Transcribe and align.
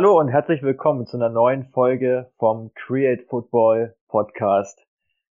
Hallo 0.00 0.18
und 0.18 0.28
herzlich 0.28 0.62
willkommen 0.62 1.06
zu 1.06 1.18
einer 1.18 1.28
neuen 1.28 1.66
Folge 1.74 2.32
vom 2.38 2.72
Create 2.72 3.28
Football 3.28 3.94
Podcast. 4.08 4.86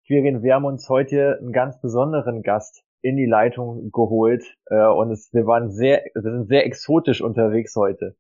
Quirin, 0.06 0.44
wir 0.44 0.56
haben 0.56 0.66
uns 0.66 0.90
heute 0.90 1.38
einen 1.40 1.54
ganz 1.54 1.80
besonderen 1.80 2.42
Gast 2.44 2.84
in 3.02 3.16
die 3.16 3.26
Leitung 3.26 3.92
geholt 3.94 4.44
äh, 4.66 4.86
und 4.88 5.12
es, 5.12 5.34
wir 5.34 5.48
waren 5.48 5.72
sehr, 5.72 6.04
wir 6.14 6.22
sind 6.22 6.50
sehr 6.50 6.66
exotisch 6.66 7.22
unterwegs 7.22 7.78
heute. 7.78 8.18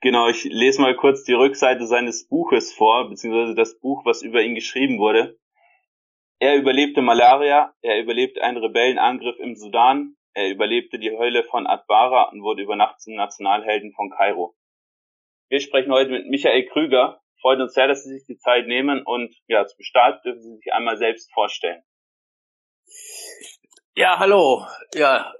Genau, 0.00 0.28
ich 0.28 0.42
lese 0.42 0.82
mal 0.82 0.96
kurz 0.96 1.22
die 1.22 1.34
Rückseite 1.34 1.86
seines 1.86 2.26
Buches 2.26 2.72
vor, 2.72 3.08
beziehungsweise 3.08 3.54
das 3.54 3.78
Buch, 3.78 4.04
was 4.04 4.20
über 4.20 4.42
ihn 4.42 4.56
geschrieben 4.56 4.98
wurde. 4.98 5.38
Er 6.40 6.56
überlebte 6.56 7.02
Malaria, 7.02 7.72
er 7.82 8.02
überlebte 8.02 8.42
einen 8.42 8.58
Rebellenangriff 8.58 9.38
im 9.38 9.54
Sudan, 9.54 10.16
er 10.32 10.50
überlebte 10.50 10.98
die 10.98 11.16
Hölle 11.16 11.44
von 11.44 11.68
Adbara 11.68 12.30
und 12.32 12.42
wurde 12.42 12.64
über 12.64 12.74
Nacht 12.74 13.00
zum 13.00 13.14
Nationalhelden 13.14 13.92
von 13.92 14.10
Kairo. 14.10 14.56
Wir 15.54 15.60
sprechen 15.60 15.92
heute 15.92 16.10
mit 16.10 16.26
Michael 16.26 16.66
Krüger. 16.66 17.20
Freut 17.40 17.60
uns 17.60 17.74
sehr, 17.74 17.86
dass 17.86 18.02
Sie 18.02 18.10
sich 18.12 18.26
die 18.26 18.38
Zeit 18.38 18.66
nehmen 18.66 19.04
und 19.06 19.32
ja, 19.46 19.64
zum 19.64 19.84
Start 19.84 20.24
dürfen 20.24 20.42
Sie 20.42 20.56
sich 20.56 20.72
einmal 20.72 20.96
selbst 20.96 21.32
vorstellen. 21.32 21.80
Ja, 23.94 24.18
hallo. 24.18 24.66
Ja, 24.94 25.32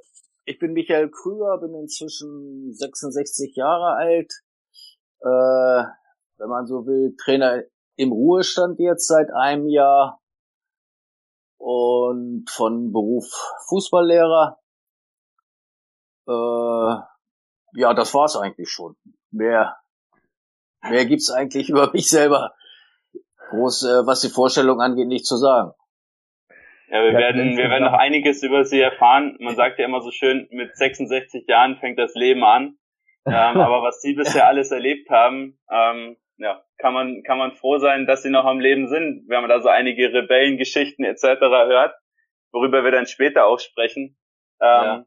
ich 0.45 0.61
bin 0.61 0.73
Michael 0.73 1.11
Krüger, 1.11 1.59
bin 1.59 1.75
inzwischen 1.75 2.73
66 2.73 3.57
Jahre 3.57 3.97
alt. 3.97 4.33
Äh, 5.19 5.83
wenn 6.39 6.49
man 6.49 6.65
so 6.69 6.87
will, 6.87 7.17
Trainer 7.17 7.65
im 7.97 8.13
Ruhestand 8.13 8.79
jetzt 8.79 9.09
seit 9.09 9.33
einem 9.35 9.67
Jahr 9.67 10.23
und 11.59 12.49
von 12.49 12.93
Beruf 12.93 13.27
Fußballlehrer. 13.69 14.61
Äh, 16.29 17.03
ja, 17.81 17.95
das 17.95 18.15
war's 18.15 18.37
eigentlich 18.37 18.71
schon. 18.71 18.95
Mehr 19.33 19.77
Mehr 20.91 21.07
gibt's 21.07 21.31
eigentlich 21.31 21.69
über 21.71 21.91
mich 21.93 22.09
selber 22.09 22.55
groß, 23.51 23.85
äh, 23.85 24.07
was 24.07 24.21
die 24.21 24.29
Vorstellung 24.29 24.81
angeht, 24.81 25.09
nicht 25.09 25.27
zu 25.27 25.37
sagen. 25.37 25.73
Ja, 26.89 27.03
wir 27.03 27.15
werden, 27.15 27.57
wir 27.57 27.71
werden 27.71 27.85
noch 27.85 27.99
einiges 27.99 28.43
über 28.43 28.65
sie 28.65 28.81
erfahren. 28.81 29.37
Man 29.41 29.57
sagt 29.57 29.79
ja 29.79 29.87
immer 29.87 30.01
so 30.01 30.11
schön, 30.11 30.47
mit 30.51 30.77
66 30.77 31.47
Jahren 31.49 31.77
fängt 31.77 31.99
das 31.99 32.15
Leben 32.15 32.45
an. 32.45 32.77
Ähm, 33.27 33.33
aber 33.61 33.83
was 33.83 34.01
sie 34.01 34.15
bisher 34.15 34.47
alles 34.47 34.71
erlebt 34.71 35.09
haben, 35.11 35.59
ähm, 35.71 36.17
ja, 36.37 36.63
kann 36.79 36.93
man, 36.93 37.23
kann 37.23 37.39
man 37.39 37.53
froh 37.53 37.79
sein, 37.79 38.07
dass 38.07 38.23
sie 38.23 38.31
noch 38.31 38.45
am 38.45 38.61
Leben 38.61 38.89
sind, 38.89 39.25
wenn 39.29 39.41
man 39.41 39.49
da 39.49 39.61
so 39.61 39.69
einige 39.69 40.13
Rebellengeschichten 40.13 41.05
etc. 41.05 41.41
hört, 41.41 41.95
worüber 42.53 42.85
wir 42.85 42.91
dann 42.91 43.07
später 43.07 43.47
auch 43.47 43.59
sprechen. 43.59 44.17
Ähm, 44.61 44.85
ja. 44.85 45.05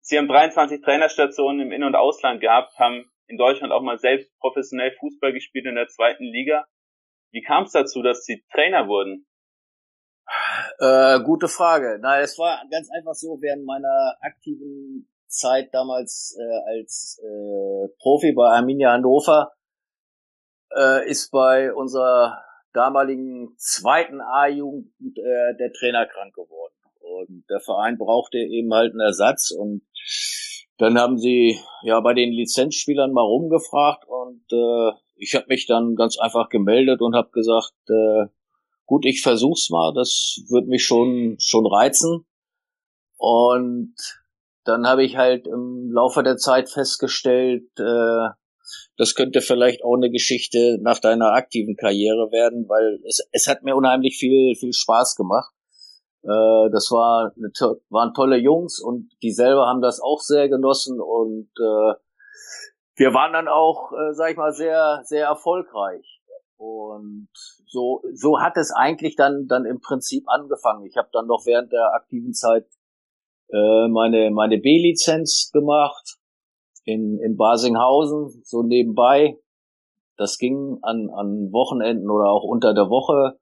Sie 0.00 0.18
haben 0.18 0.28
23 0.28 0.82
Trainerstationen 0.82 1.60
im 1.60 1.72
In- 1.72 1.84
und 1.84 1.94
Ausland 1.94 2.40
gehabt, 2.40 2.78
haben 2.78 3.10
in 3.26 3.38
Deutschland 3.38 3.72
auch 3.72 3.82
mal 3.82 3.98
selbst 3.98 4.30
professionell 4.38 4.92
Fußball 4.98 5.32
gespielt 5.32 5.66
in 5.66 5.74
der 5.74 5.88
zweiten 5.88 6.24
Liga. 6.24 6.66
Wie 7.32 7.42
kam 7.42 7.64
es 7.64 7.72
dazu, 7.72 8.02
dass 8.02 8.24
Sie 8.24 8.44
Trainer 8.52 8.88
wurden? 8.88 9.26
Äh, 10.78 11.20
gute 11.24 11.48
Frage. 11.48 11.98
Na, 12.00 12.20
es 12.20 12.38
war 12.38 12.62
ganz 12.70 12.88
einfach 12.90 13.14
so, 13.14 13.38
während 13.40 13.64
meiner 13.64 14.16
aktiven 14.20 15.08
Zeit 15.26 15.72
damals 15.72 16.36
äh, 16.38 16.76
als 16.76 17.20
äh, 17.22 17.88
Profi 18.00 18.32
bei 18.32 18.50
Arminia 18.50 18.92
Hannover 18.92 19.52
äh, 20.76 21.08
ist 21.08 21.30
bei 21.30 21.72
unserer 21.72 22.42
damaligen 22.72 23.54
zweiten 23.56 24.20
A-Jugend 24.20 24.92
äh, 25.00 25.56
der 25.58 25.72
Trainer 25.72 26.06
krank 26.06 26.34
geworden. 26.34 26.74
Und 27.00 27.44
der 27.50 27.60
Verein 27.60 27.98
brauchte 27.98 28.38
eben 28.38 28.72
halt 28.72 28.92
einen 28.92 29.00
Ersatz 29.00 29.50
und 29.50 29.82
dann 30.82 30.98
haben 30.98 31.16
sie 31.16 31.60
ja 31.84 32.00
bei 32.00 32.12
den 32.12 32.32
Lizenzspielern 32.32 33.12
mal 33.12 33.22
rumgefragt 33.22 34.04
und 34.04 34.42
äh, 34.50 34.90
ich 35.14 35.36
habe 35.36 35.46
mich 35.48 35.66
dann 35.68 35.94
ganz 35.94 36.18
einfach 36.18 36.48
gemeldet 36.48 37.00
und 37.00 37.14
habe 37.14 37.30
gesagt, 37.30 37.72
äh, 37.88 38.26
gut, 38.84 39.06
ich 39.06 39.22
versuch's 39.22 39.70
mal, 39.70 39.92
das 39.94 40.40
wird 40.48 40.66
mich 40.66 40.84
schon 40.84 41.36
schon 41.38 41.66
reizen. 41.66 42.26
Und 43.16 43.94
dann 44.64 44.84
habe 44.84 45.04
ich 45.04 45.16
halt 45.16 45.46
im 45.46 45.92
Laufe 45.92 46.24
der 46.24 46.36
Zeit 46.36 46.68
festgestellt, 46.68 47.70
äh, 47.78 48.30
das 48.96 49.14
könnte 49.14 49.40
vielleicht 49.40 49.84
auch 49.84 49.94
eine 49.94 50.10
Geschichte 50.10 50.78
nach 50.82 50.98
deiner 50.98 51.32
aktiven 51.34 51.76
Karriere 51.76 52.32
werden, 52.32 52.68
weil 52.68 52.98
es, 53.06 53.20
es 53.30 53.46
hat 53.46 53.62
mir 53.62 53.76
unheimlich 53.76 54.16
viel 54.16 54.56
viel 54.56 54.72
Spaß 54.72 55.14
gemacht. 55.14 55.54
Äh, 56.22 56.70
das 56.70 56.90
war 56.90 57.32
eine, 57.36 57.50
waren 57.90 58.14
tolle 58.14 58.36
Jungs 58.36 58.80
und 58.80 59.10
die 59.22 59.32
selber 59.32 59.66
haben 59.66 59.80
das 59.80 60.00
auch 60.00 60.20
sehr 60.20 60.48
genossen 60.48 61.00
und 61.00 61.50
äh, 61.58 61.94
wir 62.96 63.14
waren 63.14 63.32
dann 63.32 63.48
auch, 63.48 63.92
äh, 63.92 64.12
sag 64.12 64.32
ich 64.32 64.36
mal, 64.36 64.52
sehr, 64.52 65.00
sehr 65.04 65.26
erfolgreich. 65.26 66.20
Und 66.56 67.28
so, 67.66 68.02
so 68.12 68.38
hat 68.38 68.56
es 68.56 68.70
eigentlich 68.70 69.16
dann, 69.16 69.46
dann 69.48 69.64
im 69.64 69.80
Prinzip 69.80 70.28
angefangen. 70.28 70.86
Ich 70.86 70.96
habe 70.96 71.08
dann 71.12 71.26
noch 71.26 71.44
während 71.46 71.72
der 71.72 71.94
aktiven 71.94 72.34
Zeit 72.34 72.66
äh, 73.48 73.88
meine, 73.88 74.30
meine 74.30 74.58
B-Lizenz 74.58 75.50
gemacht 75.52 76.18
in, 76.84 77.18
in 77.18 77.36
Basinghausen, 77.36 78.42
so 78.44 78.62
nebenbei. 78.62 79.38
Das 80.16 80.38
ging 80.38 80.78
an, 80.82 81.10
an 81.10 81.50
Wochenenden 81.52 82.10
oder 82.10 82.30
auch 82.30 82.44
unter 82.44 82.74
der 82.74 82.88
Woche. 82.90 83.40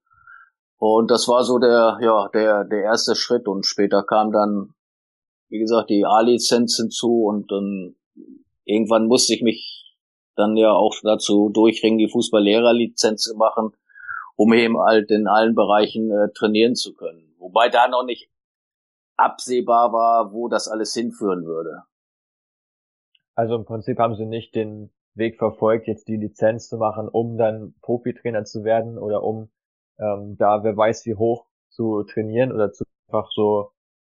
Und 0.80 1.10
das 1.10 1.28
war 1.28 1.44
so 1.44 1.58
der, 1.58 1.98
ja, 2.00 2.28
der, 2.32 2.64
der 2.64 2.82
erste 2.82 3.14
Schritt. 3.14 3.46
Und 3.46 3.66
später 3.66 4.02
kam 4.02 4.32
dann, 4.32 4.72
wie 5.50 5.58
gesagt, 5.58 5.90
die 5.90 6.06
A-Lizenz 6.06 6.76
hinzu 6.76 7.24
und 7.24 7.52
dann 7.52 7.96
irgendwann 8.64 9.06
musste 9.06 9.34
ich 9.34 9.42
mich 9.42 9.94
dann 10.36 10.56
ja 10.56 10.72
auch 10.72 10.94
dazu 11.02 11.50
durchringen, 11.50 11.98
die 11.98 12.08
Fußballlehrerlizenz 12.08 13.20
zu 13.20 13.36
machen, 13.36 13.72
um 14.36 14.54
eben 14.54 14.78
halt 14.78 15.10
in 15.10 15.28
allen 15.28 15.54
Bereichen 15.54 16.10
äh, 16.10 16.32
trainieren 16.32 16.74
zu 16.74 16.94
können. 16.94 17.34
Wobei 17.38 17.68
da 17.68 17.86
noch 17.86 18.04
nicht 18.04 18.30
absehbar 19.18 19.92
war, 19.92 20.32
wo 20.32 20.48
das 20.48 20.66
alles 20.66 20.94
hinführen 20.94 21.44
würde. 21.44 21.82
Also 23.34 23.54
im 23.54 23.66
Prinzip 23.66 23.98
haben 23.98 24.14
sie 24.14 24.24
nicht 24.24 24.54
den 24.54 24.90
Weg 25.12 25.36
verfolgt, 25.36 25.88
jetzt 25.88 26.08
die 26.08 26.16
Lizenz 26.16 26.70
zu 26.70 26.78
machen, 26.78 27.06
um 27.06 27.36
dann 27.36 27.74
Profitrainer 27.82 28.44
zu 28.44 28.64
werden 28.64 28.96
oder 28.96 29.22
um 29.22 29.50
ähm, 30.00 30.36
da 30.38 30.64
wer 30.64 30.76
weiß 30.76 31.06
wie 31.06 31.14
hoch 31.14 31.46
zu 31.68 32.02
trainieren 32.04 32.52
oder 32.52 32.72
zu 32.72 32.84
einfach 33.08 33.30
so 33.32 33.70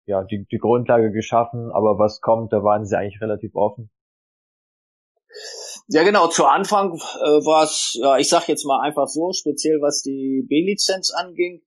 ja 0.07 0.25
die, 0.25 0.47
die 0.51 0.59
Grundlage 0.59 1.13
geschaffen, 1.13 1.71
aber 1.73 1.99
was 1.99 2.21
kommt, 2.21 2.53
da 2.53 2.63
waren 2.63 2.85
sie 2.85 2.97
eigentlich 2.97 3.21
relativ 3.21 3.55
offen. 3.55 3.91
Ja 5.89 6.03
genau, 6.05 6.29
zu 6.29 6.47
Anfang 6.47 6.95
äh, 6.95 7.45
war 7.45 7.65
es, 7.65 7.99
ja, 8.01 8.17
ich 8.17 8.29
sag 8.29 8.49
jetzt 8.49 8.65
mal 8.65 8.81
einfach 8.81 9.09
so, 9.09 9.33
speziell 9.33 9.81
was 9.81 10.03
die 10.03 10.45
B-Lizenz 10.49 11.13
anging. 11.13 11.63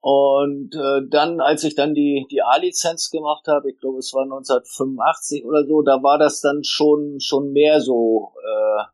Und 0.00 0.74
äh, 0.74 1.08
dann, 1.08 1.40
als 1.40 1.64
ich 1.64 1.74
dann 1.74 1.94
die, 1.94 2.26
die 2.30 2.42
A-Lizenz 2.42 3.10
gemacht 3.10 3.46
habe, 3.48 3.70
ich 3.70 3.80
glaube 3.80 3.98
es 3.98 4.12
war 4.12 4.24
1985 4.24 5.46
oder 5.46 5.64
so, 5.64 5.80
da 5.80 6.02
war 6.02 6.18
das 6.18 6.42
dann 6.42 6.62
schon, 6.62 7.20
schon 7.20 7.52
mehr 7.52 7.80
so 7.80 8.34
äh, 8.36 8.84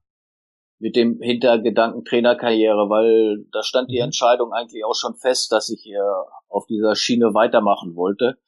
mit 0.81 0.97
dem 0.97 1.21
Hintergedanken 1.21 2.05
Trainerkarriere, 2.05 2.89
weil 2.89 3.45
da 3.53 3.63
stand 3.63 3.91
die 3.91 3.99
mhm. 3.99 4.05
Entscheidung 4.05 4.53
eigentlich 4.53 4.85
auch 4.85 4.95
schon 4.95 5.15
fest, 5.15 5.53
dass 5.53 5.69
ich 5.69 5.83
hier 5.83 6.03
auf 6.49 6.67
dieser 6.67 6.97
Schiene 6.97 7.35
weitermachen 7.35 7.95
wollte, 7.95 8.39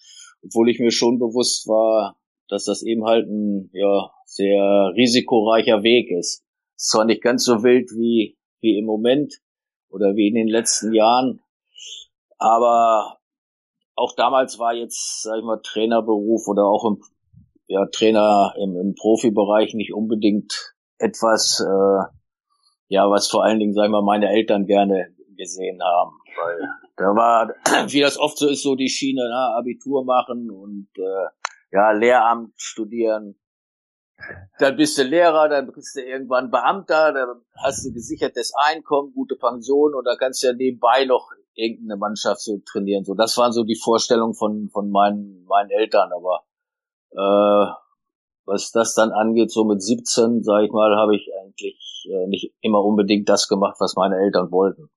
obwohl 0.43 0.71
ich 0.71 0.81
mir 0.81 0.91
schon 0.91 1.19
bewusst 1.19 1.69
war, 1.69 2.17
dass 2.49 2.65
das 2.65 2.83
eben 2.83 3.05
halt 3.05 3.29
ein 3.29 3.71
ja 3.73 4.11
sehr 4.25 4.93
risikoreicher 4.97 5.83
Weg 5.83 6.11
ist. 6.11 6.43
ist 6.75 6.89
zwar 6.89 7.05
nicht 7.05 7.23
ganz 7.23 7.45
so 7.45 7.63
wild 7.63 7.91
wie 7.93 8.37
wie 8.61 8.79
im 8.79 8.87
Moment 8.87 9.35
oder 9.91 10.17
wie 10.17 10.29
in 10.29 10.35
den 10.35 10.49
letzten 10.49 10.95
Jahren, 10.95 11.41
aber 12.39 13.19
auch 13.95 14.15
damals 14.17 14.59
war 14.59 14.75
jetzt, 14.75 15.23
sag 15.23 15.39
ich 15.39 15.45
mal, 15.45 15.61
Trainerberuf 15.63 16.49
oder 16.49 16.65
auch 16.65 16.85
im 16.87 17.03
ja, 17.67 17.87
Trainer 17.87 18.55
im, 18.59 18.77
im 18.77 18.95
Profibereich 18.95 19.75
nicht 19.75 19.93
unbedingt 19.93 20.75
etwas, 20.99 21.61
äh, 21.61 22.22
ja, 22.89 23.09
was 23.11 23.29
vor 23.29 23.45
allen 23.45 23.59
Dingen, 23.59 23.75
sagen 23.75 23.93
wir, 23.93 24.03
meine 24.03 24.31
Eltern 24.31 24.67
gerne 24.67 25.15
gesehen 25.37 25.81
haben. 25.83 26.13
Weil 26.37 26.69
da 26.97 27.05
war, 27.15 27.55
wie 27.91 28.01
das 28.01 28.19
oft 28.19 28.39
so 28.39 28.49
ist, 28.49 28.63
so 28.63 28.75
die 28.75 28.89
Schiene, 28.89 29.29
na, 29.29 29.57
Abitur 29.59 30.05
machen 30.05 30.51
und 30.51 30.89
äh, 30.97 31.29
ja, 31.73 31.93
Lehramt 31.93 32.53
studieren. 32.57 33.37
Dann 34.59 34.77
bist 34.77 34.99
du 34.99 35.03
Lehrer, 35.03 35.49
dann 35.49 35.73
bist 35.73 35.97
du 35.97 36.01
irgendwann 36.01 36.51
Beamter, 36.51 37.13
dann 37.13 37.43
hast 37.57 37.85
du 37.85 37.93
gesichertes 37.93 38.53
Einkommen, 38.55 39.13
gute 39.15 39.35
Pension 39.35 39.95
und 39.95 40.05
da 40.05 40.15
kannst 40.17 40.43
du 40.43 40.49
ja 40.49 40.53
nebenbei 40.53 41.07
noch 41.07 41.31
irgendeine 41.55 41.99
Mannschaft 41.99 42.41
so 42.41 42.59
trainieren. 42.65 43.05
So, 43.05 43.15
das 43.15 43.37
waren 43.37 43.53
so 43.53 43.65
die 43.65 43.79
Vorstellungen 43.83 44.35
von, 44.35 44.69
von 44.73 44.91
meinen, 44.91 45.45
meinen 45.47 45.71
Eltern, 45.71 46.11
aber 46.13 46.45
äh, 47.11 47.73
was 48.45 48.71
das 48.71 48.95
dann 48.95 49.11
angeht, 49.11 49.51
so 49.51 49.65
mit 49.65 49.83
17, 49.83 50.43
sag 50.43 50.65
ich 50.65 50.73
mal, 50.73 50.97
habe 50.97 51.17
ich 51.17 51.29
eigentlich 51.43 51.92
äh, 52.11 52.27
nicht 52.27 52.53
immer 52.61 52.85
unbedingt 52.85 53.29
das 53.29 53.49
gemacht, 53.49 53.77
was 53.79 53.97
meine 53.97 54.17
Eltern 54.17 54.51
wollten. 54.51 54.91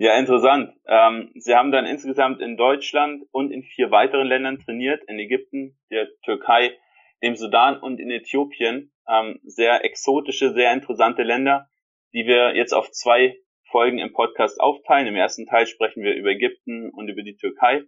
Ja, 0.00 0.16
interessant. 0.16 0.74
Ähm, 0.86 1.32
Sie 1.34 1.56
haben 1.56 1.72
dann 1.72 1.84
insgesamt 1.84 2.40
in 2.40 2.56
Deutschland 2.56 3.24
und 3.32 3.50
in 3.50 3.64
vier 3.64 3.90
weiteren 3.90 4.28
Ländern 4.28 4.60
trainiert, 4.60 5.02
in 5.08 5.18
Ägypten, 5.18 5.76
der 5.90 6.08
Türkei, 6.24 6.78
dem 7.20 7.34
Sudan 7.34 7.80
und 7.80 7.98
in 7.98 8.10
Äthiopien. 8.12 8.92
Ähm, 9.08 9.40
sehr 9.42 9.84
exotische, 9.84 10.52
sehr 10.52 10.72
interessante 10.72 11.24
Länder, 11.24 11.68
die 12.12 12.26
wir 12.26 12.54
jetzt 12.54 12.74
auf 12.74 12.92
zwei 12.92 13.36
Folgen 13.70 13.98
im 13.98 14.12
Podcast 14.12 14.60
aufteilen. 14.60 15.08
Im 15.08 15.16
ersten 15.16 15.46
Teil 15.46 15.66
sprechen 15.66 16.04
wir 16.04 16.14
über 16.14 16.30
Ägypten 16.30 16.90
und 16.90 17.08
über 17.08 17.22
die 17.22 17.36
Türkei. 17.36 17.82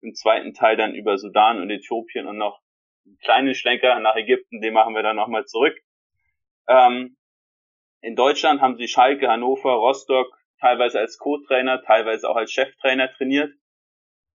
Im 0.00 0.12
zweiten 0.14 0.54
Teil 0.54 0.76
dann 0.76 0.96
über 0.96 1.18
Sudan 1.18 1.60
und 1.60 1.70
Äthiopien 1.70 2.26
und 2.26 2.36
noch 2.36 2.63
einen 3.04 3.18
kleinen 3.18 3.54
Schlenker 3.54 3.98
nach 4.00 4.16
Ägypten, 4.16 4.60
den 4.60 4.74
machen 4.74 4.94
wir 4.94 5.02
dann 5.02 5.16
nochmal 5.16 5.44
zurück. 5.44 5.76
Ähm, 6.68 7.16
in 8.00 8.16
Deutschland 8.16 8.60
haben 8.60 8.76
sie 8.76 8.88
Schalke, 8.88 9.28
Hannover, 9.28 9.72
Rostock 9.72 10.26
teilweise 10.60 10.98
als 10.98 11.18
Co-Trainer, 11.18 11.82
teilweise 11.82 12.28
auch 12.28 12.36
als 12.36 12.52
Cheftrainer 12.52 13.12
trainiert. 13.12 13.52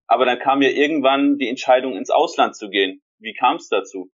Aber 0.08 0.26
dann 0.26 0.40
kam 0.40 0.62
ja 0.62 0.70
irgendwann 0.70 1.38
die 1.38 1.50
Entscheidung, 1.50 1.96
ins 1.96 2.10
Ausland 2.10 2.56
zu 2.56 2.70
gehen. 2.70 3.02
Wie 3.20 3.34
kam 3.34 3.58
es 3.58 3.68
dazu? 3.70 4.12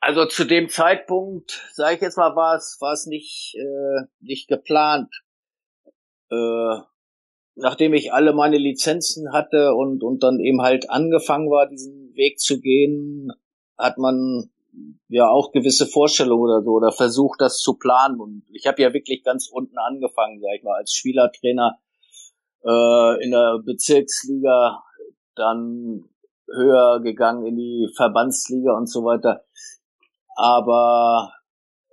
Also 0.00 0.24
zu 0.26 0.44
dem 0.44 0.68
Zeitpunkt, 0.68 1.68
sage 1.72 1.96
ich 1.96 2.00
jetzt 2.00 2.16
mal, 2.16 2.36
war 2.36 2.54
es 2.56 3.06
nicht 3.06 3.56
äh, 3.56 4.06
nicht 4.20 4.48
geplant. 4.48 5.12
Äh, 6.30 6.78
nachdem 7.56 7.94
ich 7.94 8.12
alle 8.12 8.32
meine 8.32 8.58
Lizenzen 8.58 9.32
hatte 9.32 9.74
und 9.74 10.02
und 10.02 10.22
dann 10.22 10.38
eben 10.40 10.62
halt 10.62 10.90
angefangen 10.90 11.50
war, 11.50 11.68
diesen 11.68 12.14
Weg 12.14 12.38
zu 12.38 12.60
gehen, 12.60 13.32
hat 13.76 13.98
man 13.98 14.50
ja 15.08 15.28
auch 15.28 15.52
gewisse 15.52 15.86
Vorstellungen 15.86 16.42
oder 16.42 16.62
so 16.62 16.72
oder 16.72 16.92
versucht, 16.92 17.40
das 17.40 17.58
zu 17.58 17.74
planen. 17.74 18.20
Und 18.20 18.44
ich 18.52 18.66
habe 18.66 18.82
ja 18.82 18.92
wirklich 18.92 19.22
ganz 19.24 19.48
unten 19.50 19.78
angefangen, 19.78 20.40
sag 20.40 20.54
ich 20.56 20.62
mal, 20.62 20.76
als 20.76 20.92
Spielertrainer 20.92 21.78
äh, 22.64 23.24
in 23.24 23.30
der 23.30 23.60
Bezirksliga, 23.64 24.82
dann 25.34 26.04
höher 26.48 27.00
gegangen 27.02 27.46
in 27.46 27.56
die 27.56 27.88
Verbandsliga 27.96 28.76
und 28.76 28.88
so 28.88 29.04
weiter. 29.04 29.44
Aber 30.36 31.32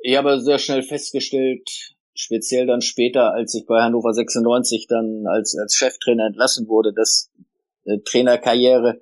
ich 0.02 0.18
habe 0.18 0.42
sehr 0.42 0.60
schnell 0.60 0.84
festgestellt, 0.84 1.93
speziell 2.14 2.66
dann 2.66 2.82
später, 2.82 3.34
als 3.34 3.54
ich 3.56 3.66
bei 3.66 3.82
Hannover 3.82 4.14
96 4.14 4.88
dann 4.88 5.26
als, 5.28 5.58
als 5.58 5.76
Cheftrainer 5.76 6.28
entlassen 6.28 6.68
wurde, 6.68 6.94
dass 6.94 7.32
eine 7.86 8.04
Trainerkarriere 8.04 9.02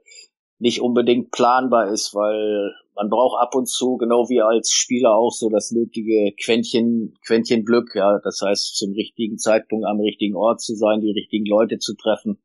nicht 0.59 0.81
unbedingt 0.81 1.31
planbar 1.31 1.91
ist, 1.91 2.13
weil 2.13 2.73
man 2.95 3.09
braucht 3.09 3.41
ab 3.41 3.55
und 3.55 3.67
zu, 3.67 3.97
genau 3.97 4.29
wie 4.29 4.41
als 4.41 4.71
Spieler 4.71 5.15
auch, 5.15 5.31
so 5.31 5.49
das 5.49 5.71
nötige 5.71 6.33
Quäntchen, 6.39 7.17
Quäntchen 7.25 7.65
Glück, 7.65 7.95
ja. 7.95 8.19
Das 8.23 8.41
heißt, 8.41 8.75
zum 8.75 8.93
richtigen 8.93 9.37
Zeitpunkt 9.37 9.85
am 9.87 9.99
richtigen 9.99 10.35
Ort 10.35 10.61
zu 10.61 10.75
sein, 10.75 11.01
die 11.01 11.11
richtigen 11.11 11.45
Leute 11.45 11.79
zu 11.79 11.95
treffen. 11.95 12.41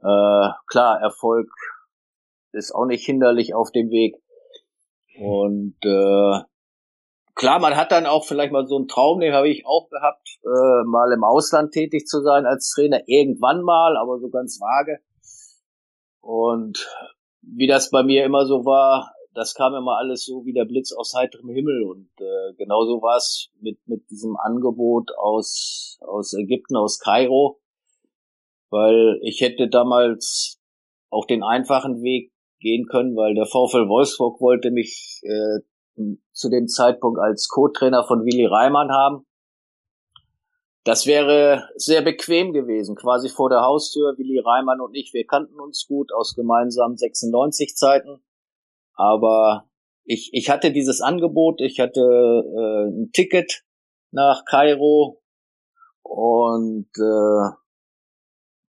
Äh, 0.00 0.48
klar, 0.66 1.00
Erfolg 1.00 1.48
ist 2.52 2.74
auch 2.74 2.86
nicht 2.86 3.04
hinderlich 3.04 3.54
auf 3.54 3.70
dem 3.70 3.90
Weg. 3.90 4.16
Und 5.18 5.76
äh, 5.84 6.40
klar, 7.36 7.60
man 7.60 7.76
hat 7.76 7.92
dann 7.92 8.06
auch 8.06 8.24
vielleicht 8.24 8.52
mal 8.52 8.66
so 8.66 8.76
einen 8.76 8.88
Traum, 8.88 9.20
den 9.20 9.34
habe 9.34 9.48
ich 9.48 9.64
auch 9.64 9.88
gehabt, 9.88 10.38
äh, 10.42 10.84
mal 10.84 11.12
im 11.12 11.22
Ausland 11.22 11.72
tätig 11.72 12.06
zu 12.06 12.20
sein 12.22 12.46
als 12.46 12.70
Trainer, 12.70 13.02
irgendwann 13.06 13.62
mal, 13.62 13.96
aber 13.96 14.18
so 14.18 14.28
ganz 14.28 14.58
vage. 14.60 14.98
Und 16.20 16.88
wie 17.42 17.68
das 17.68 17.90
bei 17.90 18.02
mir 18.02 18.24
immer 18.24 18.46
so 18.46 18.64
war, 18.64 19.12
das 19.34 19.54
kam 19.54 19.74
immer 19.74 19.98
alles 19.98 20.24
so 20.24 20.44
wie 20.46 20.54
der 20.54 20.64
Blitz 20.64 20.92
aus 20.92 21.14
heiterem 21.14 21.50
Himmel 21.50 21.84
und 21.84 22.08
äh, 22.18 22.54
genauso 22.56 23.02
war 23.02 23.18
es 23.18 23.50
mit 23.60 23.78
mit 23.86 24.08
diesem 24.10 24.34
Angebot 24.36 25.10
aus 25.18 25.98
aus 26.00 26.32
Ägypten 26.32 26.74
aus 26.74 26.98
Kairo, 26.98 27.60
weil 28.70 29.20
ich 29.22 29.42
hätte 29.42 29.68
damals 29.68 30.58
auch 31.10 31.26
den 31.26 31.42
einfachen 31.42 32.02
Weg 32.02 32.32
gehen 32.60 32.86
können, 32.86 33.14
weil 33.14 33.34
der 33.34 33.44
VfL 33.44 33.88
Wolfsburg 33.88 34.40
wollte 34.40 34.70
mich 34.70 35.20
äh, 35.22 35.60
zu 36.32 36.50
dem 36.50 36.68
Zeitpunkt 36.68 37.18
als 37.18 37.48
Co-Trainer 37.48 38.04
von 38.04 38.24
Willi 38.24 38.46
Reimann 38.46 38.90
haben. 38.90 39.26
Das 40.84 41.06
wäre 41.06 41.68
sehr 41.74 42.02
bequem 42.02 42.52
gewesen, 42.52 42.94
quasi 42.94 43.28
vor 43.28 43.50
der 43.50 43.62
Haustür. 43.62 44.16
Willi 44.18 44.38
Reimann 44.38 44.80
und 44.80 44.94
ich, 44.94 45.12
wir 45.12 45.26
kannten 45.26 45.58
uns 45.58 45.86
gut 45.88 46.12
aus 46.12 46.34
gemeinsamen 46.34 46.96
96 46.96 47.74
Zeiten. 47.74 48.22
Aber 48.94 49.68
ich, 50.04 50.30
ich 50.32 50.48
hatte 50.48 50.72
dieses 50.72 51.00
Angebot, 51.00 51.60
ich 51.60 51.80
hatte 51.80 52.00
äh, 52.00 52.88
ein 52.88 53.10
Ticket 53.12 53.64
nach 54.12 54.44
Kairo 54.44 55.20
und 56.02 56.88
äh, 56.98 57.50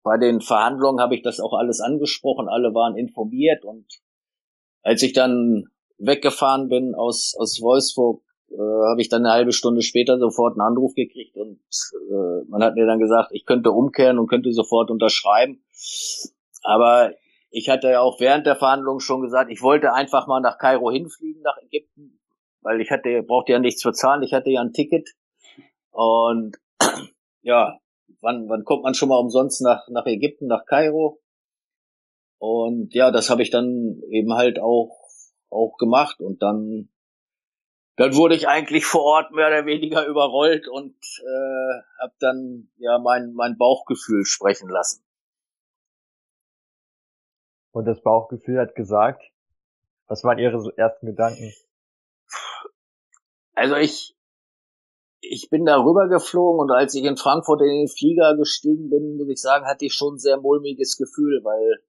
bei 0.01 0.17
den 0.17 0.41
Verhandlungen 0.41 0.99
habe 0.99 1.15
ich 1.15 1.21
das 1.21 1.39
auch 1.39 1.53
alles 1.53 1.81
angesprochen, 1.81 2.47
alle 2.49 2.73
waren 2.73 2.97
informiert 2.97 3.63
und 3.63 3.85
als 4.81 5.03
ich 5.03 5.13
dann 5.13 5.65
weggefahren 5.97 6.69
bin 6.69 6.95
aus, 6.95 7.35
aus 7.37 7.61
Wolfsburg, 7.61 8.21
äh, 8.49 8.55
habe 8.55 9.01
ich 9.01 9.09
dann 9.09 9.25
eine 9.25 9.33
halbe 9.33 9.51
Stunde 9.51 9.81
später 9.81 10.17
sofort 10.19 10.53
einen 10.53 10.67
Anruf 10.67 10.93
gekriegt 10.95 11.35
und 11.35 11.59
äh, 12.09 12.49
man 12.49 12.63
hat 12.63 12.75
mir 12.75 12.85
dann 12.85 12.99
gesagt, 12.99 13.29
ich 13.31 13.45
könnte 13.45 13.71
umkehren 13.71 14.19
und 14.19 14.27
könnte 14.27 14.51
sofort 14.53 14.89
unterschreiben. 14.89 15.63
Aber 16.63 17.11
ich 17.49 17.69
hatte 17.69 17.89
ja 17.89 18.01
auch 18.01 18.19
während 18.19 18.45
der 18.45 18.55
Verhandlungen 18.55 18.99
schon 18.99 19.21
gesagt, 19.21 19.51
ich 19.51 19.61
wollte 19.61 19.93
einfach 19.93 20.27
mal 20.27 20.41
nach 20.41 20.57
Kairo 20.57 20.91
hinfliegen, 20.91 21.41
nach 21.41 21.57
Ägypten, 21.61 22.19
weil 22.61 22.81
ich 22.81 22.91
hatte, 22.91 23.23
brauchte 23.23 23.53
ja 23.53 23.59
nichts 23.59 23.81
zu 23.81 23.91
zahlen, 23.91 24.23
ich 24.23 24.33
hatte 24.33 24.49
ja 24.49 24.61
ein 24.61 24.73
Ticket. 24.73 25.09
Und 25.91 26.57
ja, 27.41 27.79
wann, 28.21 28.49
wann 28.49 28.63
kommt 28.63 28.83
man 28.83 28.93
schon 28.93 29.09
mal 29.09 29.17
umsonst 29.17 29.61
nach, 29.61 29.87
nach 29.89 30.05
Ägypten, 30.05 30.47
nach 30.47 30.65
Kairo? 30.65 31.19
Und 32.39 32.93
ja, 32.93 33.11
das 33.11 33.29
habe 33.29 33.41
ich 33.41 33.49
dann 33.49 34.01
eben 34.09 34.33
halt 34.33 34.59
auch, 34.59 35.06
auch 35.49 35.77
gemacht 35.77 36.19
und 36.19 36.41
dann, 36.41 36.89
dann 37.95 38.15
wurde 38.15 38.35
ich 38.35 38.47
eigentlich 38.47 38.85
vor 38.85 39.03
Ort 39.03 39.31
mehr 39.31 39.47
oder 39.47 39.65
weniger 39.65 40.05
überrollt 40.05 40.67
und 40.67 40.95
äh, 40.95 42.01
habe 42.01 42.13
dann 42.19 42.69
ja 42.77 42.99
mein, 42.99 43.33
mein 43.33 43.57
Bauchgefühl 43.57 44.25
sprechen 44.25 44.69
lassen. 44.69 45.03
Und 47.71 47.85
das 47.85 48.01
Bauchgefühl 48.01 48.59
hat 48.59 48.75
gesagt, 48.75 49.21
was 50.07 50.23
waren 50.23 50.39
Ihre 50.39 50.73
ersten 50.77 51.05
Gedanken? 51.05 51.53
Also 53.53 53.75
ich, 53.75 54.15
ich 55.19 55.49
bin 55.49 55.65
da 55.65 55.77
rüber 55.83 56.07
geflogen 56.07 56.59
und 56.59 56.71
als 56.71 56.93
ich 56.95 57.03
in 57.03 57.17
Frankfurt 57.17 57.61
in 57.61 57.67
den 57.67 57.87
Flieger 57.87 58.35
gestiegen 58.35 58.89
bin, 58.89 59.17
muss 59.17 59.29
ich 59.29 59.41
sagen, 59.41 59.65
hatte 59.65 59.85
ich 59.85 59.93
schon 59.93 60.15
ein 60.15 60.19
sehr 60.19 60.37
mulmiges 60.37 60.97
Gefühl, 60.97 61.41
weil 61.43 61.83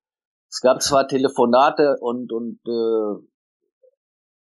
es 0.51 0.61
gab 0.61 0.83
zwar 0.83 1.07
Telefonate 1.07 1.99
und, 2.01 2.33
und 2.33 2.61
äh, 2.67 3.23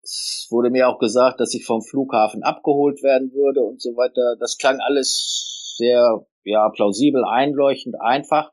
es 0.06 0.46
wurde 0.50 0.70
mir 0.70 0.88
auch 0.88 0.98
gesagt, 0.98 1.40
dass 1.40 1.52
ich 1.54 1.66
vom 1.66 1.82
Flughafen 1.82 2.42
abgeholt 2.42 3.02
werden 3.02 3.32
würde 3.32 3.60
und 3.60 3.82
so 3.82 3.90
weiter. 3.96 4.36
Das 4.38 4.56
klang 4.56 4.78
alles 4.80 5.74
sehr 5.76 6.24
ja 6.44 6.68
plausibel, 6.70 7.24
einleuchtend, 7.24 7.96
einfach. 8.00 8.52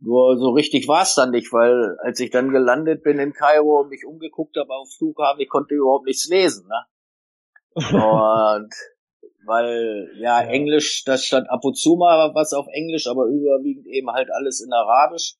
Nur 0.00 0.38
so 0.38 0.50
richtig 0.50 0.86
war 0.86 1.02
es 1.02 1.16
dann 1.16 1.32
nicht, 1.32 1.52
weil 1.52 1.96
als 2.04 2.20
ich 2.20 2.30
dann 2.30 2.50
gelandet 2.50 3.02
bin 3.02 3.18
in 3.18 3.32
Kairo 3.32 3.80
und 3.80 3.88
mich 3.88 4.06
umgeguckt 4.06 4.56
habe 4.56 4.72
auf 4.72 4.88
Flughafen, 4.96 5.40
ich 5.40 5.48
konnte 5.48 5.74
überhaupt 5.74 6.06
nichts 6.06 6.28
lesen. 6.28 6.68
Ne? 6.68 8.00
Und 8.00 8.72
weil 9.46 10.08
ja, 10.20 10.40
Englisch, 10.42 11.02
das 11.04 11.24
stand 11.24 11.50
ab 11.50 11.64
und 11.64 11.76
zu 11.76 11.96
mal 11.96 12.32
was 12.34 12.52
auf 12.52 12.66
Englisch, 12.70 13.08
aber 13.08 13.24
überwiegend 13.24 13.86
eben 13.86 14.10
halt 14.12 14.30
alles 14.30 14.60
in 14.60 14.72
Arabisch. 14.72 15.34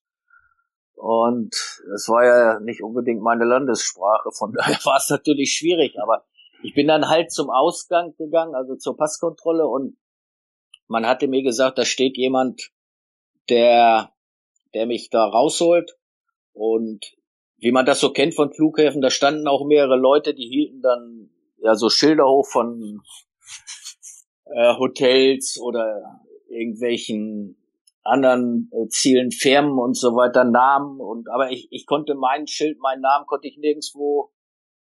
Und 0.99 1.55
das 1.89 2.09
war 2.09 2.25
ja 2.25 2.59
nicht 2.59 2.83
unbedingt 2.83 3.21
meine 3.21 3.45
Landessprache, 3.45 4.31
von 4.31 4.53
daher 4.57 4.79
war 4.83 4.97
es 4.97 5.09
natürlich 5.09 5.53
schwierig, 5.53 5.95
aber 6.01 6.25
ich 6.61 6.73
bin 6.73 6.87
dann 6.87 7.07
halt 7.07 7.31
zum 7.31 7.49
Ausgang 7.49 8.15
gegangen, 8.17 8.53
also 8.53 8.75
zur 8.75 8.97
Passkontrolle 8.97 9.65
und 9.65 9.97
man 10.87 11.05
hatte 11.05 11.27
mir 11.27 11.43
gesagt, 11.43 11.77
da 11.77 11.85
steht 11.85 12.17
jemand, 12.17 12.71
der 13.47 14.11
der 14.73 14.85
mich 14.85 15.09
da 15.09 15.25
rausholt. 15.25 15.97
Und 16.53 17.13
wie 17.57 17.71
man 17.71 17.85
das 17.85 17.99
so 17.99 18.11
kennt 18.11 18.35
von 18.35 18.53
Flughäfen, 18.53 19.01
da 19.01 19.09
standen 19.09 19.47
auch 19.47 19.65
mehrere 19.65 19.97
Leute, 19.97 20.33
die 20.33 20.47
hielten 20.47 20.81
dann 20.81 21.29
ja 21.57 21.75
so 21.75 21.89
Schilder 21.89 22.25
hoch 22.25 22.47
von 22.47 23.01
äh, 24.45 24.75
Hotels 24.77 25.59
oder 25.59 26.21
irgendwelchen 26.49 27.57
anderen 28.03 28.69
äh, 28.71 28.87
Zielen, 28.87 29.31
Firmen 29.31 29.77
und 29.77 29.97
so 29.97 30.15
weiter, 30.15 30.43
Namen 30.43 30.99
und 30.99 31.29
aber 31.29 31.51
ich, 31.51 31.67
ich 31.71 31.85
konnte 31.85 32.15
mein 32.15 32.47
Schild, 32.47 32.79
meinen 32.79 33.01
Namen 33.01 33.25
konnte 33.25 33.47
ich 33.47 33.57
nirgendwo 33.57 34.31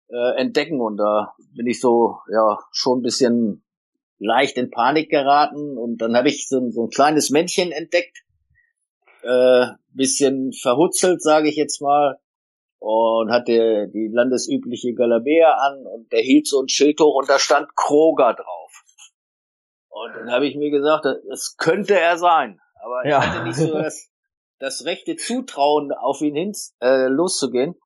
äh, 0.08 0.40
entdecken 0.40 0.80
und 0.80 0.96
da 0.96 1.34
bin 1.54 1.66
ich 1.66 1.80
so 1.80 2.18
ja 2.32 2.58
schon 2.70 2.98
ein 2.98 3.02
bisschen 3.02 3.64
leicht 4.18 4.56
in 4.56 4.70
Panik 4.70 5.10
geraten 5.10 5.76
und 5.76 6.00
dann 6.00 6.16
habe 6.16 6.28
ich 6.28 6.48
so, 6.48 6.70
so 6.70 6.84
ein 6.84 6.90
kleines 6.90 7.30
Männchen 7.30 7.72
entdeckt, 7.72 8.24
äh, 9.22 9.66
bisschen 9.94 10.52
verhutzelt, 10.52 11.22
sage 11.22 11.48
ich 11.48 11.56
jetzt 11.56 11.80
mal, 11.82 12.18
und 12.78 13.30
hatte 13.30 13.88
die 13.92 14.08
landesübliche 14.12 14.94
Galabea 14.94 15.52
an 15.52 15.86
und 15.86 16.12
der 16.12 16.20
hielt 16.20 16.46
so 16.46 16.60
ein 16.60 16.68
Schild 16.68 17.00
hoch 17.00 17.16
und 17.16 17.28
da 17.28 17.38
stand 17.38 17.74
Kroger 17.76 18.34
drauf. 18.34 18.84
Und 19.88 20.16
dann 20.16 20.30
habe 20.30 20.46
ich 20.46 20.56
mir 20.56 20.70
gesagt, 20.70 21.04
es 21.30 21.56
könnte 21.56 21.98
er 21.98 22.16
sein, 22.16 22.60
aber 22.82 23.06
ja. 23.06 23.18
ich 23.18 23.26
hatte 23.26 23.44
nicht 23.44 23.56
so 23.56 23.72
das, 23.72 24.10
das 24.58 24.84
rechte 24.84 25.16
Zutrauen, 25.16 25.92
auf 25.92 26.20
ihn 26.20 26.34
hin 26.34 26.52
äh, 26.80 27.06
loszugehen. 27.06 27.76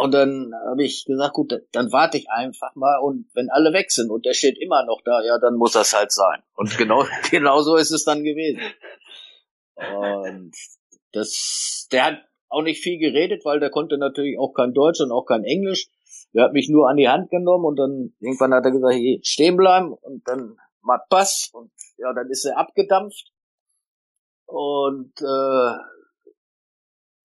Und 0.00 0.12
dann 0.12 0.52
habe 0.68 0.82
ich 0.84 1.04
gesagt, 1.06 1.32
gut, 1.32 1.52
dann 1.72 1.92
warte 1.92 2.18
ich 2.18 2.30
einfach 2.30 2.74
mal 2.74 2.98
und 2.98 3.26
wenn 3.34 3.50
alle 3.50 3.72
weg 3.72 3.90
sind 3.90 4.10
und 4.10 4.26
der 4.26 4.34
steht 4.34 4.58
immer 4.58 4.84
noch 4.84 5.00
da, 5.04 5.22
ja, 5.22 5.38
dann 5.38 5.56
muss 5.56 5.72
das 5.72 5.94
halt 5.94 6.12
sein. 6.12 6.42
Und 6.54 6.76
genau, 6.76 7.04
genau 7.30 7.60
so 7.62 7.76
ist 7.76 7.90
es 7.90 8.04
dann 8.04 8.22
gewesen. 8.22 8.60
Und 9.74 10.52
das, 11.12 11.88
der 11.92 12.04
hat 12.04 12.18
auch 12.48 12.62
nicht 12.62 12.82
viel 12.82 12.98
geredet, 12.98 13.44
weil 13.44 13.60
der 13.60 13.70
konnte 13.70 13.96
natürlich 13.96 14.38
auch 14.38 14.52
kein 14.52 14.74
Deutsch 14.74 15.00
und 15.00 15.12
auch 15.12 15.24
kein 15.24 15.44
Englisch. 15.44 15.88
Der 16.34 16.44
hat 16.44 16.52
mich 16.52 16.68
nur 16.68 16.88
an 16.88 16.96
die 16.96 17.08
Hand 17.08 17.30
genommen 17.30 17.64
und 17.64 17.76
dann 17.76 18.12
irgendwann 18.20 18.54
hat 18.54 18.64
er 18.64 18.72
gesagt, 18.72 18.94
hey, 18.94 19.20
stehen 19.22 19.56
bleiben 19.56 19.92
und 19.92 20.26
dann 20.28 20.56
macht 20.82 21.08
Pass 21.08 21.50
und 21.52 21.70
ja, 21.96 22.12
dann 22.12 22.28
ist 22.28 22.44
er 22.44 22.58
abgedampft. 22.58 23.32
Und 24.50 25.12
äh, 25.20 25.78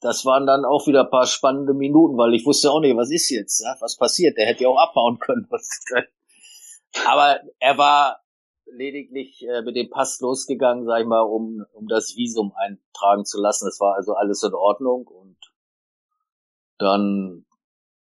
das 0.02 0.26
waren 0.26 0.46
dann 0.46 0.66
auch 0.66 0.86
wieder 0.86 1.06
ein 1.06 1.10
paar 1.10 1.26
spannende 1.26 1.74
Minuten, 1.74 2.18
weil 2.18 2.36
ich 2.36 2.46
wusste 2.46 2.72
auch 2.72 2.80
nicht, 2.80 2.96
was 2.96 3.12
ist 3.12 3.30
jetzt, 3.30 3.66
was 3.80 3.98
passiert. 3.98 4.38
Der 4.38 4.46
hätte 4.46 4.64
ja 4.64 4.70
auch 4.70 4.78
abhauen 4.78 5.18
können. 5.18 5.50
Aber 7.08 7.40
er 7.60 7.78
war 7.78 8.22
lediglich 8.66 9.44
äh, 9.48 9.64
mit 9.64 9.76
dem 9.76 9.90
Pass 9.90 10.20
losgegangen, 10.20 10.86
sag 10.86 11.02
ich 11.02 11.08
mal, 11.08 11.22
um, 11.22 11.66
um 11.74 11.88
das 11.88 12.16
Visum 12.16 12.54
eintragen 12.56 13.26
zu 13.26 13.42
lassen. 13.42 13.68
Es 13.68 13.80
war 13.80 13.96
also 13.96 14.14
alles 14.14 14.44
in 14.44 14.54
Ordnung 14.54 15.08
und 15.08 15.38
dann, 16.78 17.46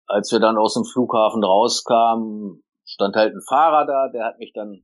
als 0.08 0.32
wir 0.32 0.40
dann 0.40 0.58
aus 0.58 0.74
dem 0.74 0.86
Flughafen 0.86 1.44
rauskamen, 1.44 2.64
stand 2.86 3.16
halt 3.16 3.36
ein 3.36 3.42
Fahrer 3.42 3.86
da, 3.86 4.10
der 4.10 4.26
hat 4.26 4.40
mich 4.40 4.54
dann 4.54 4.84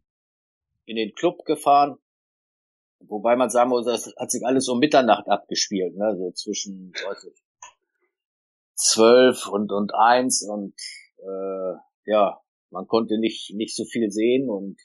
in 0.86 0.96
den 0.96 1.14
Club 1.16 1.46
gefahren 1.46 1.98
Wobei 3.00 3.36
man 3.36 3.50
sagen 3.50 3.70
muss, 3.70 3.86
das 3.86 4.14
hat 4.18 4.32
sich 4.32 4.46
alles 4.46 4.68
um 4.68 4.80
Mitternacht 4.80 5.28
abgespielt, 5.28 5.96
ne? 5.96 6.16
so 6.18 6.32
zwischen 6.32 6.94
zwölf 8.76 9.48
und 9.48 9.72
und 9.72 9.94
eins 9.94 10.44
und 10.44 10.74
äh, 11.20 11.78
ja, 12.06 12.40
man 12.70 12.88
konnte 12.88 13.18
nicht 13.20 13.54
nicht 13.54 13.76
so 13.76 13.86
viel 13.86 14.12
sehen 14.12 14.50
und 14.50 14.78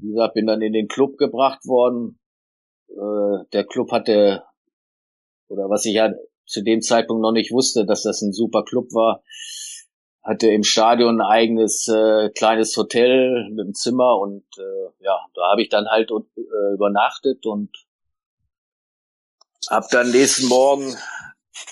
wie 0.00 0.08
gesagt, 0.10 0.34
bin 0.34 0.46
dann 0.46 0.62
in 0.62 0.72
den 0.72 0.88
Club 0.88 1.16
gebracht 1.18 1.66
worden. 1.66 2.18
Äh, 2.88 3.44
der 3.52 3.64
Club 3.64 3.92
hatte 3.92 4.44
oder 5.48 5.68
was 5.68 5.84
ich 5.84 5.94
ja 5.94 6.12
zu 6.46 6.62
dem 6.62 6.80
Zeitpunkt 6.80 7.22
noch 7.22 7.32
nicht 7.32 7.52
wusste, 7.52 7.84
dass 7.84 8.02
das 8.02 8.22
ein 8.22 8.32
super 8.32 8.64
Club 8.64 8.92
war, 8.92 9.22
hatte 10.22 10.48
im 10.48 10.64
Stadion 10.64 11.20
ein 11.20 11.26
eigenes 11.26 11.88
äh, 11.88 12.30
kleines 12.30 12.76
Hotel 12.76 13.48
mit 13.50 13.64
einem 13.64 13.74
Zimmer 13.74 14.18
und 14.18 14.44
äh, 14.58 15.04
ja, 15.04 15.18
da 15.34 15.50
habe 15.50 15.62
ich 15.62 15.68
dann 15.68 15.86
halt 15.88 16.10
äh, 16.10 16.74
übernachtet 16.74 17.46
und 17.46 17.70
habe 19.70 19.86
dann 19.90 20.10
nächsten 20.10 20.48
Morgen 20.48 20.94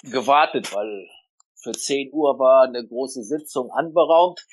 gewartet, 0.05 0.75
weil 0.75 1.09
für 1.57 1.73
10 1.73 2.13
Uhr 2.13 2.39
war 2.39 2.65
eine 2.65 2.87
große 2.87 3.23
Sitzung 3.23 3.71
anberaumt. 3.71 4.47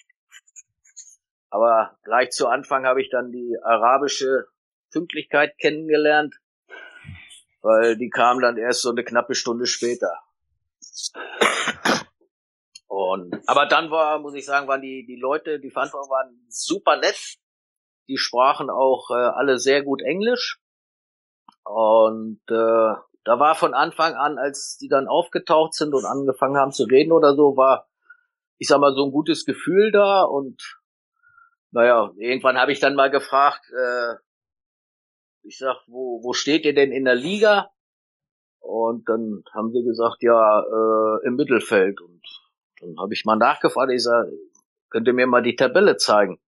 Aber 1.50 1.98
gleich 2.04 2.32
zu 2.32 2.48
Anfang 2.48 2.86
habe 2.86 3.02
ich 3.02 3.10
dann 3.10 3.32
die 3.32 3.56
arabische 3.64 4.48
Pünktlichkeit 4.92 5.58
kennengelernt, 5.58 6.36
weil 7.62 7.96
die 7.98 8.10
kam 8.10 8.42
dann 8.42 8.58
erst 8.58 8.82
so 8.82 8.90
eine 8.90 9.04
knappe 9.04 9.36
Stunde 9.36 9.66
später. 9.66 10.20
Und, 12.88 13.34
aber 13.48 13.65
dann 13.65 13.92
war, 13.92 14.20
muss 14.20 14.34
ich 14.36 14.46
sagen, 14.46 14.68
waren 14.68 14.82
die, 14.82 15.06
die 15.06 15.18
Leute, 15.18 15.60
die 15.60 15.72
Verantwortlichen 15.72 16.12
waren 16.12 16.46
super 16.50 16.98
nett. 16.98 17.38
Die 18.08 18.18
sprachen 18.18 18.70
auch 18.70 19.10
äh, 19.10 19.13
alle 19.13 19.58
sehr 19.58 19.84
gut 19.84 20.01
Englisch. 20.01 20.60
Und 21.63 22.42
äh, 22.50 22.94
da 23.24 23.39
war 23.39 23.56
von 23.56 23.74
Anfang 23.74 24.13
an, 24.13 24.38
als 24.38 24.77
die 24.77 24.88
dann 24.88 25.08
aufgetaucht 25.08 25.74
sind 25.74 25.96
und 25.96 26.06
angefangen 26.06 26.58
haben 26.58 26.72
zu 26.72 26.84
reden 26.84 27.12
oder 27.12 27.36
so, 27.36 27.58
war, 27.58 27.88
ich 28.60 28.68
sag 28.68 28.80
mal, 28.80 28.94
so 28.94 29.06
ein 29.06 29.12
gutes 29.12 29.46
Gefühl 29.46 29.92
da. 29.92 30.24
Und 30.24 30.80
naja, 31.72 32.12
irgendwann 32.18 32.58
habe 32.60 32.72
ich 32.72 32.80
dann 32.80 32.94
mal 32.94 33.10
gefragt, 33.10 33.65
äh, 33.72 34.15
ich 35.42 35.58
sag, 35.58 35.77
wo, 35.88 36.24
wo 36.24 36.34
steht 36.34 36.65
ihr 36.65 36.75
denn 36.75 36.92
in 36.92 37.06
der 37.06 37.15
Liga? 37.15 37.72
Und 38.60 39.10
dann 39.10 39.44
haben 39.54 39.72
sie 39.72 39.84
gesagt, 39.84 40.22
ja, 40.22 40.62
äh, 40.62 41.27
im 41.27 41.36
Mittelfeld. 41.36 42.01
Und 42.01 42.22
dann 42.79 42.98
habe 43.00 43.13
ich 43.13 43.25
mal 43.25 43.36
nachgefragt, 43.36 43.91
ich 43.91 44.03
sage, 44.03 44.32
könnt 44.89 45.08
ihr 45.08 45.13
mir 45.13 45.27
mal 45.27 45.44
die 45.44 45.55
Tabelle 45.55 45.98
zeigen? 45.98 46.39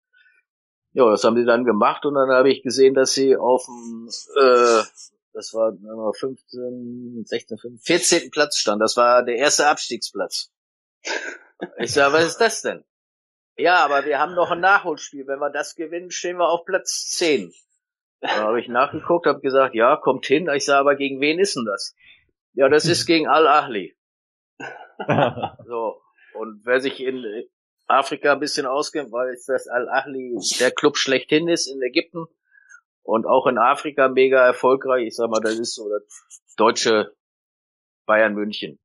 Ja, 0.93 1.11
das 1.11 1.25
haben 1.25 1.37
sie 1.37 1.45
dann 1.45 1.65
gemacht 1.65 2.07
und 2.07 2.15
dann 2.15 2.31
habe 2.31 2.51
ich 2.51 2.63
gesehen, 2.63 2.95
dass 2.95 3.13
sie 3.13 3.37
auf 3.37 3.67
dem, 3.67 4.09
äh, 4.09 4.83
das 5.35 5.53
war 5.53 5.73
15, 6.15 7.25
16, 7.27 7.59
15, 7.59 7.79
14. 7.81 8.31
Platz 8.31 8.57
stand. 8.57 8.81
Das 8.81 8.97
war 8.97 9.23
der 9.23 9.37
erste 9.37 9.67
Abstiegsplatz. 9.67 10.51
Ich 11.79 11.93
sage, 11.93 12.15
was 12.15 12.25
ist 12.25 12.41
das 12.41 12.63
denn? 12.63 12.85
Ja, 13.59 13.85
aber 13.85 14.07
wir 14.07 14.19
haben 14.19 14.35
noch 14.35 14.51
ein 14.51 14.61
Nachholspiel. 14.61 15.27
Wenn 15.27 15.39
wir 15.39 15.51
das 15.51 15.75
gewinnen, 15.75 16.11
stehen 16.11 16.39
wir 16.39 16.49
auf 16.49 16.65
Platz 16.65 17.11
10. 17.11 17.53
Da 18.21 18.29
habe 18.29 18.61
ich 18.61 18.69
nachgeguckt, 18.69 19.27
habe 19.27 19.41
gesagt, 19.41 19.75
ja, 19.75 19.97
kommt 19.97 20.25
hin. 20.25 20.49
Ich 20.55 20.65
sage, 20.65 20.81
aber 20.81 20.97
gegen 20.97 21.21
wen 21.21 21.39
ist 21.39 21.57
denn 21.57 21.67
das? 21.67 21.95
Ja, 22.55 22.71
das 22.71 22.87
ist 22.87 23.05
gegen 23.05 23.29
Al-Ahli. 23.29 23.95
so, 25.67 26.01
und 26.37 26.61
wer 26.65 26.81
sich 26.81 27.01
in 27.01 27.25
Afrika 27.87 28.33
ein 28.33 28.41
bisschen 28.41 28.67
auskennt, 28.67 29.13
weiß, 29.13 29.47
dass 29.47 29.69
Al-Ahli 29.69 30.37
der 30.61 30.71
Club 30.71 30.97
schlechthin 30.97 31.49
ist 31.49 31.67
in 31.67 31.81
Ägypten 31.83 32.27
und 33.03 33.27
auch 33.27 33.47
in 33.47 33.59
Afrika 33.59 34.09
mega 34.09 34.45
erfolgreich. 34.45 35.07
Ich 35.07 35.17
sag 35.17 35.31
mal, 35.31 35.41
das 35.41 35.59
ist 35.59 35.75
so 35.75 35.89
das 35.89 36.43
deutsche 36.57 37.15
Bayern 38.07 38.35
München. 38.35 38.79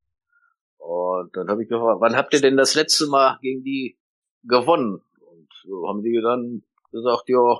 Und 0.77 1.35
dann 1.35 1.49
habe 1.49 1.63
ich 1.63 1.69
gefragt, 1.69 2.01
wann 2.01 2.15
habt 2.15 2.33
ihr 2.33 2.41
denn 2.41 2.57
das 2.57 2.75
letzte 2.75 3.07
Mal 3.07 3.37
gegen 3.41 3.63
die 3.63 3.99
gewonnen? 4.43 5.01
Und 5.19 5.49
so 5.63 5.87
haben 5.87 6.03
die 6.03 6.19
dann 6.21 6.63
gesagt, 6.91 7.29
ja, 7.29 7.59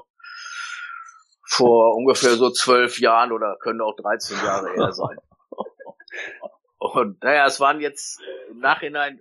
vor 1.48 1.96
ungefähr 1.96 2.32
so 2.32 2.50
zwölf 2.50 3.00
Jahren 3.00 3.32
oder 3.32 3.58
können 3.60 3.82
auch 3.82 3.96
13 3.96 4.38
Jahre 4.38 4.74
her 4.74 4.92
sein. 4.92 5.18
Und 6.78 7.24
naja, 7.24 7.46
es 7.46 7.60
waren 7.60 7.80
jetzt 7.80 8.22
im 8.50 8.60
Nachhinein 8.60 9.20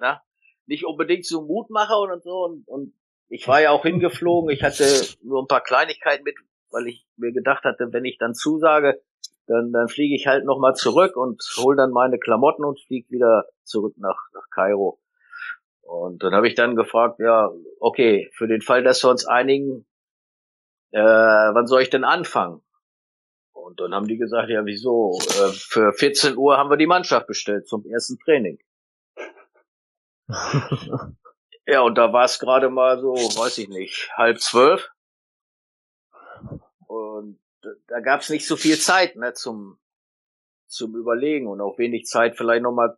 na, 0.00 0.22
nicht 0.66 0.84
unbedingt 0.84 1.26
so 1.26 1.42
Mutmacher 1.42 2.00
und 2.00 2.22
so. 2.22 2.44
Und, 2.44 2.68
und 2.68 2.94
ich 3.28 3.46
war 3.48 3.60
ja 3.60 3.70
auch 3.70 3.82
hingeflogen. 3.82 4.50
Ich 4.50 4.62
hatte 4.62 4.84
nur 5.22 5.42
ein 5.42 5.48
paar 5.48 5.62
Kleinigkeiten 5.62 6.24
mit, 6.24 6.36
weil 6.70 6.86
ich 6.86 7.06
mir 7.16 7.32
gedacht 7.32 7.64
hatte, 7.64 7.92
wenn 7.92 8.04
ich 8.04 8.18
dann 8.18 8.34
zusage, 8.34 9.00
dann, 9.46 9.72
dann 9.72 9.88
fliege 9.88 10.14
ich 10.14 10.26
halt 10.26 10.44
nochmal 10.44 10.74
zurück 10.74 11.16
und 11.16 11.42
hol 11.58 11.76
dann 11.76 11.90
meine 11.90 12.18
Klamotten 12.18 12.64
und 12.64 12.80
fliege 12.80 13.10
wieder 13.10 13.44
zurück 13.62 13.94
nach, 13.98 14.18
nach 14.32 14.48
Kairo. 14.50 15.00
Und 15.82 16.22
dann 16.22 16.34
habe 16.34 16.48
ich 16.48 16.54
dann 16.54 16.76
gefragt, 16.76 17.18
ja, 17.18 17.50
okay, 17.78 18.30
für 18.32 18.48
den 18.48 18.62
Fall, 18.62 18.82
dass 18.82 19.04
wir 19.04 19.10
uns 19.10 19.26
einigen, 19.26 19.84
äh, 20.92 21.00
wann 21.00 21.66
soll 21.66 21.82
ich 21.82 21.90
denn 21.90 22.04
anfangen? 22.04 22.62
Und 23.52 23.80
dann 23.80 23.94
haben 23.94 24.06
die 24.06 24.16
gesagt, 24.16 24.48
ja, 24.48 24.64
wieso? 24.64 25.18
Äh, 25.20 25.52
für 25.52 25.92
14 25.92 26.36
Uhr 26.36 26.56
haben 26.56 26.70
wir 26.70 26.76
die 26.76 26.86
Mannschaft 26.86 27.26
bestellt 27.26 27.66
zum 27.66 27.84
ersten 27.86 28.18
Training. 28.18 28.58
Ja, 31.66 31.80
und 31.80 31.96
da 31.96 32.12
war 32.12 32.24
es 32.24 32.38
gerade 32.38 32.70
mal 32.70 33.00
so, 33.00 33.14
weiß 33.14 33.58
ich 33.58 33.68
nicht, 33.68 34.10
halb 34.16 34.40
zwölf. 34.40 34.90
Und 36.86 37.40
da 37.88 38.00
gab 38.00 38.20
es 38.20 38.30
nicht 38.30 38.46
so 38.46 38.56
viel 38.56 38.78
Zeit 38.78 39.16
ne, 39.16 39.32
zum, 39.32 39.78
zum 40.66 40.94
Überlegen 40.96 41.46
und 41.46 41.60
auch 41.60 41.78
wenig 41.78 42.06
Zeit 42.06 42.36
vielleicht 42.36 42.62
nochmal 42.62 42.96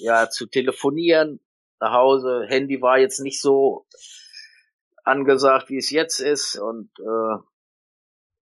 ja, 0.00 0.28
zu 0.30 0.46
telefonieren 0.46 1.40
nach 1.80 1.92
Hause. 1.92 2.46
Handy 2.48 2.80
war 2.80 2.98
jetzt 2.98 3.20
nicht 3.20 3.40
so 3.40 3.86
angesagt, 5.04 5.68
wie 5.68 5.78
es 5.78 5.90
jetzt 5.90 6.20
ist. 6.20 6.56
Und 6.56 6.90
äh, 6.98 7.38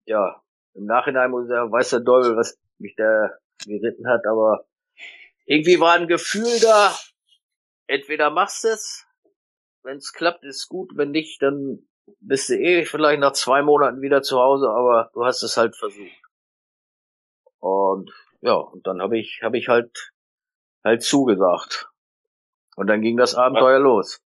ja, 0.05 0.41
im 0.73 0.85
Nachhinein 0.85 1.31
muss 1.31 1.45
ich 1.45 1.49
sagen, 1.49 1.71
weiß 1.71 1.89
der 1.89 2.03
Teufel, 2.03 2.35
was 2.35 2.59
mich 2.77 2.95
da 2.95 3.31
geritten 3.65 4.07
hat, 4.07 4.25
aber 4.25 4.65
irgendwie 5.45 5.79
war 5.79 5.93
ein 5.93 6.07
Gefühl 6.07 6.59
da, 6.61 6.95
entweder 7.91 8.29
machst 8.29 8.65
es, 8.65 9.05
wenn 9.83 9.97
es 9.97 10.13
klappt, 10.13 10.43
ist 10.43 10.67
gut, 10.67 10.91
wenn 10.95 11.11
nicht, 11.11 11.41
dann 11.41 11.87
bist 12.19 12.49
du 12.49 12.55
eh 12.57 12.85
vielleicht 12.85 13.19
nach 13.19 13.33
zwei 13.33 13.61
Monaten 13.61 14.01
wieder 14.01 14.21
zu 14.21 14.39
Hause, 14.39 14.69
aber 14.69 15.11
du 15.13 15.25
hast 15.25 15.43
es 15.43 15.57
halt 15.57 15.75
versucht. 15.75 16.21
Und 17.59 18.11
ja, 18.41 18.53
und 18.53 18.87
dann 18.87 19.01
habe 19.01 19.19
ich 19.19 19.41
habe 19.43 19.57
ich 19.57 19.67
halt 19.67 20.11
halt 20.83 21.03
zugesagt. 21.03 21.89
Und 22.75 22.87
dann 22.87 23.01
ging 23.01 23.17
das 23.17 23.35
Abenteuer 23.35 23.79
was, 23.79 23.83
los. 23.83 24.21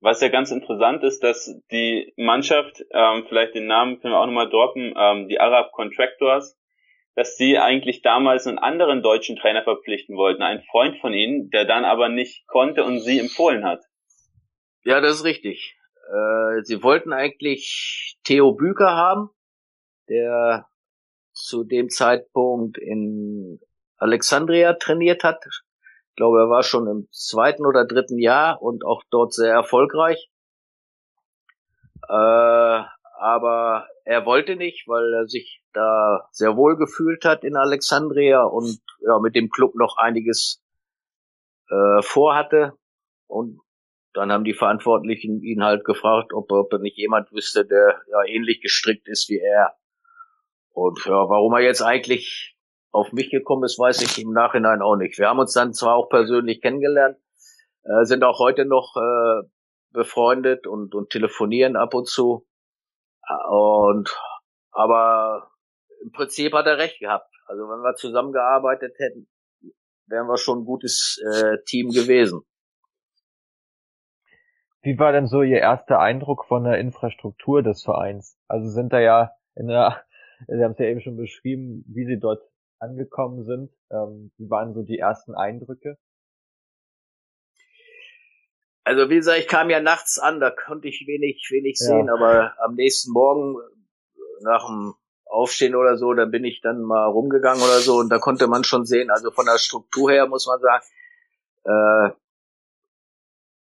Was 0.00 0.20
ja 0.20 0.28
ganz 0.28 0.50
interessant 0.50 1.02
ist, 1.04 1.22
dass 1.22 1.54
die 1.70 2.12
Mannschaft, 2.16 2.84
ähm, 2.90 3.24
vielleicht 3.28 3.54
den 3.54 3.66
Namen 3.66 4.00
können 4.00 4.12
wir 4.12 4.18
auch 4.18 4.26
nochmal 4.26 4.50
droppen, 4.50 4.92
ähm, 4.96 5.28
die 5.28 5.40
Arab 5.40 5.72
Contractors, 5.72 6.58
dass 7.16 7.36
sie 7.36 7.58
eigentlich 7.58 8.02
damals 8.02 8.46
einen 8.46 8.58
anderen 8.58 9.02
deutschen 9.02 9.36
Trainer 9.36 9.64
verpflichten 9.64 10.16
wollten, 10.16 10.42
einen 10.42 10.62
Freund 10.70 10.98
von 11.00 11.14
ihnen, 11.14 11.48
der 11.50 11.64
dann 11.64 11.86
aber 11.86 12.10
nicht 12.10 12.46
konnte 12.46 12.84
und 12.84 13.00
sie 13.00 13.18
empfohlen 13.18 13.64
hat. 13.64 13.82
Ja, 14.84 15.00
das 15.00 15.16
ist 15.16 15.24
richtig. 15.24 15.76
Äh, 16.08 16.62
sie 16.62 16.82
wollten 16.82 17.14
eigentlich 17.14 18.18
Theo 18.22 18.52
Büker 18.52 18.90
haben, 18.90 19.30
der 20.10 20.68
zu 21.32 21.64
dem 21.64 21.88
Zeitpunkt 21.88 22.76
in 22.76 23.60
Alexandria 23.96 24.74
trainiert 24.74 25.24
hat. 25.24 25.42
Ich 25.46 26.16
glaube, 26.16 26.40
er 26.40 26.50
war 26.50 26.62
schon 26.62 26.86
im 26.86 27.08
zweiten 27.10 27.64
oder 27.64 27.86
dritten 27.86 28.18
Jahr 28.18 28.60
und 28.60 28.84
auch 28.84 29.02
dort 29.10 29.32
sehr 29.32 29.52
erfolgreich. 29.52 30.28
Äh, 32.08 32.82
aber 33.18 33.88
er 34.04 34.24
wollte 34.24 34.56
nicht, 34.56 34.86
weil 34.88 35.12
er 35.14 35.26
sich 35.26 35.62
da 35.72 36.28
sehr 36.30 36.56
wohl 36.56 36.76
gefühlt 36.76 37.24
hat 37.24 37.44
in 37.44 37.56
Alexandria 37.56 38.42
und 38.44 38.80
ja, 39.00 39.18
mit 39.18 39.34
dem 39.34 39.50
Club 39.50 39.74
noch 39.74 39.96
einiges 39.96 40.62
äh, 41.68 42.02
vorhatte. 42.02 42.72
Und 43.26 43.60
dann 44.12 44.32
haben 44.32 44.44
die 44.44 44.54
Verantwortlichen 44.54 45.42
ihn 45.42 45.62
halt 45.62 45.84
gefragt, 45.84 46.32
ob, 46.32 46.50
ob 46.50 46.72
er 46.72 46.78
nicht 46.78 46.96
jemand 46.96 47.32
wüsste, 47.32 47.66
der 47.66 48.00
ja 48.10 48.24
ähnlich 48.26 48.60
gestrickt 48.60 49.08
ist 49.08 49.28
wie 49.28 49.38
er. 49.38 49.74
Und 50.70 51.04
ja, 51.04 51.28
warum 51.28 51.52
er 51.54 51.60
jetzt 51.60 51.82
eigentlich 51.82 52.56
auf 52.92 53.12
mich 53.12 53.30
gekommen 53.30 53.64
ist, 53.64 53.78
weiß 53.78 54.02
ich 54.02 54.22
im 54.22 54.32
Nachhinein 54.32 54.82
auch 54.82 54.96
nicht. 54.96 55.18
Wir 55.18 55.28
haben 55.28 55.38
uns 55.38 55.52
dann 55.52 55.74
zwar 55.74 55.96
auch 55.96 56.08
persönlich 56.08 56.62
kennengelernt, 56.62 57.18
äh, 57.82 58.04
sind 58.04 58.24
auch 58.24 58.38
heute 58.38 58.64
noch 58.64 58.94
äh, 58.96 59.46
befreundet 59.92 60.66
und, 60.66 60.94
und 60.94 61.10
telefonieren 61.10 61.76
ab 61.76 61.94
und 61.94 62.08
zu. 62.08 62.46
Und 63.48 64.14
aber 64.72 65.50
im 66.02 66.12
Prinzip 66.12 66.52
hat 66.52 66.66
er 66.66 66.78
recht 66.78 67.00
gehabt. 67.00 67.32
Also 67.46 67.62
wenn 67.62 67.82
wir 67.82 67.94
zusammengearbeitet 67.94 68.94
hätten, 68.98 69.28
wären 70.06 70.26
wir 70.26 70.36
schon 70.36 70.60
ein 70.60 70.64
gutes 70.64 71.20
äh, 71.24 71.58
Team 71.64 71.90
gewesen. 71.90 72.42
Wie 74.82 74.98
war 74.98 75.10
denn 75.10 75.26
so 75.26 75.42
Ihr 75.42 75.58
erster 75.58 75.98
Eindruck 75.98 76.44
von 76.44 76.64
der 76.64 76.78
Infrastruktur 76.78 77.62
des 77.62 77.82
Vereins? 77.82 78.38
Also 78.46 78.68
sind 78.68 78.92
da 78.92 79.00
ja 79.00 79.32
in 79.56 79.66
der, 79.66 80.04
Sie 80.46 80.62
haben 80.62 80.72
es 80.72 80.78
ja 80.78 80.86
eben 80.86 81.00
schon 81.00 81.16
beschrieben, 81.16 81.84
wie 81.88 82.06
Sie 82.06 82.20
dort 82.20 82.42
angekommen 82.78 83.44
sind. 83.44 83.72
Ähm, 83.90 84.30
wie 84.36 84.48
waren 84.48 84.74
so 84.74 84.82
die 84.82 84.98
ersten 84.98 85.34
Eindrücke? 85.34 85.98
Also 88.86 89.10
wie 89.10 89.16
gesagt, 89.16 89.40
ich 89.40 89.48
kam 89.48 89.68
ja 89.68 89.80
nachts 89.80 90.20
an, 90.20 90.38
da 90.38 90.50
konnte 90.50 90.86
ich 90.86 91.08
wenig, 91.08 91.48
wenig 91.50 91.76
ja. 91.80 91.86
sehen, 91.86 92.08
aber 92.08 92.54
am 92.60 92.76
nächsten 92.76 93.10
Morgen 93.10 93.56
nach 94.42 94.64
dem 94.64 94.94
Aufstehen 95.24 95.74
oder 95.74 95.96
so, 95.96 96.14
da 96.14 96.24
bin 96.24 96.44
ich 96.44 96.60
dann 96.60 96.82
mal 96.82 97.06
rumgegangen 97.06 97.60
oder 97.64 97.80
so 97.80 97.96
und 97.96 98.10
da 98.10 98.20
konnte 98.20 98.46
man 98.46 98.62
schon 98.62 98.84
sehen, 98.84 99.10
also 99.10 99.32
von 99.32 99.46
der 99.46 99.58
Struktur 99.58 100.12
her 100.12 100.28
muss 100.28 100.46
man 100.46 100.60
sagen, 100.60 100.84
äh, 101.64 102.10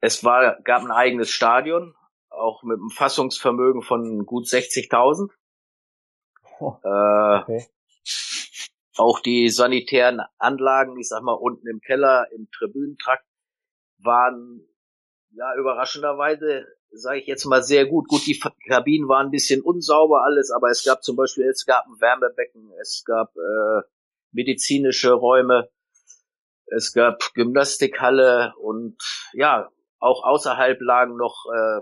es 0.01 0.23
war, 0.25 0.61
gab 0.61 0.83
ein 0.83 0.91
eigenes 0.91 1.31
Stadion, 1.31 1.95
auch 2.29 2.63
mit 2.63 2.79
einem 2.79 2.91
Fassungsvermögen 2.91 3.81
von 3.81 4.27
gut 4.27 4.45
60.000. 4.45 5.31
Oh, 6.61 6.77
äh, 6.85 7.41
okay. 7.41 7.67
Auch 8.99 9.21
die 9.21 9.49
sanitären 9.49 10.21
Anlagen, 10.37 10.99
ich 11.01 11.09
sag 11.09 11.23
mal 11.23 11.33
unten 11.33 11.67
im 11.67 11.81
Keller, 11.81 12.27
im 12.31 12.51
Tribünentrakt, 12.51 13.25
waren 13.97 14.69
ja 15.37 15.55
überraschenderweise, 15.57 16.67
sage 16.91 17.21
ich 17.21 17.27
jetzt 17.27 17.45
mal 17.45 17.63
sehr 17.63 17.87
gut. 17.87 18.09
Gut, 18.09 18.27
die 18.27 18.41
Kabinen 18.69 19.09
waren 19.09 19.27
ein 19.27 19.33
bisschen 19.33 19.63
unsauber 19.63 20.25
alles, 20.25 20.51
aber 20.51 20.71
es 20.71 20.85
gab 20.85 21.03
zum 21.03 21.17
Beispiel, 21.17 21.45
es 21.49 21.65
gab 21.67 21.87
ein 21.87 22.01
Wärmebecken, 22.01 22.73
es 22.81 23.05
gab 23.05 23.35
äh, 23.37 23.83
medizinische 24.33 25.13
Räume, 25.13 25.69
es 26.67 26.93
gab 26.93 27.21
Gymnastikhalle 27.35 28.55
und 28.59 28.97
ja, 29.33 29.71
auch 29.99 30.25
außerhalb 30.25 30.81
lagen 30.81 31.17
noch, 31.17 31.47
äh, 31.53 31.81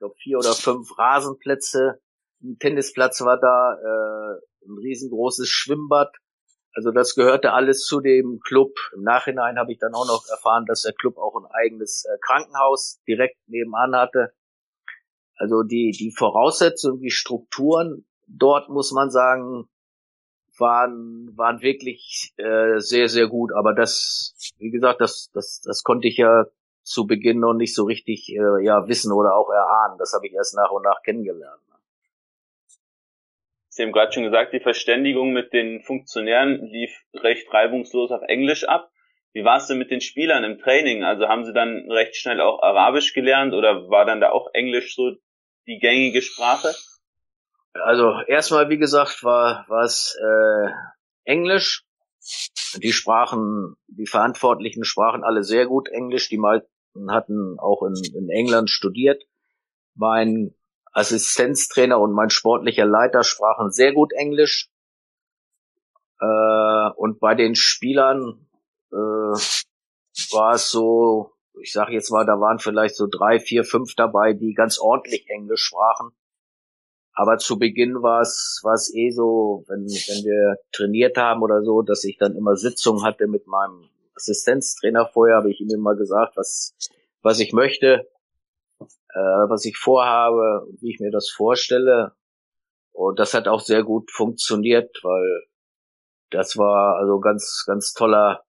ich 0.00 0.22
vier 0.22 0.38
oder 0.38 0.52
fünf 0.52 0.98
Rasenplätze. 0.98 2.00
Ein 2.42 2.58
Tennisplatz 2.58 3.22
war 3.22 3.38
da, 3.38 3.74
äh, 3.74 4.40
ein 4.66 4.78
riesengroßes 4.78 5.48
Schwimmbad. 5.48 6.14
Also 6.76 6.90
das 6.90 7.14
gehörte 7.14 7.54
alles 7.54 7.86
zu 7.86 8.00
dem 8.00 8.38
Club. 8.40 8.74
Im 8.94 9.02
Nachhinein 9.02 9.58
habe 9.58 9.72
ich 9.72 9.78
dann 9.78 9.94
auch 9.94 10.06
noch 10.06 10.28
erfahren, 10.28 10.66
dass 10.66 10.82
der 10.82 10.92
Club 10.92 11.16
auch 11.16 11.34
ein 11.34 11.46
eigenes 11.46 12.04
äh, 12.04 12.18
Krankenhaus 12.20 13.00
direkt 13.08 13.38
nebenan 13.46 13.96
hatte. 13.96 14.34
Also 15.36 15.62
die, 15.62 15.92
die 15.98 16.12
Voraussetzungen, 16.12 17.00
die 17.00 17.10
Strukturen 17.10 18.04
dort, 18.28 18.68
muss 18.68 18.92
man 18.92 19.10
sagen, 19.10 19.70
waren, 20.58 21.34
waren 21.34 21.62
wirklich 21.62 22.34
äh, 22.36 22.78
sehr, 22.78 23.08
sehr 23.08 23.28
gut. 23.28 23.52
Aber 23.54 23.72
das, 23.72 24.34
wie 24.58 24.70
gesagt, 24.70 25.00
das, 25.00 25.30
das, 25.32 25.62
das 25.64 25.82
konnte 25.82 26.08
ich 26.08 26.18
ja 26.18 26.44
zu 26.82 27.06
Beginn 27.06 27.40
noch 27.40 27.54
nicht 27.54 27.74
so 27.74 27.84
richtig 27.84 28.28
äh, 28.28 28.62
ja, 28.62 28.86
wissen 28.86 29.12
oder 29.12 29.34
auch 29.34 29.48
erahnen. 29.48 29.96
Das 29.98 30.12
habe 30.12 30.26
ich 30.26 30.34
erst 30.34 30.54
nach 30.54 30.70
und 30.70 30.82
nach 30.82 31.02
kennengelernt. 31.02 31.62
Sie 33.76 33.82
haben 33.82 33.92
gerade 33.92 34.10
schon 34.10 34.22
gesagt, 34.22 34.54
die 34.54 34.60
Verständigung 34.60 35.34
mit 35.34 35.52
den 35.52 35.82
Funktionären 35.82 36.64
lief 36.64 36.90
recht 37.12 37.52
reibungslos 37.52 38.10
auf 38.10 38.22
Englisch 38.22 38.64
ab. 38.64 38.90
Wie 39.34 39.44
war 39.44 39.58
es 39.58 39.66
denn 39.66 39.76
mit 39.76 39.90
den 39.90 40.00
Spielern 40.00 40.44
im 40.44 40.58
Training? 40.58 41.04
Also 41.04 41.28
haben 41.28 41.44
sie 41.44 41.52
dann 41.52 41.84
recht 41.90 42.16
schnell 42.16 42.40
auch 42.40 42.62
Arabisch 42.62 43.12
gelernt 43.12 43.52
oder 43.52 43.90
war 43.90 44.06
dann 44.06 44.22
da 44.22 44.30
auch 44.30 44.48
Englisch 44.54 44.94
so 44.94 45.10
die 45.66 45.78
gängige 45.78 46.22
Sprache? 46.22 46.74
Also 47.74 48.18
erstmal, 48.26 48.70
wie 48.70 48.78
gesagt, 48.78 49.22
war 49.22 49.66
es 49.84 50.18
äh, 50.22 50.70
Englisch. 51.24 51.84
Die 52.82 52.94
sprachen, 52.94 53.76
die 53.88 54.06
Verantwortlichen 54.06 54.84
sprachen 54.84 55.22
alle 55.22 55.42
sehr 55.42 55.66
gut 55.66 55.90
Englisch. 55.90 56.30
Die 56.30 56.38
meisten 56.38 57.10
hatten 57.10 57.58
auch 57.58 57.82
in, 57.82 57.92
in 58.14 58.30
England 58.30 58.70
studiert. 58.70 59.22
Mein 59.94 60.54
Assistenztrainer 60.96 62.00
und 62.00 62.12
mein 62.12 62.30
sportlicher 62.30 62.86
Leiter 62.86 63.22
sprachen 63.22 63.70
sehr 63.70 63.92
gut 63.92 64.14
Englisch. 64.14 64.70
Äh, 66.18 66.90
und 66.96 67.20
bei 67.20 67.34
den 67.34 67.54
Spielern 67.54 68.48
äh, 68.90 68.96
war 68.96 70.54
es 70.54 70.70
so, 70.70 71.32
ich 71.60 71.72
sage 71.72 71.92
jetzt 71.92 72.10
mal, 72.10 72.24
da 72.24 72.40
waren 72.40 72.60
vielleicht 72.60 72.96
so 72.96 73.06
drei, 73.06 73.38
vier, 73.38 73.64
fünf 73.64 73.94
dabei, 73.94 74.32
die 74.32 74.54
ganz 74.54 74.78
ordentlich 74.78 75.28
Englisch 75.28 75.64
sprachen. 75.64 76.12
Aber 77.12 77.36
zu 77.36 77.58
Beginn 77.58 78.02
war 78.02 78.22
es 78.22 78.60
war 78.62 78.74
es 78.74 78.92
eh 78.94 79.10
so, 79.10 79.64
wenn, 79.68 79.84
wenn 79.84 80.24
wir 80.24 80.56
trainiert 80.72 81.18
haben 81.18 81.42
oder 81.42 81.62
so, 81.62 81.82
dass 81.82 82.04
ich 82.04 82.16
dann 82.16 82.36
immer 82.36 82.56
Sitzungen 82.56 83.04
hatte 83.04 83.26
mit 83.26 83.46
meinem 83.46 83.90
Assistenztrainer 84.14 85.06
vorher, 85.12 85.36
habe 85.36 85.50
ich 85.50 85.60
ihm 85.60 85.70
immer 85.70 85.94
gesagt, 85.94 86.38
was 86.38 86.74
was 87.20 87.38
ich 87.40 87.52
möchte 87.52 88.08
äh, 89.16 89.48
was 89.48 89.64
ich 89.64 89.78
vorhabe, 89.78 90.66
wie 90.80 90.90
ich 90.90 91.00
mir 91.00 91.10
das 91.10 91.30
vorstelle. 91.30 92.14
Und 92.92 93.18
das 93.18 93.32
hat 93.32 93.48
auch 93.48 93.60
sehr 93.60 93.82
gut 93.82 94.10
funktioniert, 94.10 94.94
weil 95.02 95.46
das 96.30 96.58
war 96.58 96.96
also 96.96 97.18
ganz, 97.20 97.64
ganz 97.66 97.94
toller, 97.94 98.44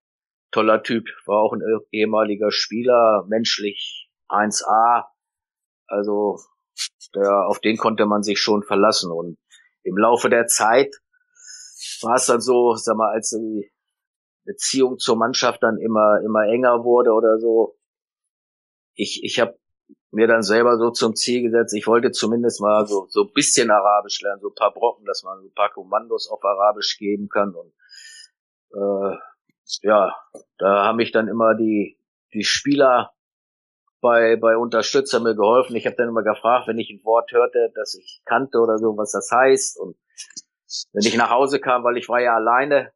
toller 0.52 0.84
Typ. 0.84 1.08
War 1.26 1.40
auch 1.40 1.54
ein 1.54 1.62
ehemaliger 1.92 2.52
Spieler, 2.52 3.26
menschlich 3.30 4.10
1A. 4.28 5.06
Also 5.88 6.40
der, 7.16 7.48
auf 7.48 7.60
den 7.60 7.78
konnte 7.78 8.06
man 8.06 8.24
sich 8.24 8.42
schon 8.42 8.64
verlassen. 8.64 9.10
Und 9.10 9.38
im 9.84 9.98
Laufe 9.98 10.30
der 10.30 10.48
Zeit 10.48 10.94
war 12.02 12.16
es 12.16 12.26
dann 12.26 12.42
so, 12.42 12.76
sag 12.76 12.98
mal, 12.98 13.14
als 13.14 13.30
die 13.30 13.72
Beziehung 14.44 14.98
zur 14.98 15.16
Mannschaft 15.16 15.64
dann 15.64 15.78
immer, 15.78 16.20
immer 16.26 16.44
enger 16.46 16.84
wurde 16.84 17.12
oder 17.12 17.40
so. 17.40 17.78
Ich, 18.96 19.24
ich 19.24 19.40
habe 19.40 19.58
mir 20.12 20.28
dann 20.28 20.44
selber 20.44 20.78
so 20.78 20.92
zum 20.92 21.16
Ziel 21.16 21.44
gesetzt, 21.44 21.74
ich 21.74 21.88
wollte 21.88 22.12
zumindest 22.12 22.62
mal 22.62 22.86
so, 22.88 23.08
so 23.10 23.26
bisschen 23.26 23.72
Arabisch 23.72 24.22
lernen, 24.22 24.42
so 24.42 24.50
ein 24.50 24.56
paar 24.56 24.74
Brocken, 24.74 25.06
dass 25.06 25.24
man 25.24 25.40
ein 25.40 25.54
paar 25.54 25.72
Kommandos 25.72 26.30
auf 26.30 26.44
Arabisch 26.44 26.98
geben 26.98 27.28
kann. 27.30 27.54
Und 27.54 27.74
äh, 28.74 29.18
ja, 29.82 30.16
da 30.58 30.86
haben 30.86 30.98
mich 30.98 31.12
dann 31.12 31.28
immer 31.28 31.56
die, 31.56 32.00
die 32.34 32.44
Spieler 32.44 33.14
bei, 34.00 34.38
bei 34.38 34.56
Unterstützer 34.56 35.20
mir 35.20 35.36
geholfen. 35.36 35.76
Ich 35.76 35.86
habe 35.86 35.96
dann 35.96 36.10
immer 36.10 36.24
gefragt, 36.24 36.68
wenn 36.68 36.78
ich 36.78 36.90
ein 36.90 37.04
Wort 37.04 37.32
hörte, 37.32 37.72
das 37.76 37.96
ich 37.96 38.22
kannte 38.26 38.60
oder 38.60 38.78
so, 38.78 38.98
was 38.98 39.12
das 39.12 39.30
heißt. 39.32 39.80
Und 39.80 39.98
wenn 40.94 41.06
ich 41.06 41.18
nach 41.18 41.32
Hause 41.32 41.60
kam, 41.60 41.84
weil 41.84 41.98
ich 41.98 42.08
war 42.08 42.22
ja 42.22 42.36
alleine 42.36 42.92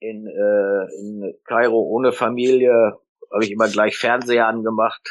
in, 0.00 0.26
äh, 0.26 0.94
in 0.98 1.34
Kairo 1.44 1.80
ohne 1.80 2.12
Familie, 2.12 2.98
habe 3.32 3.44
ich 3.44 3.50
immer 3.50 3.68
gleich 3.68 3.96
Fernseher 3.96 4.48
angemacht, 4.48 5.02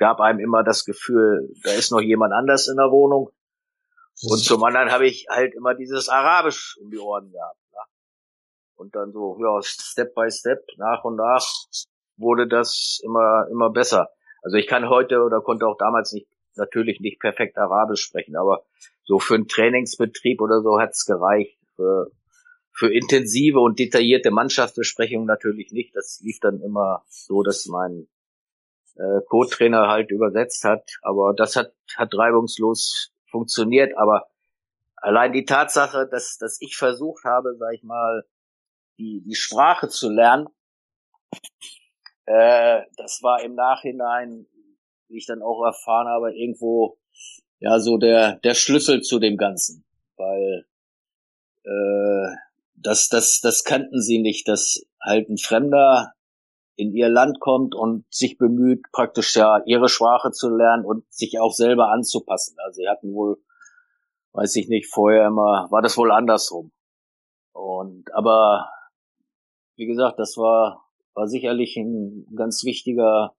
gab 0.00 0.18
einem 0.18 0.40
immer 0.40 0.64
das 0.64 0.84
Gefühl, 0.86 1.54
da 1.62 1.72
ist 1.72 1.92
noch 1.92 2.00
jemand 2.00 2.32
anders 2.32 2.68
in 2.68 2.76
der 2.76 2.90
Wohnung. 2.90 3.30
Und 4.22 4.42
zum 4.42 4.64
anderen 4.64 4.90
habe 4.90 5.06
ich 5.06 5.26
halt 5.28 5.54
immer 5.54 5.74
dieses 5.74 6.08
Arabisch 6.08 6.78
um 6.80 6.90
die 6.90 6.98
Ohren 6.98 7.30
gehabt. 7.30 7.60
Ne? 7.72 7.78
Und 8.76 8.96
dann 8.96 9.12
so, 9.12 9.38
ja, 9.40 9.60
Step 9.62 10.14
by 10.14 10.30
Step, 10.30 10.64
nach 10.78 11.04
und 11.04 11.16
nach 11.16 11.46
wurde 12.16 12.48
das 12.48 13.00
immer, 13.04 13.46
immer 13.50 13.70
besser. 13.70 14.08
Also 14.42 14.56
ich 14.56 14.66
kann 14.66 14.88
heute 14.88 15.20
oder 15.22 15.42
konnte 15.42 15.66
auch 15.66 15.76
damals 15.76 16.12
nicht, 16.12 16.26
natürlich 16.56 17.00
nicht 17.00 17.20
perfekt 17.20 17.58
Arabisch 17.58 18.02
sprechen, 18.02 18.36
aber 18.36 18.64
so 19.04 19.18
für 19.18 19.34
einen 19.34 19.48
Trainingsbetrieb 19.48 20.40
oder 20.40 20.62
so 20.62 20.80
hat's 20.80 21.04
gereicht. 21.04 21.58
Für, 21.76 22.10
für 22.72 22.90
intensive 22.90 23.60
und 23.60 23.78
detaillierte 23.78 24.30
Mannschaftsbesprechungen 24.30 25.26
natürlich 25.26 25.72
nicht. 25.72 25.94
Das 25.94 26.20
lief 26.22 26.40
dann 26.40 26.62
immer 26.62 27.04
so, 27.08 27.42
dass 27.42 27.66
mein 27.66 28.08
äh, 29.00 29.20
Co-Trainer 29.28 29.88
halt 29.88 30.10
übersetzt 30.10 30.64
hat. 30.64 30.98
Aber 31.02 31.32
das 31.34 31.56
hat, 31.56 31.72
hat 31.96 32.14
reibungslos 32.14 33.12
funktioniert. 33.30 33.96
Aber 33.96 34.26
allein 34.96 35.32
die 35.32 35.44
Tatsache, 35.44 36.06
dass, 36.10 36.36
dass 36.38 36.60
ich 36.60 36.76
versucht 36.76 37.24
habe, 37.24 37.56
sag 37.58 37.74
ich 37.74 37.82
mal, 37.82 38.24
die, 38.98 39.22
die 39.24 39.34
Sprache 39.34 39.88
zu 39.88 40.10
lernen, 40.10 40.48
äh, 42.26 42.82
das 42.96 43.22
war 43.22 43.42
im 43.42 43.54
Nachhinein, 43.54 44.46
wie 45.08 45.18
ich 45.18 45.26
dann 45.26 45.42
auch 45.42 45.64
erfahren 45.64 46.06
habe, 46.06 46.36
irgendwo 46.36 46.98
ja 47.58 47.78
so 47.80 47.98
der 47.98 48.36
der 48.36 48.54
Schlüssel 48.54 49.02
zu 49.02 49.18
dem 49.18 49.36
Ganzen, 49.36 49.84
weil 50.16 50.66
äh, 51.64 52.36
das 52.74 53.08
das 53.08 53.40
das 53.40 53.64
kannten 53.64 54.00
sie 54.00 54.20
nicht, 54.20 54.48
dass 54.48 54.86
halt 55.00 55.28
ein 55.28 55.38
Fremder 55.38 56.12
in 56.80 56.94
ihr 56.94 57.08
Land 57.08 57.40
kommt 57.40 57.74
und 57.74 58.04
sich 58.12 58.38
bemüht, 58.38 58.86
praktisch 58.92 59.36
ja 59.36 59.62
ihre 59.66 59.88
Sprache 59.88 60.30
zu 60.30 60.48
lernen 60.48 60.84
und 60.84 61.04
sich 61.12 61.38
auch 61.38 61.52
selber 61.52 61.90
anzupassen. 61.92 62.56
Also 62.64 62.78
sie 62.78 62.88
hatten 62.88 63.12
wohl, 63.12 63.36
weiß 64.32 64.56
ich 64.56 64.68
nicht, 64.68 64.90
vorher 64.90 65.26
immer, 65.26 65.68
war 65.70 65.82
das 65.82 65.98
wohl 65.98 66.10
andersrum. 66.10 66.72
Und 67.52 68.12
aber 68.14 68.70
wie 69.76 69.86
gesagt, 69.86 70.18
das 70.18 70.36
war 70.36 70.86
war 71.14 71.26
sicherlich 71.26 71.76
ein 71.76 72.26
ganz 72.34 72.64
wichtiger 72.64 73.34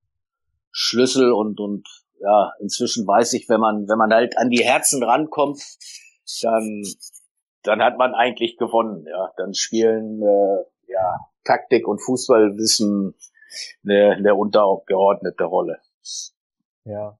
Schlüssel 0.72 1.32
und 1.32 1.60
und 1.60 1.88
ja, 2.20 2.52
inzwischen 2.60 3.08
weiß 3.08 3.34
ich, 3.34 3.50
wenn 3.50 3.60
man 3.60 3.88
wenn 3.88 3.98
man 3.98 4.14
halt 4.14 4.38
an 4.38 4.52
die 4.52 4.64
Herzen 4.64 5.04
rankommt, 5.04 5.62
dann 6.44 6.84
dann 7.64 7.82
hat 7.82 7.98
man 7.98 8.14
eigentlich 8.14 8.58
gewonnen. 8.58 9.06
Ja, 9.08 9.32
dann 9.38 9.54
spielen 9.56 10.22
äh, 10.22 10.92
ja 10.92 11.20
Taktik 11.44 11.88
und 11.88 12.00
Fußballwissen 12.00 13.16
eine, 13.84 14.12
eine 14.12 14.36
untergeordnete 14.36 15.44
Rolle. 15.44 15.80
Ja. 16.86 17.18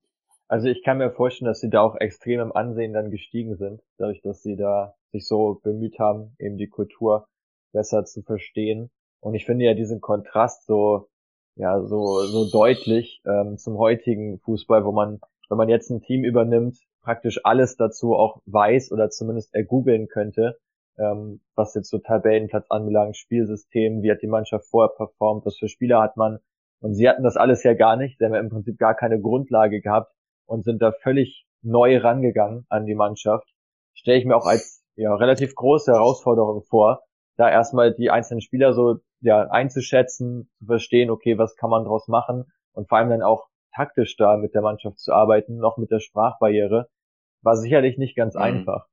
Also 0.48 0.68
ich 0.68 0.84
kann 0.84 0.98
mir 0.98 1.12
vorstellen, 1.12 1.48
dass 1.48 1.62
sie 1.62 1.70
da 1.70 1.82
auch 1.82 1.96
extrem 1.96 2.42
im 2.42 2.52
Ansehen 2.52 2.94
dann 2.94 3.10
gestiegen 3.10 3.56
sind, 3.56 3.82
dadurch, 3.98 4.22
dass 4.22 4.42
sie 4.42 4.58
da 4.58 4.96
sich 5.12 5.28
so 5.28 5.62
bemüht 5.64 5.98
haben, 6.00 6.36
eben 6.40 6.58
die 6.58 6.68
Kultur 6.68 7.28
besser 7.72 8.04
zu 8.04 8.22
verstehen. 8.22 8.92
Und 9.22 9.34
ich 9.34 9.46
finde 9.46 9.66
ja 9.66 9.74
diesen 9.74 10.02
Kontrast 10.02 10.66
so, 10.66 11.08
ja, 11.56 11.82
so, 11.82 12.22
so 12.24 12.50
deutlich 12.50 13.22
ähm, 13.26 13.58
zum 13.58 13.78
heutigen 13.78 14.40
Fußball, 14.40 14.84
wo 14.84 14.92
man, 14.92 15.22
wenn 15.50 15.58
man 15.58 15.70
jetzt 15.70 15.90
ein 15.90 16.02
Team 16.02 16.24
übernimmt, 16.24 16.78
praktisch 17.02 17.40
alles 17.44 17.78
dazu 17.78 18.14
auch 18.16 18.42
weiß 18.46 18.92
oder 18.92 19.10
zumindest 19.10 19.54
ergoogeln 19.54 20.08
könnte, 20.08 20.58
ähm, 21.02 21.42
was 21.56 21.74
jetzt 21.74 21.90
so 21.90 21.98
Tabellenplatz 21.98 22.66
anbelangt, 22.70 23.18
Spielsystem, 23.18 24.04
wie 24.04 24.12
hat 24.12 24.22
die 24.22 24.28
Mannschaft 24.28 24.66
vorher 24.68 24.94
performt, 24.96 25.46
was 25.46 25.58
für 25.58 25.68
Spieler 25.68 26.02
hat 26.02 26.18
man. 26.18 26.40
Und 26.80 26.96
sie 26.96 27.10
hatten 27.10 27.24
das 27.24 27.38
alles 27.38 27.64
ja 27.64 27.74
gar 27.74 27.96
nicht, 27.96 28.18
sie 28.18 28.26
haben 28.26 28.34
ja 28.34 28.40
im 28.40 28.50
Prinzip 28.50 28.78
gar 28.78 28.96
keine 28.96 29.20
Grundlage 29.20 29.82
gehabt 29.82 30.14
und 30.46 30.64
sind 30.64 30.82
da 30.82 30.92
völlig 30.92 31.46
neu 31.62 31.98
rangegangen 31.98 32.66
an 32.70 32.86
die 32.86 32.96
Mannschaft. 32.96 33.48
Stelle 33.94 34.18
ich 34.18 34.26
mir 34.26 34.36
auch 34.36 34.46
als 34.46 34.84
ja, 34.96 35.14
relativ 35.16 35.56
große 35.56 35.92
Herausforderung 35.92 36.64
vor, 36.64 37.02
da 37.38 37.50
erstmal 37.50 37.94
die 37.94 38.10
einzelnen 38.10 38.42
Spieler 38.42 38.74
so 38.74 38.98
ja, 39.22 39.48
einzuschätzen, 39.50 40.50
zu 40.60 40.66
verstehen, 40.66 41.10
okay, 41.10 41.38
was 41.38 41.56
kann 41.56 41.70
man 41.70 41.84
daraus 41.84 42.08
machen 42.08 42.52
und 42.74 42.90
vor 42.90 42.98
allem 42.98 43.10
dann 43.10 43.22
auch 43.22 43.48
taktisch 43.74 44.18
da 44.18 44.38
mit 44.38 44.54
der 44.54 44.62
Mannschaft 44.62 45.00
zu 45.00 45.14
arbeiten, 45.14 45.58
noch 45.58 45.78
mit 45.78 45.92
der 45.92 46.00
Sprachbarriere, 46.00 46.90
war 47.42 47.56
sicherlich 47.56 47.98
nicht 47.98 48.16
ganz 48.16 48.36
mhm. 48.36 48.42
einfach. 48.42 48.88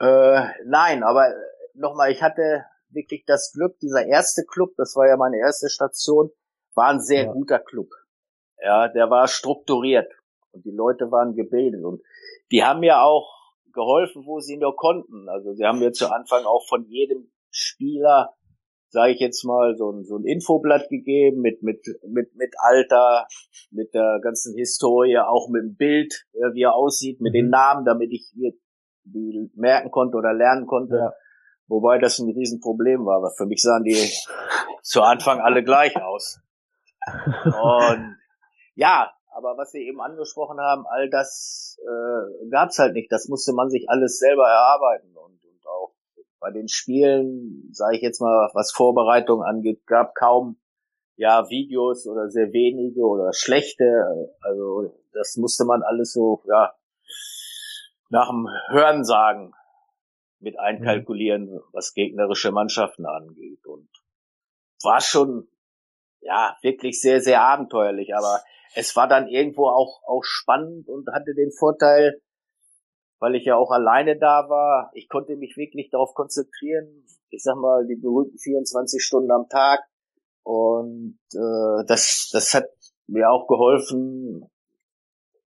Äh, 0.00 0.48
nein, 0.64 1.02
aber 1.02 1.28
äh, 1.28 1.34
nochmal, 1.74 2.10
ich 2.10 2.22
hatte 2.22 2.64
wirklich 2.88 3.24
das 3.26 3.52
Glück, 3.52 3.78
dieser 3.80 4.06
erste 4.06 4.44
Club, 4.44 4.70
das 4.76 4.96
war 4.96 5.06
ja 5.06 5.16
meine 5.16 5.38
erste 5.38 5.68
Station, 5.68 6.30
war 6.74 6.88
ein 6.88 7.00
sehr 7.00 7.24
ja. 7.24 7.32
guter 7.32 7.58
Club. 7.58 7.88
Ja, 8.62 8.88
der 8.88 9.10
war 9.10 9.28
strukturiert 9.28 10.10
und 10.52 10.64
die 10.64 10.70
Leute 10.70 11.10
waren 11.10 11.34
gebildet 11.34 11.84
und 11.84 12.02
die 12.50 12.64
haben 12.64 12.82
ja 12.82 13.02
auch 13.02 13.28
geholfen, 13.72 14.24
wo 14.26 14.40
sie 14.40 14.56
nur 14.56 14.74
konnten. 14.74 15.28
Also 15.28 15.52
sie 15.52 15.64
haben 15.64 15.78
mir 15.78 15.92
zu 15.92 16.10
Anfang 16.12 16.44
auch 16.44 16.66
von 16.68 16.84
jedem 16.86 17.30
Spieler, 17.50 18.34
sage 18.88 19.12
ich 19.12 19.20
jetzt 19.20 19.44
mal, 19.44 19.76
so 19.76 19.90
ein, 19.90 20.04
so 20.04 20.16
ein 20.16 20.24
Infoblatt 20.24 20.88
gegeben 20.88 21.42
mit 21.42 21.62
mit 21.62 21.86
mit 22.08 22.34
mit 22.34 22.54
Alter, 22.58 23.26
mit 23.70 23.94
der 23.94 24.18
ganzen 24.22 24.54
Historie, 24.56 25.18
auch 25.18 25.48
mit 25.48 25.62
dem 25.62 25.76
Bild, 25.76 26.26
wie 26.32 26.62
er 26.62 26.74
aussieht, 26.74 27.20
mit 27.20 27.34
den 27.34 27.46
mhm. 27.46 27.52
Namen, 27.52 27.84
damit 27.84 28.12
ich 28.12 28.32
mir 28.34 28.52
die 29.12 29.50
merken 29.54 29.90
konnte 29.90 30.16
oder 30.16 30.32
lernen 30.32 30.66
konnte. 30.66 30.96
Ja. 30.96 31.12
Wobei 31.68 31.98
das 31.98 32.18
ein 32.18 32.30
Riesenproblem 32.30 33.06
war, 33.06 33.22
weil 33.22 33.30
für 33.36 33.46
mich 33.46 33.62
sahen 33.62 33.84
die 33.84 34.10
zu 34.82 35.02
Anfang 35.02 35.40
alle 35.40 35.62
gleich 35.62 35.96
aus. 36.02 36.40
Und 37.44 38.16
ja, 38.74 39.12
aber 39.32 39.56
was 39.56 39.72
wir 39.72 39.80
eben 39.80 40.00
angesprochen 40.00 40.58
haben, 40.60 40.84
all 40.88 41.08
das 41.08 41.78
äh, 41.80 42.48
gab's 42.50 42.78
halt 42.78 42.94
nicht. 42.94 43.10
Das 43.12 43.28
musste 43.28 43.52
man 43.52 43.70
sich 43.70 43.88
alles 43.88 44.18
selber 44.18 44.48
erarbeiten 44.48 45.16
und, 45.16 45.44
und 45.44 45.66
auch 45.66 45.94
bei 46.40 46.50
den 46.50 46.68
Spielen, 46.68 47.68
sage 47.72 47.96
ich 47.96 48.02
jetzt 48.02 48.20
mal, 48.20 48.50
was 48.52 48.72
Vorbereitung 48.72 49.42
angeht, 49.42 49.86
gab 49.86 50.14
kaum 50.14 50.60
ja 51.16 51.48
Videos 51.50 52.06
oder 52.06 52.28
sehr 52.30 52.52
wenige 52.52 53.02
oder 53.02 53.32
schlechte. 53.32 54.28
Also 54.40 54.92
das 55.12 55.36
musste 55.36 55.64
man 55.64 55.82
alles 55.82 56.12
so 56.12 56.42
ja 56.48 56.72
nach 58.10 58.28
dem 58.28 58.48
Hörensagen 58.68 59.54
mit 60.40 60.58
einkalkulieren, 60.58 61.52
mhm. 61.54 61.60
was 61.72 61.94
gegnerische 61.94 62.52
Mannschaften 62.52 63.06
angeht. 63.06 63.64
Und 63.66 63.88
war 64.82 65.00
schon, 65.00 65.48
ja, 66.20 66.56
wirklich 66.62 67.00
sehr, 67.00 67.20
sehr 67.20 67.42
abenteuerlich, 67.42 68.14
aber 68.14 68.40
es 68.74 68.94
war 68.96 69.08
dann 69.08 69.28
irgendwo 69.28 69.68
auch, 69.68 70.02
auch 70.06 70.22
spannend 70.24 70.88
und 70.88 71.08
hatte 71.12 71.34
den 71.34 71.52
Vorteil, 71.52 72.20
weil 73.18 73.34
ich 73.34 73.44
ja 73.44 73.56
auch 73.56 73.70
alleine 73.70 74.18
da 74.18 74.48
war, 74.48 74.90
ich 74.94 75.08
konnte 75.08 75.36
mich 75.36 75.56
wirklich 75.56 75.90
darauf 75.90 76.14
konzentrieren, 76.14 77.06
ich 77.30 77.42
sag 77.42 77.56
mal, 77.56 77.86
die 77.86 77.96
berühmten 77.96 78.38
24 78.38 79.02
Stunden 79.02 79.30
am 79.30 79.48
Tag. 79.48 79.80
Und 80.42 81.18
äh, 81.34 81.84
das, 81.86 82.30
das 82.32 82.54
hat 82.54 82.64
mir 83.06 83.30
auch 83.30 83.46
geholfen, 83.46 84.50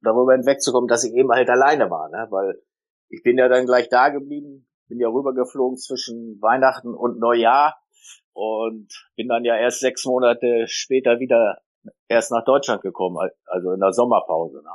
darüber 0.04 0.34
hinwegzukommen, 0.34 0.88
dass 0.88 1.04
ich 1.04 1.14
eben 1.14 1.30
halt 1.30 1.48
alleine 1.50 1.90
war, 1.90 2.08
ne? 2.10 2.26
weil 2.30 2.60
ich 3.08 3.22
bin 3.22 3.38
ja 3.38 3.48
dann 3.48 3.66
gleich 3.66 3.88
da 3.88 4.08
geblieben, 4.08 4.68
bin 4.88 5.00
ja 5.00 5.08
rübergeflogen 5.08 5.76
zwischen 5.78 6.38
Weihnachten 6.40 6.94
und 6.94 7.18
Neujahr 7.18 7.76
und 8.32 8.88
bin 9.16 9.28
dann 9.28 9.44
ja 9.44 9.56
erst 9.56 9.80
sechs 9.80 10.04
Monate 10.04 10.66
später 10.66 11.20
wieder 11.20 11.58
erst 12.08 12.32
nach 12.32 12.44
Deutschland 12.44 12.82
gekommen, 12.82 13.16
also 13.46 13.72
in 13.72 13.80
der 13.80 13.92
Sommerpause. 13.92 14.62
Ne? 14.62 14.70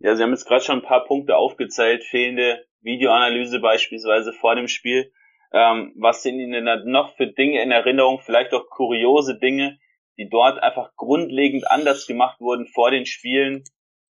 Ja, 0.00 0.14
Sie 0.14 0.22
haben 0.22 0.30
jetzt 0.30 0.46
gerade 0.46 0.62
schon 0.62 0.78
ein 0.78 0.86
paar 0.86 1.04
Punkte 1.04 1.36
aufgezählt, 1.36 2.04
fehlende 2.04 2.64
Videoanalyse 2.80 3.60
beispielsweise 3.60 4.32
vor 4.32 4.54
dem 4.54 4.68
Spiel. 4.68 5.12
Ähm, 5.52 5.92
was 5.96 6.22
sind 6.22 6.38
Ihnen 6.38 6.64
denn 6.64 6.90
noch 6.90 7.16
für 7.16 7.26
Dinge 7.26 7.62
in 7.62 7.70
Erinnerung, 7.70 8.20
vielleicht 8.20 8.52
auch 8.54 8.68
kuriose 8.68 9.38
Dinge, 9.38 9.78
die 10.18 10.28
dort 10.28 10.62
einfach 10.62 10.94
grundlegend 10.96 11.70
anders 11.70 12.06
gemacht 12.06 12.40
wurden 12.40 12.66
vor 12.66 12.90
den 12.90 13.06
Spielen, 13.06 13.64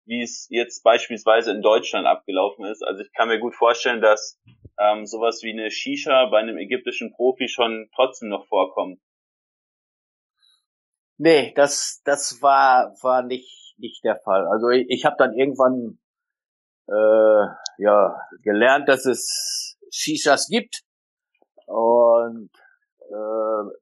wie 0.05 0.23
es 0.23 0.47
jetzt 0.51 0.83
beispielsweise 0.83 1.51
in 1.51 1.63
Deutschland 1.63 2.07
abgelaufen 2.07 2.67
ist. 2.67 2.83
Also 2.83 3.03
ich 3.03 3.13
kann 3.13 3.29
mir 3.29 3.41
gut 3.41 3.55
vorstellen, 3.55 4.03
dass 4.03 4.39
ähm, 4.79 5.07
sowas 5.07 5.43
wie 5.43 5.53
eine 5.53 5.71
Shisha 5.71 6.27
bei 6.27 6.41
einem 6.41 6.59
ägyptischen 6.59 7.13
Profi 7.13 7.49
schon 7.49 7.89
trotzdem 7.95 8.29
noch 8.29 8.47
vorkommt. 8.47 9.01
Nee, 11.17 11.53
das, 11.55 12.03
das 12.05 12.43
war, 12.43 12.95
war 13.01 13.23
nicht, 13.23 13.75
nicht 13.79 14.05
der 14.05 14.17
Fall. 14.17 14.47
Also 14.49 14.69
ich, 14.69 14.87
ich 14.89 15.05
habe 15.05 15.17
dann 15.19 15.33
irgendwann 15.33 15.99
äh, 16.89 17.83
ja, 17.83 18.21
gelernt, 18.43 18.89
dass 18.89 19.07
es 19.07 19.79
Shishas 19.91 20.49
gibt. 20.49 20.83
Und 21.67 22.51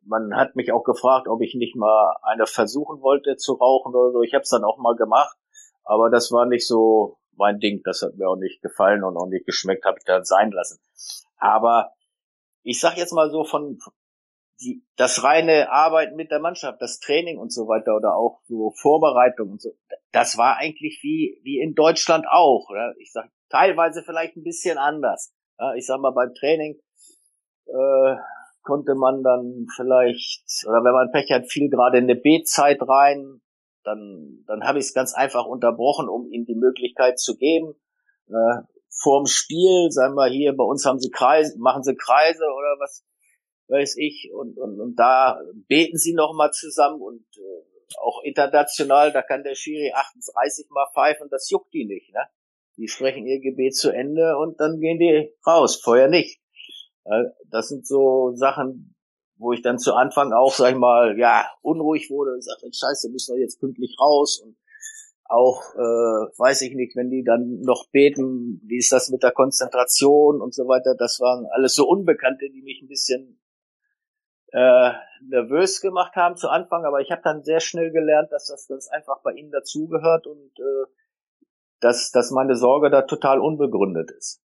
man 0.04 0.36
hat 0.36 0.56
mich 0.56 0.72
auch 0.72 0.84
gefragt, 0.84 1.28
ob 1.28 1.40
ich 1.42 1.54
nicht 1.54 1.76
mal 1.76 2.16
eine 2.22 2.46
versuchen 2.46 3.00
wollte 3.02 3.36
zu 3.36 3.54
rauchen 3.54 3.94
oder 3.94 4.12
so. 4.12 4.22
Ich 4.22 4.34
habe 4.34 4.42
es 4.42 4.50
dann 4.50 4.64
auch 4.64 4.78
mal 4.78 4.96
gemacht, 4.96 5.36
aber 5.84 6.10
das 6.10 6.32
war 6.32 6.46
nicht 6.46 6.66
so 6.66 7.18
mein 7.36 7.58
Ding. 7.58 7.82
Das 7.84 8.02
hat 8.02 8.16
mir 8.16 8.28
auch 8.28 8.36
nicht 8.36 8.62
gefallen 8.62 9.04
und 9.04 9.16
auch 9.16 9.28
nicht 9.28 9.46
geschmeckt, 9.46 9.84
habe 9.84 9.98
ich 9.98 10.04
dann 10.04 10.24
sein 10.24 10.50
lassen. 10.50 10.80
Aber 11.36 11.92
ich 12.62 12.80
sag 12.80 12.96
jetzt 12.96 13.12
mal 13.12 13.30
so 13.30 13.44
von 13.44 13.78
die, 14.60 14.84
das 14.96 15.24
reine 15.24 15.70
Arbeiten 15.70 16.14
mit 16.14 16.30
der 16.30 16.38
Mannschaft, 16.38 16.80
das 16.80 17.00
Training 17.00 17.38
und 17.38 17.52
so 17.52 17.66
weiter 17.66 17.96
oder 17.96 18.14
auch 18.16 18.40
so 18.44 18.72
Vorbereitung 18.76 19.50
und 19.50 19.60
so, 19.60 19.70
das 20.12 20.38
war 20.38 20.56
eigentlich 20.56 21.00
wie 21.02 21.40
wie 21.42 21.60
in 21.60 21.74
Deutschland 21.74 22.26
auch. 22.28 22.68
Oder? 22.70 22.94
Ich 22.98 23.12
sag 23.12 23.28
teilweise 23.48 24.02
vielleicht 24.02 24.36
ein 24.36 24.44
bisschen 24.44 24.78
anders. 24.78 25.34
Ja, 25.58 25.74
ich 25.74 25.86
sag 25.86 26.00
mal 26.00 26.12
beim 26.12 26.34
Training 26.34 26.80
äh, 27.66 28.16
konnte 28.62 28.94
man 28.94 29.22
dann 29.22 29.66
vielleicht, 29.74 30.44
oder 30.66 30.84
wenn 30.84 30.92
man 30.92 31.12
Pech 31.12 31.30
hat, 31.30 31.50
viel 31.50 31.68
gerade 31.68 31.98
in 31.98 32.04
eine 32.04 32.16
B-Zeit 32.16 32.80
rein, 32.82 33.40
dann, 33.84 34.44
dann 34.46 34.64
habe 34.64 34.78
ich 34.78 34.86
es 34.86 34.94
ganz 34.94 35.14
einfach 35.14 35.46
unterbrochen, 35.46 36.08
um 36.08 36.30
ihm 36.30 36.44
die 36.44 36.54
Möglichkeit 36.54 37.18
zu 37.18 37.36
geben, 37.36 37.74
äh, 38.28 38.62
vorm 38.88 39.26
Spiel, 39.26 39.90
sagen 39.90 40.14
wir 40.14 40.28
hier, 40.28 40.56
bei 40.56 40.64
uns 40.64 40.84
haben 40.84 41.00
sie 41.00 41.10
Kreise, 41.10 41.58
machen 41.58 41.82
sie 41.82 41.96
Kreise 41.96 42.44
oder 42.44 42.76
was 42.78 43.04
weiß 43.68 43.96
ich, 43.96 44.30
und, 44.34 44.58
und, 44.58 44.80
und 44.80 44.96
da 44.96 45.40
beten 45.66 45.96
sie 45.96 46.14
nochmal 46.14 46.50
zusammen 46.52 47.00
und 47.00 47.24
äh, 47.36 47.96
auch 47.98 48.22
international, 48.22 49.12
da 49.12 49.22
kann 49.22 49.44
der 49.44 49.54
Schiri 49.54 49.92
38 49.92 50.66
mal 50.70 50.86
pfeifen, 50.92 51.28
das 51.30 51.48
juckt 51.50 51.72
die 51.72 51.86
nicht, 51.86 52.12
ne? 52.12 52.26
Die 52.78 52.88
sprechen 52.88 53.26
ihr 53.26 53.40
Gebet 53.40 53.76
zu 53.76 53.90
Ende 53.90 54.38
und 54.38 54.58
dann 54.60 54.80
gehen 54.80 54.98
die 54.98 55.30
raus, 55.46 55.80
vorher 55.82 56.08
nicht. 56.08 56.41
Das 57.50 57.68
sind 57.68 57.86
so 57.86 58.32
Sachen, 58.34 58.94
wo 59.36 59.52
ich 59.52 59.62
dann 59.62 59.78
zu 59.78 59.94
Anfang 59.94 60.32
auch, 60.32 60.54
sag 60.54 60.72
ich 60.72 60.78
mal, 60.78 61.18
ja, 61.18 61.50
unruhig 61.62 62.10
wurde 62.10 62.32
und 62.34 62.44
sagte, 62.44 62.70
scheiße, 62.72 63.10
müssen 63.10 63.34
wir 63.34 63.42
jetzt 63.42 63.60
pünktlich 63.60 63.96
raus 64.00 64.40
und 64.44 64.56
auch, 65.24 65.74
äh, 65.74 66.38
weiß 66.38 66.62
ich 66.62 66.74
nicht, 66.74 66.94
wenn 66.94 67.10
die 67.10 67.24
dann 67.24 67.60
noch 67.62 67.88
beten, 67.90 68.60
wie 68.64 68.78
ist 68.78 68.92
das 68.92 69.08
mit 69.08 69.22
der 69.22 69.32
Konzentration 69.32 70.40
und 70.40 70.54
so 70.54 70.68
weiter, 70.68 70.94
das 70.94 71.20
waren 71.20 71.46
alles 71.46 71.74
so 71.74 71.88
Unbekannte, 71.88 72.50
die 72.50 72.62
mich 72.62 72.82
ein 72.82 72.88
bisschen 72.88 73.40
äh, 74.52 74.92
nervös 75.22 75.80
gemacht 75.80 76.14
haben 76.16 76.36
zu 76.36 76.48
Anfang, 76.48 76.84
aber 76.84 77.00
ich 77.00 77.10
habe 77.10 77.22
dann 77.24 77.42
sehr 77.42 77.60
schnell 77.60 77.90
gelernt, 77.90 78.30
dass 78.30 78.46
das, 78.46 78.66
das 78.66 78.88
einfach 78.88 79.22
bei 79.22 79.32
ihnen 79.32 79.50
dazugehört 79.50 80.26
und 80.26 80.50
äh, 80.58 80.86
dass, 81.80 82.10
dass 82.10 82.30
meine 82.30 82.54
Sorge 82.54 82.90
da 82.90 83.02
total 83.02 83.40
unbegründet 83.40 84.10
ist. 84.10 84.42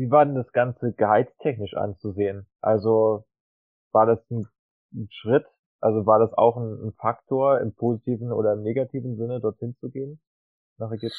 Wie 0.00 0.10
war 0.10 0.24
denn 0.24 0.34
das 0.34 0.50
Ganze 0.52 0.94
gehaltstechnisch 0.94 1.74
anzusehen? 1.74 2.46
Also 2.62 3.26
war 3.92 4.06
das 4.06 4.18
ein, 4.30 4.46
ein 4.94 5.08
Schritt? 5.10 5.44
Also 5.78 6.06
war 6.06 6.18
das 6.18 6.32
auch 6.32 6.56
ein, 6.56 6.86
ein, 6.86 6.92
Faktor 6.94 7.60
im 7.60 7.74
positiven 7.74 8.32
oder 8.32 8.54
im 8.54 8.62
negativen 8.62 9.18
Sinne, 9.18 9.40
dorthin 9.40 9.76
zu 9.78 9.90
gehen 9.90 10.18
nach 10.78 10.90
Ägypten? 10.90 11.18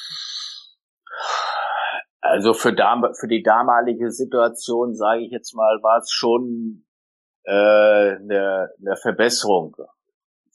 Also 2.22 2.56
für, 2.56 2.74
für 3.20 3.28
die 3.28 3.44
damalige 3.44 4.10
Situation, 4.10 4.96
sage 4.96 5.26
ich 5.26 5.32
jetzt 5.32 5.54
mal, 5.54 5.78
war 5.84 6.00
es 6.00 6.10
schon 6.10 6.84
äh, 7.44 7.52
eine, 7.52 8.72
eine 8.80 8.96
Verbesserung. 9.00 9.76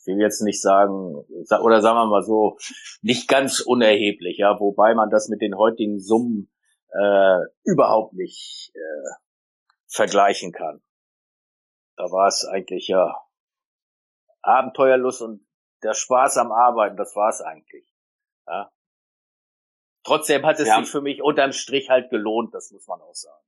Ich 0.01 0.07
will 0.09 0.19
jetzt 0.19 0.43
nicht 0.43 0.61
sagen, 0.61 1.15
oder 1.63 1.81
sagen 1.81 1.97
wir 1.97 2.07
mal 2.07 2.25
so, 2.25 2.57
nicht 3.03 3.29
ganz 3.29 3.61
unerheblich, 3.61 4.39
ja, 4.39 4.59
wobei 4.59 4.97
man 4.97 5.11
das 5.11 5.29
mit 5.29 5.41
den 5.41 5.57
heutigen 5.57 6.01
Summen 6.01 6.51
äh, 6.99 7.41
überhaupt 7.65 8.15
nicht 8.15 8.73
äh, 8.75 9.11
vergleichen 9.89 10.53
kann. 10.53 10.83
Da 11.97 12.05
war 12.05 12.29
es 12.29 12.45
eigentlich 12.45 12.89
ja 12.89 13.17
Abenteuerlust 14.43 15.23
und 15.23 15.47
der 15.83 15.95
Spaß 15.95 16.39
am 16.39 16.53
Arbeiten, 16.53 16.97
das 16.97 17.15
war 17.17 17.29
es 17.29 17.41
eigentlich. 17.41 17.87
Ja. 18.47 18.73
Trotzdem 20.05 20.47
hat 20.47 20.61
es 20.61 20.69
ja. 20.69 20.79
sich 20.79 20.89
für 20.89 21.01
mich 21.01 21.23
unterm 21.23 21.53
Strich 21.53 21.91
halt 21.91 22.11
gelohnt, 22.11 22.55
das 22.55 22.71
muss 22.71 22.87
man 22.87 23.01
auch 23.01 23.15
sagen. 23.15 23.47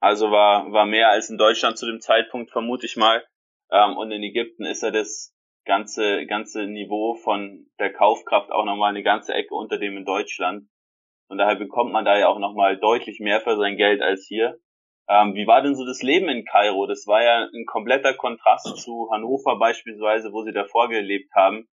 Also 0.00 0.30
war, 0.30 0.72
war 0.72 0.86
mehr 0.86 1.10
als 1.10 1.28
in 1.28 1.36
Deutschland 1.36 1.76
zu 1.76 1.86
dem 1.86 2.00
Zeitpunkt, 2.00 2.50
vermute 2.50 2.86
ich 2.86 2.96
mal. 2.96 3.22
Ähm, 3.70 3.98
und 3.98 4.10
in 4.10 4.22
Ägypten 4.22 4.64
ist 4.64 4.82
er 4.82 4.92
das 4.92 5.36
ganze, 5.66 6.26
ganze 6.26 6.66
Niveau 6.66 7.14
von 7.14 7.70
der 7.78 7.92
Kaufkraft 7.92 8.50
auch 8.50 8.64
nochmal 8.64 8.90
eine 8.90 9.02
ganze 9.02 9.34
Ecke 9.34 9.54
unter 9.54 9.78
dem 9.78 9.98
in 9.98 10.06
Deutschland. 10.06 10.68
Und 11.30 11.38
daher 11.38 11.54
bekommt 11.54 11.92
man 11.92 12.04
da 12.04 12.18
ja 12.18 12.26
auch 12.26 12.40
nochmal 12.40 12.76
deutlich 12.76 13.20
mehr 13.20 13.40
für 13.40 13.56
sein 13.56 13.76
Geld 13.76 14.02
als 14.02 14.26
hier. 14.26 14.58
Ähm, 15.08 15.34
wie 15.34 15.46
war 15.46 15.62
denn 15.62 15.76
so 15.76 15.86
das 15.86 16.02
Leben 16.02 16.28
in 16.28 16.44
Kairo? 16.44 16.88
Das 16.88 17.06
war 17.06 17.22
ja 17.22 17.48
ein 17.54 17.66
kompletter 17.66 18.14
Kontrast 18.14 18.66
zu 18.76 19.08
Hannover 19.12 19.56
beispielsweise, 19.56 20.32
wo 20.32 20.42
sie 20.42 20.52
davor 20.52 20.88
gelebt 20.88 21.32
haben. 21.32 21.68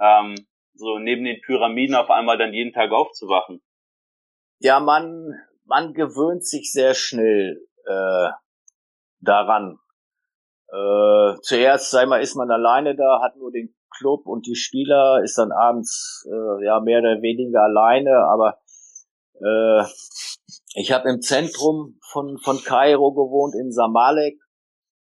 Ähm, 0.00 0.34
so 0.72 0.98
neben 0.98 1.22
den 1.22 1.42
Pyramiden 1.42 1.94
auf 1.96 2.10
einmal 2.10 2.38
dann 2.38 2.54
jeden 2.54 2.72
Tag 2.72 2.92
aufzuwachen. 2.92 3.62
Ja, 4.60 4.80
man, 4.80 5.34
man 5.66 5.92
gewöhnt 5.92 6.46
sich 6.46 6.72
sehr 6.72 6.94
schnell 6.94 7.60
äh, 7.84 8.28
daran. 9.20 9.78
Äh, 10.68 11.34
zuerst, 11.42 11.90
sei 11.90 12.06
mal, 12.06 12.22
ist 12.22 12.36
man 12.36 12.50
alleine 12.50 12.96
da, 12.96 13.20
hat 13.22 13.36
nur 13.36 13.52
den 13.52 13.74
Club 13.98 14.26
und 14.26 14.46
die 14.46 14.56
Spieler, 14.56 15.20
ist 15.22 15.36
dann 15.36 15.52
abends 15.52 16.26
äh, 16.26 16.64
ja 16.64 16.80
mehr 16.80 17.00
oder 17.00 17.20
weniger 17.20 17.64
alleine, 17.64 18.26
aber 18.26 18.58
äh, 19.40 19.84
ich 20.74 20.92
habe 20.92 21.10
im 21.10 21.20
Zentrum 21.20 21.98
von 22.10 22.38
von 22.38 22.62
Kairo 22.62 23.12
gewohnt 23.12 23.54
in 23.54 23.72
Samalek. 23.72 24.38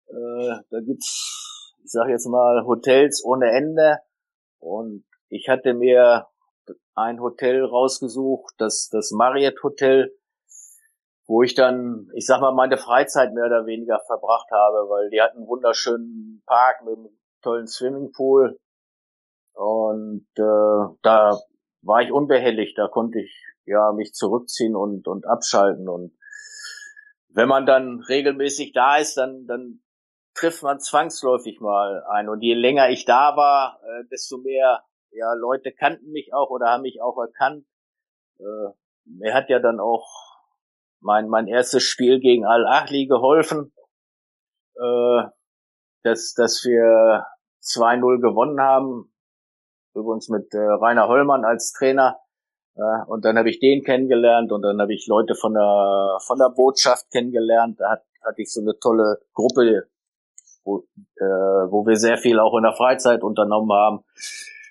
Äh, 0.08 0.56
da 0.70 0.80
gibt's, 0.86 1.76
ich 1.84 1.92
sage 1.92 2.12
jetzt 2.12 2.28
mal, 2.28 2.66
Hotels 2.66 3.24
ohne 3.26 3.52
Ende 3.52 3.98
und 4.60 5.04
ich 5.30 5.50
hatte 5.50 5.74
mir 5.74 6.28
ein 6.96 7.20
Hotel 7.20 7.63
rausgesucht, 7.63 8.54
das 8.58 8.90
das 8.92 9.12
Marriott 9.12 9.62
Hotel 9.63 10.18
wo 11.28 11.44
ich 11.44 11.54
dann, 11.56 12.10
ich 12.16 12.26
sag 12.26 12.40
mal, 12.40 12.54
meine 12.54 12.78
Freizeit 12.78 13.34
mehr 13.34 13.46
oder 13.46 13.66
weniger 13.66 14.00
verbracht 14.08 14.50
habe, 14.50 14.90
weil 14.90 15.10
die 15.10 15.22
hatten 15.22 15.40
einen 15.40 15.48
wunderschönen 15.48 16.42
Park 16.46 16.84
mit 16.86 16.98
einem 16.98 17.10
tollen 17.42 17.68
Swimmingpool 17.68 18.58
und 19.54 20.28
äh, 20.38 20.96
da 21.02 21.38
war 21.82 22.02
ich 22.02 22.12
unbehelligt, 22.12 22.78
da 22.78 22.88
konnte 22.88 23.20
ich 23.20 23.46
ja 23.67 23.91
mich 23.91 24.13
zurückziehen 24.13 24.75
und 24.75 25.08
und 25.08 25.27
abschalten 25.27 25.88
und 25.88 26.17
wenn 27.30 27.47
man 27.47 27.65
dann 27.65 27.99
regelmäßig 27.99 28.73
da 28.73 28.97
ist, 28.97 29.15
dann 29.15 29.45
dann 29.45 29.82
trifft 30.34 30.63
man 30.63 30.80
zwangsläufig 30.80 31.60
mal 31.60 32.03
ein 32.10 32.30
und 32.30 32.41
je 32.41 32.53
länger 32.53 32.89
ich 32.89 33.06
da 33.06 33.36
war, 33.36 33.80
äh, 33.84 34.06
desto 34.12 34.38
mehr 34.38 34.84
ja 35.12 35.34
Leute 35.34 35.71
kannten 35.71 36.12
mich 36.12 36.34
auch 36.34 36.49
oder 36.49 36.67
haben 36.67 36.84
mich 36.84 37.01
auch 37.01 37.17
erkannt. 37.17 37.65
Äh, 38.39 38.69
mir 39.06 39.34
hat 39.34 39.49
ja 39.49 39.60
dann 39.60 39.80
auch 39.80 40.08
mein, 40.99 41.27
mein 41.27 41.47
erstes 41.47 41.84
Spiel 41.84 42.19
gegen 42.19 42.45
Al-Ahli 42.45 43.08
geholfen, 43.08 43.73
äh, 44.75 45.23
dass, 46.03 46.34
dass 46.34 46.63
wir 46.63 47.25
2-0 47.62 48.21
gewonnen 48.21 48.60
haben. 48.60 49.13
Übrigens 49.93 50.30
mit 50.30 50.53
äh, 50.53 50.60
Rainer 50.60 51.08
Hollmann 51.08 51.45
als 51.45 51.71
Trainer. 51.71 52.19
Äh, 52.78 53.06
und 53.08 53.26
dann 53.26 53.38
habe 53.38 53.50
ich 53.50 53.60
den 53.60 53.84
kennengelernt 53.84 54.52
und 54.52 54.62
dann 54.62 54.80
habe 54.80 54.94
ich 54.94 55.08
Leute 55.08 55.36
von 55.36 55.54
der, 55.54 56.18
von 56.26 56.38
der 56.38 56.50
Botschaft 56.50 57.10
kennengelernt. 57.12 57.80
Da 57.80 57.92
hat, 57.92 58.04
hatte 58.24 58.42
ich 58.42 58.54
so 58.54 58.62
eine 58.62 58.78
tolle 58.80 59.20
Gruppe, 59.34 59.88
wo, 60.63 60.86
äh, 61.18 61.24
wo 61.24 61.86
wir 61.86 61.98
sehr 61.98 62.18
viel 62.18 62.40
auch 62.40 62.56
in 62.56 62.63
der 62.63 62.74
Freizeit 62.74 63.24
unternommen 63.24 63.72
haben 63.72 64.04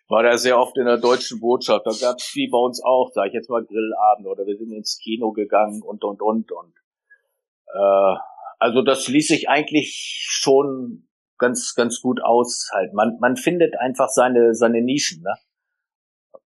war 0.08 0.22
da 0.22 0.38
sehr 0.38 0.58
oft 0.58 0.76
in 0.76 0.86
der 0.86 0.98
deutschen 0.98 1.40
Botschaft. 1.40 1.86
Da 1.86 1.90
gab 1.90 2.18
es 2.18 2.32
wie 2.34 2.48
bei 2.48 2.58
uns 2.58 2.82
auch, 2.82 3.10
sage 3.12 3.28
ich 3.28 3.34
jetzt 3.34 3.50
mal, 3.50 3.64
Grillabend 3.64 4.26
oder 4.26 4.46
wir 4.46 4.56
sind 4.56 4.72
ins 4.72 4.98
Kino 4.98 5.32
gegangen 5.32 5.82
und 5.82 6.04
und 6.04 6.22
und 6.22 6.52
und. 6.52 6.74
Äh, 7.74 8.16
also 8.58 8.82
das 8.82 9.08
ließ 9.08 9.28
sich 9.28 9.48
eigentlich 9.48 10.24
schon 10.28 11.08
ganz 11.38 11.74
ganz 11.74 12.00
gut 12.00 12.22
aushalten. 12.22 12.94
Man 12.94 13.18
man 13.20 13.36
findet 13.36 13.76
einfach 13.78 14.08
seine 14.08 14.54
seine 14.54 14.80
Nischen, 14.80 15.22
ne? 15.22 15.34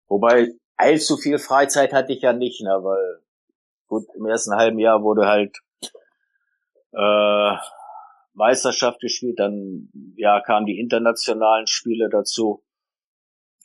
Wobei 0.09 0.53
allzu 0.77 1.17
viel 1.17 1.39
Freizeit 1.39 1.93
hatte 1.93 2.13
ich 2.13 2.23
ja 2.23 2.33
nicht, 2.33 2.63
ne? 2.63 2.71
Weil 2.83 3.21
gut 3.87 4.05
im 4.17 4.27
ersten 4.27 4.55
halben 4.55 4.79
Jahr 4.79 5.03
wurde 5.03 5.27
halt 5.27 5.57
äh, 6.93 7.57
Meisterschaft 8.33 9.01
gespielt, 9.01 9.39
dann 9.39 9.91
ja 10.17 10.41
kamen 10.41 10.67
die 10.67 10.79
internationalen 10.79 11.67
Spiele 11.67 12.09
dazu 12.11 12.65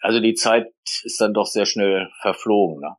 also 0.02 0.22
die 0.22 0.34
Zeit 0.34 0.74
ist 1.04 1.20
dann 1.20 1.34
doch 1.34 1.46
sehr 1.46 1.66
schnell 1.66 2.10
verflogen. 2.22 2.80
Ne? 2.82 2.96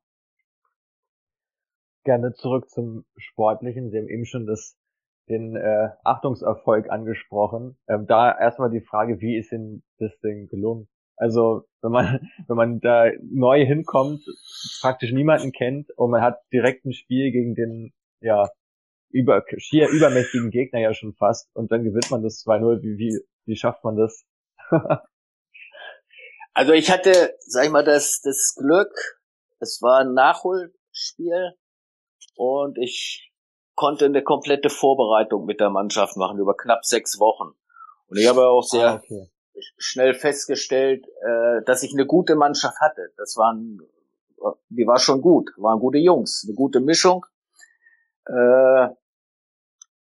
Gerne 2.04 2.32
zurück 2.34 2.68
zum 2.70 3.04
Sportlichen. 3.16 3.90
Sie 3.90 3.98
haben 3.98 4.08
eben 4.08 4.26
schon 4.26 4.46
das, 4.46 4.76
den 5.28 5.56
äh, 5.56 5.90
Achtungserfolg 6.04 6.90
angesprochen. 6.90 7.78
Ähm, 7.88 8.06
da 8.06 8.36
erstmal 8.36 8.70
die 8.70 8.80
Frage, 8.80 9.20
wie 9.20 9.38
ist 9.38 9.52
Ihnen 9.52 9.82
das 9.98 10.18
denn 10.20 10.48
gelungen? 10.48 10.88
Also 11.20 11.64
wenn 11.82 11.92
man 11.92 12.20
wenn 12.48 12.56
man 12.56 12.80
da 12.80 13.10
neu 13.22 13.64
hinkommt, 13.64 14.22
praktisch 14.80 15.12
niemanden 15.12 15.52
kennt 15.52 15.90
und 15.96 16.10
man 16.10 16.22
hat 16.22 16.40
direkt 16.50 16.86
ein 16.86 16.94
Spiel 16.94 17.30
gegen 17.30 17.54
den 17.54 17.92
ja 18.20 18.48
über 19.10 19.44
schier 19.58 19.88
übermächtigen 19.88 20.50
Gegner 20.50 20.80
ja 20.80 20.94
schon 20.94 21.12
fast 21.12 21.54
und 21.54 21.70
dann 21.72 21.84
gewinnt 21.84 22.10
man 22.10 22.22
das 22.22 22.44
2-0. 22.46 22.82
Wie, 22.82 22.96
wie, 22.96 23.20
wie 23.44 23.56
schafft 23.56 23.84
man 23.84 23.96
das? 23.96 24.24
Also 26.52 26.72
ich 26.72 26.90
hatte, 26.90 27.38
sag 27.46 27.64
ich 27.64 27.70
mal, 27.70 27.84
das, 27.84 28.20
das 28.22 28.56
Glück, 28.58 28.92
es 29.60 29.80
war 29.82 30.00
ein 30.00 30.14
Nachholspiel 30.14 31.54
und 32.34 32.76
ich 32.76 33.32
konnte 33.76 34.06
eine 34.06 34.22
komplette 34.24 34.68
Vorbereitung 34.68 35.44
mit 35.46 35.60
der 35.60 35.70
Mannschaft 35.70 36.16
machen 36.16 36.40
über 36.40 36.56
knapp 36.56 36.84
sechs 36.84 37.20
Wochen. 37.20 37.56
Und 38.08 38.18
ich 38.18 38.26
habe 38.26 38.48
auch 38.48 38.64
sehr 38.64 38.88
ah, 38.88 38.94
okay. 38.96 39.30
Schnell 39.78 40.14
festgestellt, 40.14 41.06
äh, 41.06 41.62
dass 41.64 41.82
ich 41.82 41.92
eine 41.92 42.06
gute 42.06 42.36
Mannschaft 42.36 42.78
hatte. 42.80 43.12
Das 43.16 43.36
waren, 43.36 43.80
die 44.68 44.86
war 44.86 44.98
schon 44.98 45.20
gut, 45.20 45.50
waren 45.56 45.80
gute 45.80 45.98
Jungs, 45.98 46.44
eine 46.46 46.54
gute 46.54 46.80
Mischung. 46.80 47.26
Äh, 48.26 48.88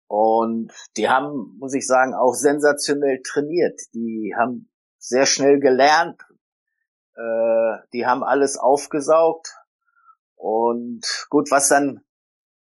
und 0.08 0.72
die 0.96 1.08
haben, 1.08 1.56
muss 1.58 1.74
ich 1.74 1.86
sagen, 1.86 2.14
auch 2.14 2.34
sensationell 2.34 3.20
trainiert. 3.22 3.80
Die 3.92 4.34
haben 4.36 4.70
sehr 4.98 5.26
schnell 5.26 5.58
gelernt, 5.60 6.20
äh, 7.16 7.78
die 7.92 8.06
haben 8.06 8.22
alles 8.22 8.56
aufgesaugt. 8.56 9.56
Und 10.34 11.02
gut, 11.30 11.50
was 11.50 11.68
dann 11.68 12.00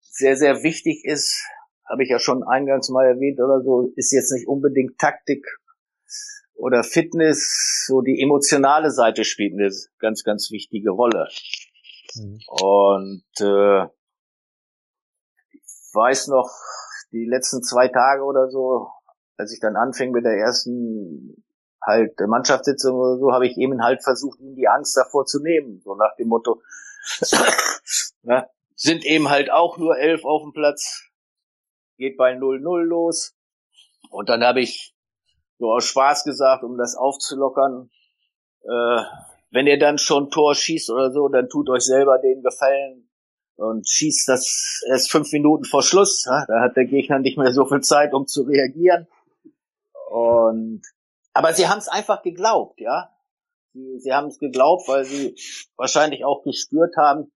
sehr, 0.00 0.36
sehr 0.36 0.62
wichtig 0.62 1.04
ist, 1.04 1.44
habe 1.88 2.02
ich 2.02 2.10
ja 2.10 2.18
schon 2.18 2.42
eingangs 2.42 2.88
mal 2.88 3.06
erwähnt 3.06 3.40
oder 3.40 3.62
so, 3.62 3.92
ist 3.96 4.12
jetzt 4.12 4.32
nicht 4.32 4.46
unbedingt 4.46 4.98
Taktik 4.98 5.44
oder 6.58 6.82
Fitness, 6.82 7.84
so 7.86 8.02
die 8.02 8.20
emotionale 8.20 8.90
Seite 8.90 9.24
spielt 9.24 9.54
eine 9.54 9.70
ganz, 9.98 10.24
ganz 10.24 10.50
wichtige 10.50 10.90
Rolle. 10.90 11.28
Mhm. 12.14 12.40
Und 12.48 13.40
äh, 13.40 13.84
ich 15.52 15.94
weiß 15.94 16.28
noch, 16.28 16.50
die 17.12 17.24
letzten 17.24 17.62
zwei 17.62 17.88
Tage 17.88 18.22
oder 18.24 18.50
so, 18.50 18.88
als 19.36 19.52
ich 19.52 19.60
dann 19.60 19.76
anfing 19.76 20.10
mit 20.10 20.24
der 20.24 20.36
ersten 20.36 21.44
halt 21.80 22.18
Mannschaftssitzung 22.18 22.96
oder 22.96 23.18
so, 23.18 23.32
habe 23.32 23.46
ich 23.46 23.56
eben 23.56 23.82
halt 23.82 24.02
versucht, 24.02 24.40
ihm 24.40 24.56
die 24.56 24.68
Angst 24.68 24.96
davor 24.96 25.26
zu 25.26 25.40
nehmen. 25.40 25.80
So 25.84 25.94
nach 25.94 26.16
dem 26.16 26.28
Motto, 26.28 26.60
ne, 28.22 28.48
sind 28.74 29.04
eben 29.04 29.30
halt 29.30 29.50
auch 29.52 29.78
nur 29.78 29.96
elf 29.96 30.24
auf 30.24 30.42
dem 30.42 30.52
Platz, 30.52 31.04
geht 31.96 32.16
bei 32.16 32.34
0-0 32.34 32.82
los. 32.82 33.36
Und 34.10 34.28
dann 34.28 34.42
habe 34.42 34.60
ich 34.60 34.97
so 35.58 35.72
aus 35.72 35.84
Spaß 35.84 36.24
gesagt, 36.24 36.64
um 36.64 36.78
das 36.78 36.96
aufzulockern, 36.96 37.90
äh, 38.62 39.02
wenn 39.50 39.66
ihr 39.66 39.78
dann 39.78 39.98
schon 39.98 40.30
Tor 40.30 40.54
schießt 40.54 40.90
oder 40.90 41.12
so, 41.12 41.28
dann 41.28 41.48
tut 41.48 41.68
euch 41.70 41.84
selber 41.84 42.18
den 42.18 42.42
Gefallen 42.42 43.08
und 43.56 43.88
schießt 43.88 44.28
das 44.28 44.82
erst 44.88 45.10
fünf 45.10 45.32
Minuten 45.32 45.64
vor 45.64 45.82
Schluss. 45.82 46.24
Ja? 46.26 46.44
Da 46.46 46.60
hat 46.60 46.76
der 46.76 46.84
Gegner 46.84 47.18
nicht 47.18 47.38
mehr 47.38 47.52
so 47.52 47.64
viel 47.66 47.80
Zeit, 47.80 48.14
um 48.14 48.26
zu 48.26 48.42
reagieren. 48.42 49.08
Und 50.10 50.82
aber 51.32 51.52
sie 51.52 51.68
haben 51.68 51.78
es 51.78 51.88
einfach 51.88 52.22
geglaubt, 52.22 52.80
ja. 52.80 53.10
Sie, 53.72 53.98
sie 54.00 54.12
haben 54.12 54.28
es 54.28 54.38
geglaubt, 54.38 54.88
weil 54.88 55.04
sie 55.04 55.36
wahrscheinlich 55.76 56.24
auch 56.24 56.42
gespürt 56.42 56.96
haben, 56.96 57.30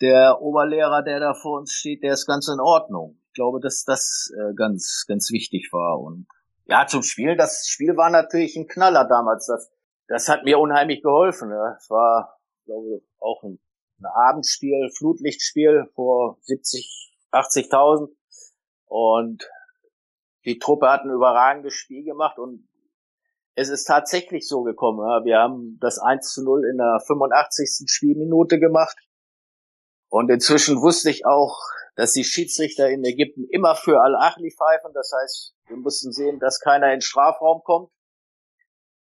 der 0.00 0.40
Oberlehrer, 0.40 1.02
der 1.02 1.20
da 1.20 1.34
vor 1.34 1.58
uns 1.58 1.72
steht, 1.72 2.02
der 2.02 2.14
ist 2.14 2.26
ganz 2.26 2.48
in 2.48 2.60
Ordnung. 2.60 3.20
Ich 3.28 3.34
glaube, 3.34 3.60
dass 3.60 3.84
das 3.84 4.32
äh, 4.36 4.54
ganz, 4.54 5.04
ganz 5.06 5.30
wichtig 5.30 5.68
war. 5.72 6.00
Und 6.00 6.26
ja, 6.66 6.86
zum 6.86 7.02
Spiel, 7.02 7.36
das 7.36 7.66
Spiel 7.68 7.96
war 7.96 8.10
natürlich 8.10 8.56
ein 8.56 8.66
Knaller 8.66 9.04
damals. 9.04 9.46
Das, 9.46 9.70
das 10.08 10.28
hat 10.28 10.44
mir 10.44 10.58
unheimlich 10.58 11.02
geholfen. 11.02 11.50
Es 11.76 11.88
war, 11.90 12.38
glaube 12.64 12.96
ich, 12.96 13.02
auch 13.20 13.42
ein, 13.44 13.60
ein 14.00 14.06
Abendspiel, 14.06 14.90
Flutlichtspiel 14.96 15.88
vor 15.94 16.38
70, 16.42 17.14
80.000. 17.32 18.08
Und 18.86 19.48
die 20.44 20.58
Truppe 20.58 20.88
hat 20.88 21.02
ein 21.02 21.10
überragendes 21.10 21.74
Spiel 21.74 22.04
gemacht 22.04 22.38
und 22.38 22.68
es 23.56 23.68
ist 23.68 23.84
tatsächlich 23.84 24.46
so 24.46 24.62
gekommen. 24.62 24.98
Wir 25.24 25.38
haben 25.38 25.78
das 25.80 25.98
1 25.98 26.32
zu 26.32 26.44
0 26.44 26.66
in 26.70 26.76
der 26.76 27.00
85. 27.06 27.88
Spielminute 27.90 28.58
gemacht. 28.58 28.98
Und 30.08 30.30
inzwischen 30.30 30.82
wusste 30.82 31.10
ich 31.10 31.24
auch, 31.26 31.58
dass 31.96 32.12
die 32.12 32.24
Schiedsrichter 32.24 32.88
in 32.88 33.04
Ägypten 33.04 33.48
immer 33.50 33.74
für 33.74 34.00
Al-Achli 34.00 34.50
pfeifen. 34.50 34.92
Das 34.94 35.12
heißt, 35.12 35.54
wir 35.66 35.76
mussten 35.78 36.12
sehen, 36.12 36.38
dass 36.38 36.60
keiner 36.60 36.92
in 36.92 37.00
Strafraum 37.00 37.62
kommt. 37.64 37.90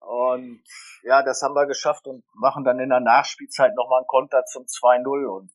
Und 0.00 0.62
ja, 1.04 1.22
das 1.22 1.42
haben 1.42 1.54
wir 1.54 1.66
geschafft 1.66 2.06
und 2.06 2.24
machen 2.34 2.64
dann 2.64 2.80
in 2.80 2.88
der 2.88 3.00
Nachspielzeit 3.00 3.74
nochmal 3.76 4.00
einen 4.00 4.08
Konter 4.08 4.44
zum 4.44 4.64
2-0. 4.64 5.26
Und 5.26 5.52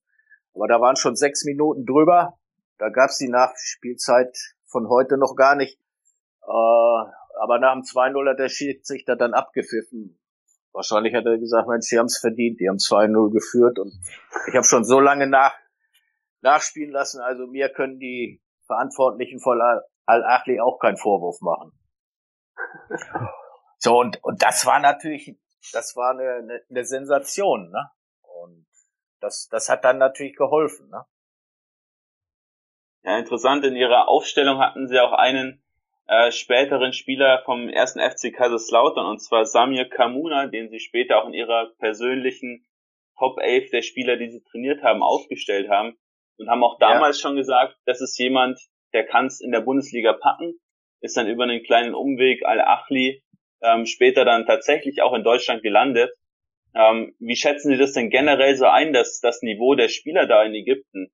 aber 0.56 0.68
da 0.68 0.82
waren 0.82 0.96
schon 0.96 1.16
sechs 1.16 1.44
Minuten 1.44 1.86
drüber. 1.86 2.40
Da 2.78 2.90
gab's 2.90 3.18
die 3.18 3.30
Nachspielzeit 3.30 4.36
von 4.66 4.90
heute 4.90 5.18
noch 5.18 5.36
gar 5.36 5.56
nicht. 5.56 5.80
Äh, 6.44 6.48
aber 6.48 7.60
nach 7.60 7.74
dem 7.74 7.84
2-0 7.84 8.30
hat 8.30 8.40
der 8.40 8.50
Schiedsrichter 8.50 9.16
dann 9.16 9.34
abgepfiffen. 9.34 10.18
Wahrscheinlich 10.72 11.14
hat 11.14 11.26
er 11.26 11.38
gesagt, 11.38 11.68
Mensch, 11.68 11.88
sie 11.88 12.00
haben 12.00 12.06
es 12.06 12.20
verdient, 12.20 12.60
die 12.60 12.70
haben 12.70 12.78
2-0 12.78 13.32
geführt 13.32 13.80
und 13.80 13.94
ich 14.48 14.56
habe 14.56 14.64
schon 14.64 14.86
so 14.86 15.00
lange 15.00 15.28
nach, 15.28 15.54
nachspielen 16.48 16.92
lassen, 16.92 17.22
also 17.22 17.46
mir 17.46 17.70
können 17.70 18.00
die 18.00 18.42
Verantwortlichen 18.66 19.40
von 19.40 19.60
Al-Achli 20.06 20.60
auch 20.60 20.80
keinen 20.80 20.98
Vorwurf 20.98 21.42
machen. 21.42 21.72
so, 23.78 24.00
und, 24.00 24.24
und 24.24 24.42
das 24.42 24.66
war 24.66 24.80
natürlich, 24.80 25.38
das 25.74 25.96
war 25.96 26.12
eine, 26.12 26.36
eine, 26.36 26.62
eine 26.70 26.86
Sensation, 26.86 27.70
ne? 27.70 27.90
Und 28.22 28.66
das, 29.20 29.48
das 29.52 29.68
hat 29.70 29.84
dann 29.84 29.98
natürlich 29.98 30.36
geholfen, 30.36 30.90
ne? 30.90 31.04
Ja, 33.04 33.18
interessant, 33.18 33.64
in 33.64 33.76
ihrer 33.76 34.08
Aufstellung 34.08 34.60
hatten 34.60 34.88
sie 34.88 35.00
auch 35.00 35.14
einen 35.14 35.64
äh, 36.08 36.32
späteren 36.32 36.94
Spieler 36.94 37.42
vom 37.46 37.70
ersten 37.70 38.00
FC 38.00 38.34
Kaiserslautern, 38.34 39.06
und 39.06 39.20
zwar 39.20 39.46
Samir 39.46 39.90
Kamuna, 39.90 40.48
den 40.48 40.70
sie 40.70 40.80
später 40.80 41.22
auch 41.22 41.28
in 41.28 41.34
ihrer 41.34 41.72
persönlichen 41.80 42.66
Top 43.18 43.38
11 43.40 43.72
der 43.72 43.82
Spieler, 43.82 44.18
die 44.18 44.30
sie 44.30 44.44
trainiert 44.44 44.84
haben, 44.84 45.04
aufgestellt 45.04 45.70
haben 45.70 45.98
und 46.38 46.50
haben 46.50 46.64
auch 46.64 46.78
damals 46.80 47.18
ja. 47.22 47.28
schon 47.28 47.38
gesagt, 47.38 47.76
das 47.86 48.02
ist 48.02 48.18
jemand, 48.18 48.60
der 48.94 49.06
kann 49.06 49.28
es 49.28 49.42
in 49.42 49.52
der 49.52 49.62
Bundesliga 49.62 50.14
packen, 50.14 50.54
ist 51.02 51.18
dann 51.18 51.28
über 51.28 51.44
einen 51.44 51.64
kleinen 51.64 51.94
Umweg 51.94 52.46
Al-Achli 52.46 53.22
ähm, 53.62 53.86
später 53.86 54.26
dann 54.26 54.46
tatsächlich 54.46 55.02
auch 55.02 55.14
in 55.14 55.24
Deutschland 55.24 55.64
gelandet. 55.64 56.12
Ähm, 56.76 57.16
wie 57.20 57.36
schätzen 57.36 57.72
Sie 57.72 57.78
das 57.78 57.94
denn 57.94 58.10
generell 58.10 58.56
so 58.56 58.66
ein, 58.66 58.94
dass 58.94 59.20
das 59.20 59.42
Niveau 59.42 59.76
der 59.76 59.90
Spieler 59.90 60.28
da 60.28 60.44
in 60.44 60.54
Ägypten? 60.54 61.12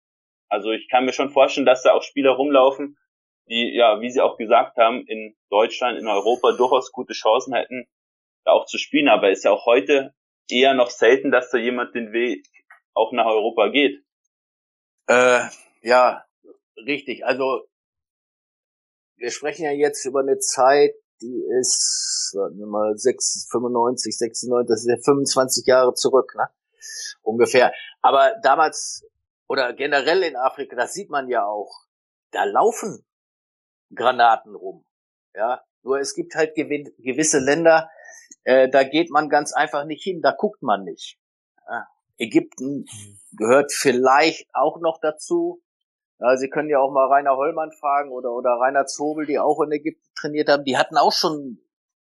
Also 0.49 0.71
ich 0.71 0.89
kann 0.89 1.05
mir 1.05 1.13
schon 1.13 1.29
vorstellen, 1.29 1.65
dass 1.65 1.83
da 1.83 1.93
auch 1.93 2.03
Spieler 2.03 2.31
rumlaufen, 2.31 2.97
die, 3.47 3.73
ja, 3.75 4.01
wie 4.01 4.09
Sie 4.09 4.21
auch 4.21 4.37
gesagt 4.37 4.77
haben, 4.77 5.05
in 5.07 5.35
Deutschland, 5.49 5.99
in 5.99 6.07
Europa 6.07 6.51
durchaus 6.51 6.91
gute 6.91 7.13
Chancen 7.13 7.53
hätten, 7.53 7.87
da 8.45 8.51
auch 8.51 8.65
zu 8.65 8.77
spielen. 8.77 9.07
Aber 9.07 9.31
ist 9.31 9.45
ja 9.45 9.51
auch 9.51 9.65
heute 9.65 10.13
eher 10.49 10.73
noch 10.73 10.89
selten, 10.89 11.31
dass 11.31 11.49
da 11.49 11.57
jemand 11.57 11.95
den 11.95 12.13
Weg 12.13 12.45
auch 12.93 13.11
nach 13.11 13.25
Europa 13.25 13.69
geht. 13.69 14.03
Äh, 15.07 15.41
ja, 15.81 16.25
richtig. 16.85 17.25
Also 17.25 17.67
wir 19.17 19.31
sprechen 19.31 19.65
ja 19.65 19.71
jetzt 19.71 20.05
über 20.05 20.21
eine 20.21 20.39
Zeit, 20.39 20.93
die 21.21 21.43
ist, 21.59 22.31
sagen 22.31 22.57
wir 22.57 22.67
mal, 22.67 22.97
6, 22.97 23.47
95, 23.51 24.17
96, 24.17 24.67
das 24.67 24.81
ist 24.81 24.89
ja 24.89 24.97
25 24.97 25.65
Jahre 25.65 25.93
zurück, 25.93 26.33
ne? 26.35 26.47
Ungefähr. 27.21 27.73
Aber 28.01 28.33
damals 28.43 29.05
oder 29.47 29.73
generell 29.73 30.23
in 30.23 30.35
Afrika, 30.35 30.75
das 30.75 30.93
sieht 30.93 31.09
man 31.09 31.29
ja 31.29 31.45
auch, 31.45 31.85
da 32.31 32.43
laufen 32.43 33.05
Granaten 33.93 34.55
rum. 34.55 34.85
Ja, 35.35 35.63
nur 35.83 35.99
es 35.99 36.15
gibt 36.15 36.35
halt 36.35 36.55
gewisse 36.55 37.39
Länder, 37.39 37.89
äh, 38.43 38.69
da 38.69 38.83
geht 38.83 39.09
man 39.09 39.29
ganz 39.29 39.53
einfach 39.53 39.85
nicht 39.85 40.03
hin, 40.03 40.21
da 40.21 40.31
guckt 40.31 40.61
man 40.61 40.83
nicht. 40.83 41.17
Ägypten 42.17 42.85
gehört 43.31 43.71
vielleicht 43.71 44.47
auch 44.53 44.79
noch 44.79 44.99
dazu. 45.01 45.61
Ja, 46.19 46.37
Sie 46.37 46.49
können 46.49 46.69
ja 46.69 46.79
auch 46.79 46.91
mal 46.91 47.07
Rainer 47.07 47.35
Hollmann 47.35 47.71
fragen 47.71 48.11
oder, 48.11 48.31
oder 48.31 48.51
Rainer 48.51 48.85
Zobel, 48.85 49.25
die 49.25 49.39
auch 49.39 49.61
in 49.61 49.71
Ägypten 49.71 50.07
trainiert 50.15 50.49
haben. 50.49 50.63
Die 50.63 50.77
hatten 50.77 50.97
auch 50.97 51.11
schon 51.11 51.59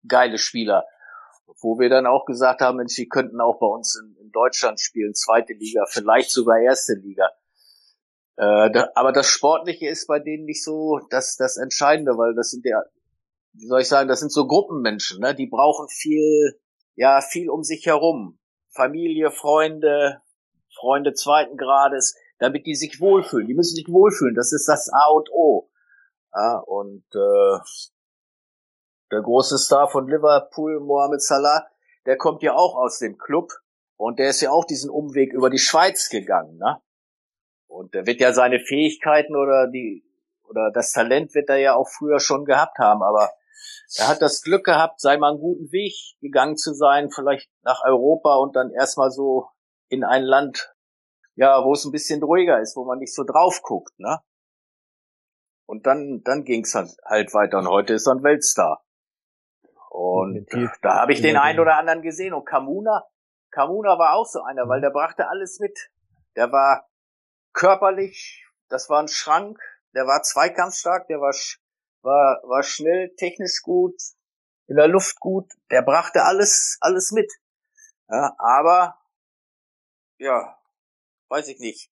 geile 0.06 0.38
Spieler, 0.38 0.85
wo 1.61 1.78
wir 1.78 1.88
dann 1.88 2.06
auch 2.06 2.24
gesagt 2.26 2.61
haben, 2.61 2.76
Mensch, 2.76 2.94
die 2.94 3.09
könnten 3.09 3.40
auch 3.40 3.59
bei 3.59 3.66
uns 3.66 3.98
in, 4.00 4.16
in 4.22 4.30
Deutschland 4.30 4.80
spielen, 4.80 5.14
zweite 5.14 5.54
Liga, 5.54 5.85
vielleicht 5.88 6.30
sogar 6.30 6.59
erste 6.61 6.94
Liga. 6.94 7.30
Äh, 8.37 8.70
da, 8.70 8.90
aber 8.94 9.12
das 9.12 9.26
Sportliche 9.26 9.88
ist 9.88 10.06
bei 10.06 10.18
denen 10.18 10.44
nicht 10.44 10.62
so 10.62 11.00
das, 11.11 11.37
das 11.37 11.56
Entscheidende, 11.56 12.18
weil 12.18 12.35
das 12.35 12.50
sind 12.50 12.64
ja, 12.66 12.82
wie 13.54 13.66
soll 13.66 13.80
ich 13.80 13.88
sagen, 13.88 14.09
das 14.09 14.20
sind 14.20 14.30
so 14.30 14.46
Gruppenmenschen, 14.46 15.20
ne? 15.20 15.35
Die 15.35 15.46
brauchen 15.46 15.88
viel, 15.88 16.61
ja, 16.94 17.22
viel 17.22 17.48
um 17.48 17.62
sich 17.62 17.87
herum. 17.87 18.38
Familie, 18.76 19.30
Freunde, 19.30 20.20
Freunde 20.78 21.14
zweiten 21.14 21.56
Grades, 21.56 22.16
damit 22.38 22.66
die 22.66 22.74
sich 22.74 23.00
wohlfühlen. 23.00 23.46
Die 23.46 23.54
müssen 23.54 23.76
sich 23.76 23.88
wohlfühlen. 23.88 24.34
Das 24.34 24.52
ist 24.52 24.68
das 24.68 24.90
A 24.92 25.08
und 25.12 25.30
O. 25.32 25.70
Ja, 26.34 26.58
und 26.58 27.04
äh, 27.14 27.58
der 29.10 29.22
große 29.22 29.58
Star 29.58 29.88
von 29.88 30.06
Liverpool, 30.06 30.80
Mohamed 30.80 31.22
Salah, 31.22 31.66
der 32.04 32.18
kommt 32.18 32.42
ja 32.42 32.54
auch 32.54 32.76
aus 32.76 32.98
dem 32.98 33.16
Club 33.18 33.50
und 33.96 34.18
der 34.18 34.30
ist 34.30 34.40
ja 34.40 34.50
auch 34.50 34.64
diesen 34.64 34.90
Umweg 34.90 35.32
über 35.32 35.51
die 35.51 35.59
Schweiz 35.59 36.09
gegangen. 36.11 36.59
Ne? 36.59 36.80
Und 37.66 37.94
er 37.94 38.07
wird 38.07 38.20
ja 38.20 38.32
seine 38.32 38.61
Fähigkeiten 38.61 39.34
oder 39.34 39.66
die 39.66 40.05
oder 40.48 40.70
das 40.70 40.92
Talent 40.92 41.34
wird 41.34 41.48
er 41.48 41.57
ja 41.57 41.74
auch 41.74 41.88
früher 41.88 42.20
schon 42.20 42.44
gehabt 42.44 42.78
haben, 42.78 43.03
aber 43.03 43.30
er 43.96 44.09
hat 44.09 44.22
das 44.22 44.42
Glück 44.42 44.64
gehabt, 44.64 45.00
sei 45.00 45.16
mal 45.16 45.30
einen 45.30 45.40
guten 45.40 45.70
Weg 45.72 45.94
gegangen 46.20 46.57
zu 46.57 46.74
sein, 46.74 47.11
vielleicht 47.11 47.50
nach 47.62 47.82
Europa 47.84 48.36
und 48.36 48.57
dann 48.57 48.70
erstmal 48.70 49.11
so 49.11 49.48
in 49.88 50.04
ein 50.04 50.22
Land, 50.22 50.74
ja, 51.34 51.64
wo 51.64 51.72
es 51.72 51.84
ein 51.84 51.92
bisschen 51.92 52.22
ruhiger 52.22 52.61
ist, 52.61 52.76
wo 52.76 52.84
man 52.84 52.98
nicht 52.98 53.14
so 53.14 53.24
drauf 53.24 53.62
guckt, 53.62 53.98
ne? 53.98 54.20
Und 55.66 55.86
dann, 55.86 56.22
dann 56.24 56.44
ging's 56.44 56.74
halt, 56.74 56.96
halt 57.04 57.34
weiter 57.34 57.59
und 57.59 57.68
heute 57.68 57.94
ist 57.94 58.07
er 58.07 58.14
ein 58.14 58.22
Weltstar. 58.22 58.84
Und 59.90 60.46
da 60.82 61.00
habe 61.00 61.12
ich 61.12 61.22
den 61.22 61.38
einen 61.38 61.59
oder 61.59 61.78
anderen 61.78 62.02
gesehen. 62.02 62.34
Und 62.34 62.44
Kamuna, 62.44 63.09
Kamuna 63.50 63.98
war 63.98 64.14
auch 64.14 64.26
so 64.26 64.42
einer, 64.42 64.68
weil 64.68 64.82
der 64.82 64.90
brachte 64.90 65.28
alles 65.28 65.59
mit. 65.59 65.90
Der 66.36 66.52
war 66.52 66.86
körperlich, 67.54 68.46
das 68.68 68.90
war 68.90 69.00
ein 69.00 69.09
Schrank, 69.09 69.59
der 69.94 70.07
war 70.07 70.22
zweikampfstark, 70.22 71.07
der 71.09 71.20
war, 71.20 71.34
war, 72.07 72.40
war 72.44 72.62
schnell, 72.62 73.14
technisch 73.16 73.61
gut, 73.62 74.00
in 74.68 74.76
der 74.76 74.88
Luft 74.88 75.20
gut, 75.20 75.52
der 75.70 75.82
brachte 75.82 76.22
alles, 76.22 76.78
alles 76.80 77.12
mit. 77.12 77.30
Ja, 78.09 78.34
aber, 78.38 78.96
ja, 80.18 80.57
weiß 81.28 81.48
ich 81.48 81.59
nicht. 81.59 81.90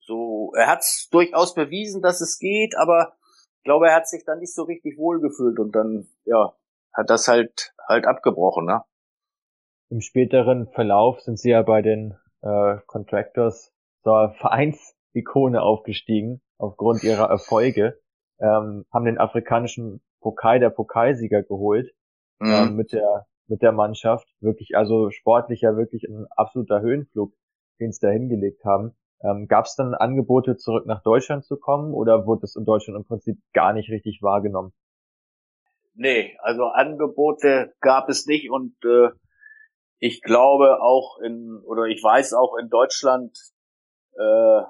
So, 0.00 0.52
er 0.56 0.66
hat 0.66 0.84
durchaus 1.12 1.54
bewiesen, 1.54 2.02
dass 2.02 2.20
es 2.20 2.38
geht, 2.38 2.76
aber 2.76 3.16
ich 3.58 3.64
glaube, 3.64 3.88
er 3.88 3.94
hat 3.94 4.08
sich 4.08 4.24
dann 4.24 4.40
nicht 4.40 4.52
so 4.52 4.64
richtig 4.64 4.98
wohlgefühlt 4.98 5.58
und 5.60 5.72
dann, 5.72 6.08
ja, 6.24 6.54
hat 6.92 7.08
das 7.08 7.28
halt, 7.28 7.72
halt 7.88 8.06
abgebrochen, 8.06 8.66
ne? 8.66 8.82
Im 9.88 10.00
späteren 10.00 10.68
Verlauf 10.72 11.20
sind 11.20 11.38
sie 11.38 11.50
ja 11.50 11.62
bei 11.62 11.82
den 11.82 12.18
äh, 12.40 12.78
Contractors 12.86 13.72
zur 14.02 14.34
Vereinsikone 14.38 15.62
aufgestiegen 15.62 16.42
aufgrund 16.58 17.04
ihrer 17.04 17.28
Erfolge. 17.28 18.01
Ähm, 18.42 18.84
haben 18.92 19.04
den 19.04 19.18
afrikanischen 19.18 20.02
Pokal 20.20 20.60
der 20.60 20.70
Pokalsieger 20.70 21.42
geholt 21.42 21.94
mhm. 22.38 22.52
ähm, 22.52 22.76
mit 22.76 22.92
der 22.92 23.26
mit 23.48 23.62
der 23.62 23.72
Mannschaft. 23.72 24.26
Wirklich, 24.40 24.76
also 24.76 25.10
sportlich 25.10 25.60
ja 25.60 25.76
wirklich 25.76 26.04
ein 26.04 26.26
absoluter 26.30 26.80
Höhenflug, 26.80 27.32
den 27.80 27.92
sie 27.92 28.00
da 28.00 28.10
hingelegt 28.10 28.64
haben. 28.64 28.94
Ähm, 29.22 29.46
Gab 29.46 29.66
es 29.66 29.76
dann 29.76 29.94
Angebote, 29.94 30.56
zurück 30.56 30.86
nach 30.86 31.02
Deutschland 31.02 31.44
zu 31.44 31.56
kommen 31.56 31.94
oder 31.94 32.26
wurde 32.26 32.42
das 32.42 32.56
in 32.56 32.64
Deutschland 32.64 32.98
im 32.98 33.06
Prinzip 33.06 33.38
gar 33.52 33.72
nicht 33.72 33.90
richtig 33.90 34.20
wahrgenommen? 34.22 34.72
Nee, 35.94 36.36
also 36.40 36.64
Angebote 36.64 37.74
gab 37.80 38.08
es 38.08 38.26
nicht 38.26 38.50
und 38.50 38.74
äh, 38.84 39.10
ich 39.98 40.22
glaube 40.22 40.80
auch 40.80 41.18
in, 41.18 41.60
oder 41.64 41.84
ich 41.84 42.02
weiß 42.02 42.32
auch 42.32 42.56
in 42.56 42.70
Deutschland 42.70 43.36
äh, 44.14 44.62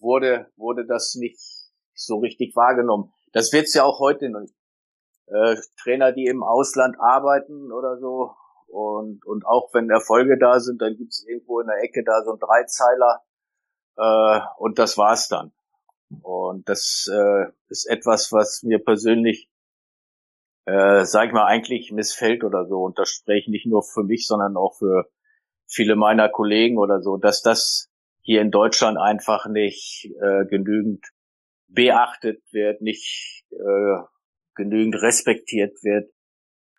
wurde, 0.00 0.48
wurde 0.56 0.84
das 0.86 1.14
nicht 1.14 1.40
so 1.94 2.18
richtig 2.18 2.54
wahrgenommen. 2.56 3.12
Das 3.32 3.52
wird's 3.52 3.74
ja 3.74 3.84
auch 3.84 4.00
heute 4.00 4.30
noch. 4.30 4.46
Äh, 5.26 5.56
Trainer, 5.82 6.12
die 6.12 6.26
im 6.26 6.42
Ausland 6.42 6.96
arbeiten 7.00 7.72
oder 7.72 7.98
so 7.98 8.32
und, 8.66 9.24
und 9.24 9.46
auch 9.46 9.72
wenn 9.72 9.88
Erfolge 9.88 10.36
da 10.38 10.60
sind, 10.60 10.82
dann 10.82 10.96
gibt's 10.96 11.24
irgendwo 11.26 11.60
in 11.60 11.68
der 11.68 11.82
Ecke 11.82 12.02
da 12.04 12.22
so 12.24 12.32
ein 12.32 12.38
Dreizeiler 12.40 13.22
äh, 13.96 14.40
und 14.58 14.78
das 14.78 14.98
war's 14.98 15.28
dann. 15.28 15.52
Und 16.22 16.68
das 16.68 17.08
äh, 17.10 17.46
ist 17.68 17.86
etwas, 17.86 18.32
was 18.32 18.62
mir 18.62 18.78
persönlich, 18.78 19.48
äh, 20.66 21.04
sag 21.04 21.28
ich 21.28 21.32
mal, 21.32 21.46
eigentlich 21.46 21.92
missfällt 21.92 22.44
oder 22.44 22.66
so. 22.66 22.82
Und 22.82 22.98
das 22.98 23.10
spreche 23.10 23.42
ich 23.42 23.48
nicht 23.48 23.66
nur 23.66 23.82
für 23.82 24.02
mich, 24.02 24.26
sondern 24.26 24.56
auch 24.56 24.74
für 24.76 25.08
viele 25.66 25.96
meiner 25.96 26.28
Kollegen 26.28 26.78
oder 26.78 27.00
so, 27.00 27.16
dass 27.16 27.42
das 27.42 27.90
hier 28.20 28.40
in 28.40 28.50
Deutschland 28.50 28.98
einfach 28.98 29.46
nicht 29.46 30.10
äh, 30.20 30.46
genügend 30.46 31.06
beachtet 31.74 32.42
wird, 32.52 32.80
nicht 32.80 33.44
äh, 33.50 34.02
genügend 34.54 35.00
respektiert 35.02 35.82
wird. 35.82 36.10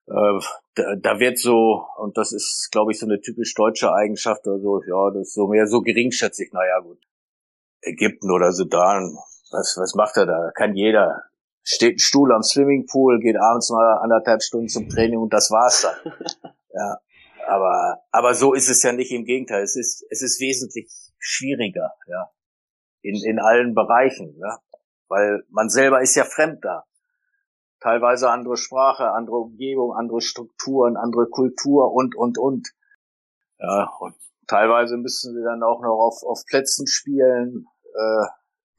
Äh, 0.07 0.39
da, 0.75 0.95
da 0.95 1.19
wird 1.19 1.39
so, 1.39 1.85
und 1.97 2.17
das 2.17 2.31
ist, 2.31 2.69
glaube 2.71 2.91
ich, 2.91 2.99
so 2.99 3.05
eine 3.05 3.21
typisch 3.21 3.53
deutsche 3.53 3.91
Eigenschaft 3.91 4.45
oder 4.47 4.59
so, 4.59 4.81
ja, 4.87 5.11
das 5.11 5.27
ist 5.27 5.33
so 5.33 5.47
mehr 5.47 5.67
so 5.67 5.81
geringschätzig, 5.81 6.51
naja 6.53 6.79
gut. 6.79 6.99
Ägypten 7.81 8.31
oder 8.31 8.51
Sudan, 8.51 9.17
was, 9.51 9.77
was 9.79 9.95
macht 9.95 10.17
er 10.17 10.25
da? 10.25 10.51
Kann 10.55 10.75
jeder. 10.75 11.23
Steht 11.63 11.95
ein 11.95 11.99
Stuhl 11.99 12.31
am 12.31 12.43
Swimmingpool, 12.43 13.19
geht 13.19 13.37
abends 13.37 13.69
mal 13.71 13.97
anderthalb 13.97 14.43
Stunden 14.43 14.69
zum 14.69 14.87
Training 14.89 15.17
und 15.17 15.33
das 15.33 15.49
war's 15.49 15.81
dann. 15.81 16.13
ja. 16.73 16.97
Aber, 17.47 18.01
aber 18.11 18.33
so 18.33 18.53
ist 18.53 18.69
es 18.69 18.81
ja 18.83 18.91
nicht 18.91 19.11
im 19.11 19.25
Gegenteil. 19.25 19.63
Es 19.63 19.75
ist, 19.75 20.05
es 20.09 20.21
ist 20.21 20.39
wesentlich 20.39 20.91
schwieriger, 21.19 21.91
ja. 22.07 22.29
In, 23.01 23.15
in 23.23 23.39
allen 23.39 23.75
Bereichen, 23.75 24.35
ja. 24.39 24.59
Weil 25.07 25.43
man 25.49 25.69
selber 25.69 26.01
ist 26.01 26.15
ja 26.15 26.23
fremd 26.23 26.63
da 26.63 26.85
teilweise 27.85 28.31
andere 28.31 28.57
Sprache, 28.57 29.11
andere 29.11 29.37
Umgebung, 29.37 29.93
andere 29.93 30.19
Strukturen, 30.19 30.97
andere 30.97 31.27
Kultur 31.27 31.93
und, 31.93 32.15
und, 32.15 32.39
und. 32.39 32.69
Ja, 33.59 33.91
und 33.99 34.15
teilweise 34.47 34.97
müssen 34.97 35.35
sie 35.35 35.43
dann 35.43 35.61
auch 35.61 35.81
noch 35.81 35.99
auf, 35.99 36.23
auf 36.23 36.45
Plätzen 36.47 36.87
spielen. 36.87 37.67
Äh, 37.83 38.25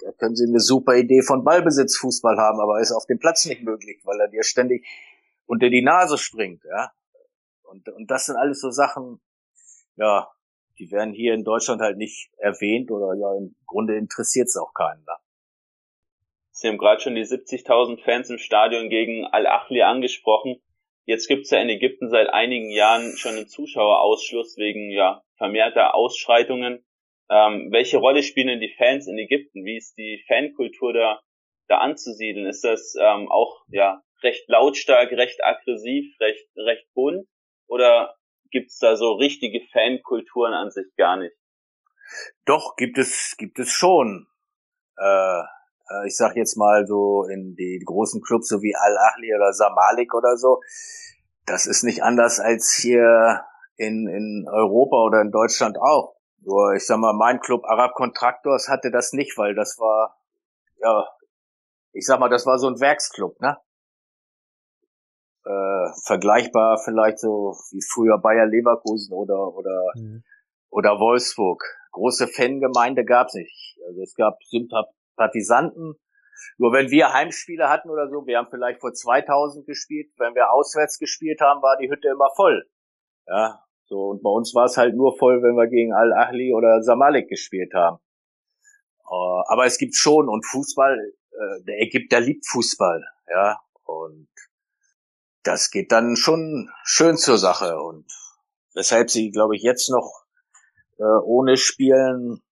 da 0.01 0.13
können 0.19 0.35
sie 0.35 0.47
eine 0.47 0.59
super 0.59 0.97
Idee 0.97 1.23
von 1.23 1.45
Ballbesitzfußball 1.45 2.37
haben, 2.37 2.61
aber 2.61 2.81
ist 2.81 2.91
auf 2.91 3.07
dem 3.07 3.21
Platz 3.21 3.47
nicht 3.47 3.63
möglich, 3.63 4.03
weil 4.05 4.21
er 4.21 4.29
dir 4.29 4.43
ständig 4.43 4.85
unter 5.47 5.71
die 5.71 5.83
Nase 5.83 6.19
springt, 6.19 6.65
ja. 6.65 6.91
Und, 7.63 7.89
und 7.89 8.11
das 8.11 8.27
sind 8.27 8.37
alles 8.37 8.61
so 8.61 8.71
Sachen, 8.71 9.21
ja, 9.95 10.29
die 10.79 10.91
werden 10.91 11.15
hier 11.15 11.35
in 11.35 11.45
Deutschland 11.45 11.81
halt 11.81 11.97
nicht 11.97 12.31
erwähnt 12.39 12.91
oder 12.91 13.15
ja, 13.15 13.35
im 13.37 13.55
Grunde 13.67 13.97
interessiert 13.97 14.49
es 14.49 14.57
auch 14.57 14.75
keinen. 14.75 15.05
Ne? 15.05 15.17
Sie 16.57 16.69
haben 16.69 16.79
gerade 16.79 17.03
schon 17.03 17.15
die 17.15 17.23
70.000 17.23 18.03
Fans 18.03 18.31
im 18.31 18.39
Stadion 18.39 18.89
gegen 18.89 19.27
Al-Achli 19.27 19.83
angesprochen. 19.83 20.57
Jetzt 21.05 21.29
gibt 21.29 21.43
es 21.43 21.51
ja 21.51 21.61
in 21.61 21.69
Ägypten 21.69 22.09
seit 22.09 22.31
einigen 22.31 22.71
Jahren 22.71 23.15
schon 23.19 23.37
einen 23.37 23.47
Zuschauerausschluss 23.47 24.57
wegen 24.57 24.91
ja, 24.91 25.23
vermehrter 25.37 25.95
Ausschreitungen. 25.95 26.83
Ähm, 27.29 27.69
welche 27.73 27.99
Rolle 27.99 28.23
spielen 28.23 28.47
denn 28.47 28.61
die 28.61 28.75
Fans 28.79 29.07
in 29.07 29.19
Ägypten? 29.19 29.67
Wie 29.67 29.77
ist 29.77 29.99
die 29.99 30.25
Fankultur 30.29 30.95
da, 30.95 31.21
da 31.69 31.77
anzusiedeln? 31.77 32.47
Ist 32.47 32.65
das 32.65 32.95
ähm, 32.99 33.31
auch 33.31 33.63
ja 33.69 34.03
recht 34.23 34.49
lautstark, 34.49 35.13
recht 35.13 35.45
aggressiv, 35.45 36.07
recht, 36.21 36.49
recht 36.57 36.87
bunt? 36.95 37.29
Oder 37.67 38.17
gibt's 38.51 38.79
da 38.79 38.97
so 38.97 39.13
richtige 39.13 39.61
Fankulturen 39.73 40.55
an 40.55 40.71
sich 40.71 40.87
gar 40.97 41.19
nicht? 41.19 41.37
Doch, 42.47 42.77
gibt 42.77 42.97
es, 42.97 43.37
gibt 43.37 43.59
es 43.59 43.69
schon. 43.69 44.27
Äh, 44.97 45.43
äh, 45.91 46.07
ich 46.07 46.17
sag 46.17 46.37
jetzt 46.37 46.57
mal 46.57 46.87
so 46.87 47.25
in 47.25 47.55
die 47.57 47.83
großen 47.85 48.23
Clubs 48.23 48.49
so 48.49 48.63
wie 48.63 48.75
Al-Ahli 48.75 49.35
oder 49.35 49.53
Samalik 49.53 50.15
oder 50.15 50.37
so, 50.37 50.61
das 51.47 51.67
ist 51.67 51.85
nicht 51.85 52.03
anders 52.03 52.41
als 52.41 52.73
hier 52.73 53.45
in, 53.77 54.09
in 54.09 54.49
Europa 54.51 54.97
oder 55.05 55.21
in 55.21 55.31
Deutschland 55.31 55.79
auch. 55.79 56.17
Nur 56.41 56.75
ich 56.75 56.87
sag 56.87 56.99
mal, 56.99 57.13
mein 57.13 57.41
Club 57.41 57.65
Arab 57.65 57.95
Contractors 57.95 58.69
hatte 58.69 58.91
das 58.91 59.13
nicht, 59.13 59.37
weil 59.37 59.55
das 59.55 59.79
war, 59.79 60.17
ja, 60.79 61.07
ich 61.93 62.07
sag 62.07 62.21
mal, 62.21 62.29
das 62.29 62.47
war 62.47 62.59
so 62.59 62.69
ein 62.69 62.81
Werksclub, 62.81 63.41
ne? 63.41 63.57
Äh, 65.45 65.93
vergleichbar 66.05 66.79
vielleicht 66.85 67.21
so 67.21 67.57
wie 67.71 67.81
früher 67.81 68.19
Bayer 68.19 68.47
Leverkusen 68.47 69.15
oder 69.15 69.55
oder 69.55 69.93
mhm. 69.95 70.25
oder 70.71 70.99
Wolfsburg. 70.99 71.63
Große 71.93 72.27
Fangemeinde 72.27 73.05
gab's 73.05 73.35
nicht. 73.35 73.79
Also 73.87 74.03
es 74.03 74.15
gab 74.17 74.43
Sympath 74.43 74.91
Partisanten. 75.17 75.95
Nur 76.59 76.73
wenn 76.73 76.91
wir 76.91 77.13
Heimspiele 77.13 77.69
hatten 77.69 77.91
oder 77.91 78.09
so, 78.09 78.27
wir 78.27 78.39
haben 78.39 78.49
vielleicht 78.51 78.81
vor 78.81 78.93
2000 78.93 79.67
gespielt, 79.67 80.13
wenn 80.19 80.35
wir 80.35 80.53
auswärts 80.53 80.99
gespielt 80.99 81.41
haben, 81.41 81.63
war 81.63 81.77
die 81.79 81.91
Hütte 81.91 82.09
immer 82.09 82.31
voll. 82.37 82.69
Ja, 83.27 83.65
so 83.85 84.09
und 84.09 84.23
bei 84.23 84.31
uns 84.31 84.55
war 84.55 84.67
es 84.67 84.77
halt 84.77 84.95
nur 84.95 85.17
voll, 85.17 85.43
wenn 85.43 85.57
wir 85.57 85.67
gegen 85.69 85.93
Al-Ahli 85.93 86.53
oder 86.53 86.83
Samalik 86.83 87.29
gespielt 87.29 87.73
haben. 87.75 87.99
Uh, 89.09 89.43
aber 89.47 89.67
es 89.67 89.79
gibt 89.79 89.95
schon 89.95 90.29
und 90.29 90.45
Fußball, 90.45 90.99
äh, 91.31 91.65
der 91.65 91.81
Ägypter 91.81 92.21
liebt 92.21 92.45
Fußball, 92.49 93.05
ja, 93.29 93.61
und 93.85 94.29
das 95.45 95.71
geht 95.71 95.93
dann 95.93 96.17
schon 96.17 96.71
schön 96.83 97.17
zur 97.17 97.39
Sache 97.39 97.81
und 97.81 98.07
weshalb 98.75 99.11
sie, 99.11 99.31
glaube 99.31 99.55
ich, 99.55 99.63
jetzt 99.63 99.91
noch 99.91 100.25
äh, 100.99 101.05
ohne 101.05 101.57
Spielen 101.57 102.43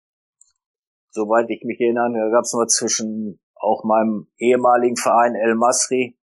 soweit 1.14 1.48
ich 1.48 1.62
mich 1.64 1.80
erinnere, 1.80 2.12
da 2.12 2.30
gab 2.30 2.44
es 2.44 2.52
nur 2.52 2.66
zwischen 2.66 3.40
auch 3.54 3.84
meinem 3.84 4.26
ehemaligen 4.38 4.96
Verein 4.96 5.34
El 5.36 5.54
Masri, 5.54 6.18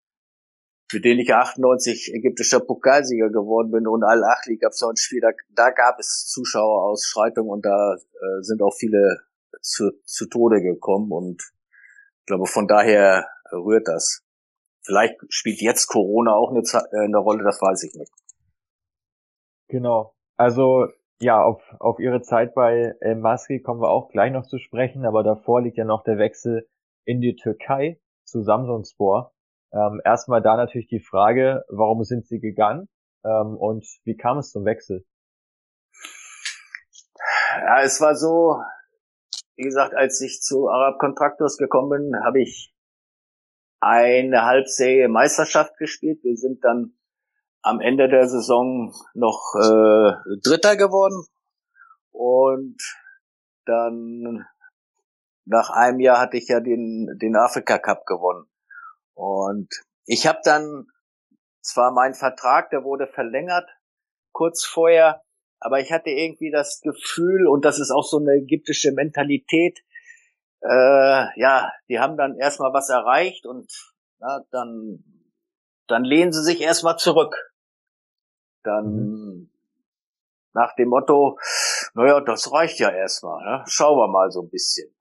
für 0.90 1.02
den 1.02 1.20
ich 1.20 1.34
98 1.34 2.14
ägyptischer 2.14 2.62
Pokalsieger 2.62 3.30
geworden 3.30 3.72
bin 3.72 3.88
und 3.88 4.04
Al-Achli 4.04 4.58
gab 4.58 4.72
es 4.72 4.82
noch 4.82 4.90
ein 4.90 4.96
Spiel, 4.96 5.20
da, 5.20 5.32
da 5.54 5.72
gab 5.72 6.00
es 6.00 6.28
Zuschauerausschreitungen 6.28 7.52
und 7.52 7.66
da 7.66 7.96
äh, 7.96 8.42
sind 8.42 8.62
auch 8.62 8.74
viele 8.74 9.20
zu, 9.62 9.92
zu 10.06 10.28
Tode 10.28 10.62
gekommen 10.62 11.12
und 11.12 11.42
ich 11.42 12.26
glaube, 12.26 12.46
von 12.46 12.68
daher 12.68 13.28
rührt 13.52 13.88
das. 13.88 14.24
Vielleicht 14.82 15.18
spielt 15.28 15.62
jetzt 15.62 15.88
Corona 15.88 16.34
auch 16.34 16.52
eine, 16.52 16.60
äh, 16.60 17.04
eine 17.04 17.18
Rolle, 17.18 17.44
das 17.44 17.62
weiß 17.62 17.84
ich 17.84 17.94
nicht. 17.94 18.12
Genau. 19.68 20.16
Also 20.38 20.88
ja, 21.20 21.42
auf, 21.42 21.62
auf 21.80 22.00
ihre 22.00 22.22
Zeit 22.22 22.54
bei 22.54 22.96
El 23.00 23.16
Masri 23.16 23.62
kommen 23.62 23.82
wir 23.82 23.90
auch 23.90 24.10
gleich 24.10 24.32
noch 24.32 24.46
zu 24.46 24.60
sprechen, 24.60 25.06
aber 25.06 25.24
davor 25.24 25.62
liegt 25.62 25.78
ja 25.78 25.86
noch 25.86 26.04
der 26.04 26.18
Wechsel 26.18 26.68
in 27.06 27.22
die 27.22 27.36
Türkei 27.36 28.00
zu 28.24 28.44
Samsunspor. 28.44 29.34
Ähm, 29.74 30.02
erstmal 30.04 30.42
da 30.42 30.56
natürlich 30.56 30.88
die 30.88 31.00
Frage, 31.00 31.64
warum 31.70 32.04
sind 32.04 32.28
sie 32.28 32.40
gegangen 32.40 32.88
ähm, 33.26 33.58
und 33.58 33.86
wie 34.04 34.16
kam 34.16 34.38
es 34.38 34.52
zum 34.52 34.66
Wechsel? 34.66 35.06
Ja, 37.56 37.82
es 37.82 38.00
war 38.00 38.16
so, 38.16 38.62
wie 39.56 39.64
gesagt, 39.64 39.96
als 39.96 40.22
ich 40.22 40.42
zu 40.42 40.70
Arab 40.70 41.00
Contractors 41.00 41.58
gekommen 41.58 41.90
bin, 41.90 42.24
habe 42.24 42.42
ich 42.42 42.74
eine 43.80 44.44
Halbserie 44.44 45.08
Meisterschaft 45.08 45.78
gespielt. 45.78 46.24
Wir 46.24 46.36
sind 46.36 46.64
dann 46.64 46.97
am 47.62 47.80
Ende 47.82 48.08
der 48.08 48.28
Saison 48.28 48.94
noch 49.14 49.54
äh, 49.56 50.12
Dritter 50.44 50.76
geworden 50.76 51.26
und 52.12 52.78
dann 53.66 54.46
nach 55.46 55.70
einem 55.70 56.00
Jahr 56.00 56.20
hatte 56.20 56.38
ich 56.38 56.48
ja 56.48 56.60
den 56.60 57.18
den 57.22 57.36
Afrika 57.36 57.78
Cup 57.80 58.06
gewonnen 58.06 58.48
und 59.14 59.70
ich 60.06 60.28
habe 60.28 60.40
dann 60.44 60.88
zwar 61.62 61.92
mein 61.92 62.14
Vertrag, 62.14 62.70
der 62.70 62.84
wurde 62.84 63.08
verlängert 63.08 63.70
kurz 64.32 64.66
vorher, 64.66 65.24
aber 65.60 65.80
ich 65.80 65.92
hatte 65.92 66.10
irgendwie 66.10 66.52
das 66.52 66.82
Gefühl 66.82 67.48
und 67.48 67.66
das 67.66 67.80
ist 67.80 67.92
auch 67.92 68.06
so 68.06 68.20
eine 68.20 68.34
ägyptische 68.34 68.92
Mentalität. 68.92 69.80
Äh, 70.62 71.40
ja, 71.40 71.72
die 71.90 72.00
haben 72.00 72.18
dann 72.18 72.38
erstmal 72.38 72.74
was 72.74 72.90
erreicht 72.90 73.46
und 73.46 73.72
na, 74.20 74.46
dann 74.52 75.04
dann 75.88 76.04
lehnen 76.04 76.32
sie 76.32 76.44
sich 76.44 76.62
erstmal 76.62 76.98
zurück 76.98 77.36
dann 78.68 78.86
mhm. 78.86 79.50
nach 80.54 80.76
dem 80.76 80.90
Motto, 80.90 81.40
naja, 81.94 82.20
das 82.22 82.52
reicht 82.52 82.80
ja 82.80 82.92
erstmal, 82.92 83.44
ne? 83.44 83.64
schauen 83.68 83.98
wir 83.98 84.08
mal 84.08 84.30
so 84.30 84.42
ein 84.42 84.50
bisschen. 84.50 84.94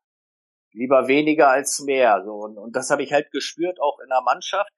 lieber 0.72 1.08
weniger 1.08 1.48
als 1.48 1.80
mehr. 1.80 2.22
So 2.24 2.34
und, 2.34 2.58
und 2.58 2.76
das 2.76 2.90
habe 2.90 3.02
ich 3.02 3.12
halt 3.12 3.30
gespürt 3.32 3.80
auch 3.80 3.98
in 4.00 4.08
der 4.08 4.22
Mannschaft 4.22 4.70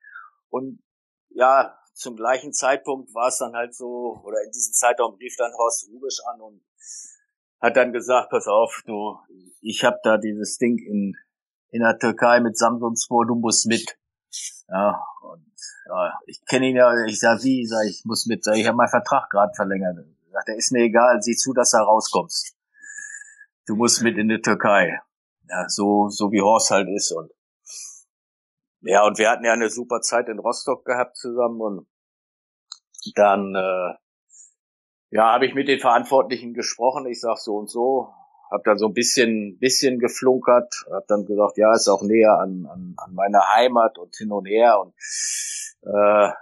und 0.49 0.83
ja 1.31 1.79
zum 1.93 2.17
gleichen 2.17 2.53
Zeitpunkt 2.53 3.13
war 3.15 3.29
es 3.29 3.39
dann 3.39 3.55
halt 3.55 3.75
so 3.75 4.21
oder 4.25 4.43
in 4.45 4.51
diesem 4.53 4.73
Zeitraum 4.73 5.15
rief 5.17 5.35
dann 5.37 5.53
Horst 5.53 5.89
Rubisch 5.91 6.21
an 6.33 6.41
und 6.41 6.63
hat 7.61 7.77
dann 7.77 7.93
gesagt, 7.93 8.31
pass 8.31 8.47
auf, 8.47 8.83
du, 8.87 9.19
ich 9.61 9.83
habe 9.83 9.99
da 10.05 10.17
dieses 10.17 10.59
Ding 10.59 10.79
in 10.79 11.15
in 11.71 11.83
der 11.83 11.99
Türkei 11.99 12.41
mit 12.41 12.57
Samsunspor, 12.57 13.27
du 13.27 13.35
musst 13.35 13.67
mit. 13.67 13.99
Ja, 14.69 15.05
und 15.21 15.48
ich 16.27 16.45
kenne 16.47 16.69
ihn 16.69 16.77
ja, 16.77 16.93
ich 17.07 17.21
sag 17.21 17.43
wie, 17.43 17.67
sag 17.67 17.87
ich 17.87 18.05
muss 18.05 18.27
mit, 18.27 18.45
sag 18.45 18.57
ich 18.57 18.67
habe 18.67 18.77
meinen 18.77 18.89
Vertrag 18.89 19.31
gerade 19.31 19.53
verlängert. 19.55 19.99
Sagt 20.33 20.49
er, 20.49 20.57
ist 20.57 20.73
mir 20.73 20.85
egal, 20.85 21.23
sieh 21.23 21.37
zu, 21.37 21.53
dass 21.53 21.71
du 21.71 21.79
rauskommst. 21.79 22.55
Du 23.67 23.77
musst 23.77 24.03
mit 24.03 24.19
in 24.19 24.29
die 24.29 24.41
Türkei. 24.41 25.01
Ja, 25.49 25.69
so, 25.69 26.09
so 26.09 26.31
wie 26.31 26.43
Horst 26.43 26.71
halt 26.71 26.89
ist 26.89 27.13
und 27.13 27.31
ja, 28.81 29.05
und 29.05 29.19
wir 29.19 29.29
hatten 29.29 29.45
ja 29.45 29.53
eine 29.53 29.71
super 29.71 30.01
Zeit 30.03 30.29
in 30.29 30.39
Rostock 30.39 30.85
gehabt 30.85 31.17
zusammen 31.17 31.61
und 31.61 31.87
dann 33.17 33.55
äh, 33.55 33.95
ja, 35.11 35.33
habe 35.33 35.47
ich 35.47 35.55
mit 35.55 35.69
den 35.69 35.81
Verantwortlichen 35.81 36.55
gesprochen. 36.55 37.07
Ich 37.07 37.21
sag 37.21 37.39
so 37.39 37.57
und 37.57 37.71
so, 37.71 38.13
habe 38.51 38.63
dann 38.65 38.79
so 38.79 38.87
ein 38.87 38.95
bisschen, 38.95 39.59
bisschen 39.59 39.99
geflunkert, 39.99 40.85
habe 40.91 41.05
dann 41.09 41.27
gesagt, 41.27 41.57
ja, 41.57 41.75
ist 41.75 41.89
auch 41.89 42.03
näher 42.03 42.39
an, 42.39 42.67
an, 42.71 42.95
an 42.97 43.15
meiner 43.15 43.43
Heimat 43.55 43.99
und 43.99 44.15
hin 44.17 44.33
und 44.33 44.47
her 44.47 44.81
und 44.81 44.95
äh, 45.83 46.33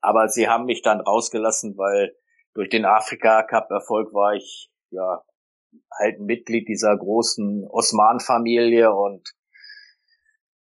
aber 0.00 0.28
sie 0.28 0.48
haben 0.48 0.66
mich 0.66 0.82
dann 0.82 1.00
rausgelassen, 1.00 1.76
weil 1.78 2.14
durch 2.54 2.68
den 2.68 2.84
Afrika 2.84 3.42
Cup 3.42 3.70
Erfolg 3.70 4.12
war 4.12 4.34
ich 4.34 4.70
ja 4.90 5.22
halt 5.98 6.20
ein 6.20 6.26
Mitglied 6.26 6.68
dieser 6.68 6.96
großen 6.96 7.66
Osman-Familie 7.68 8.92
und 8.92 9.34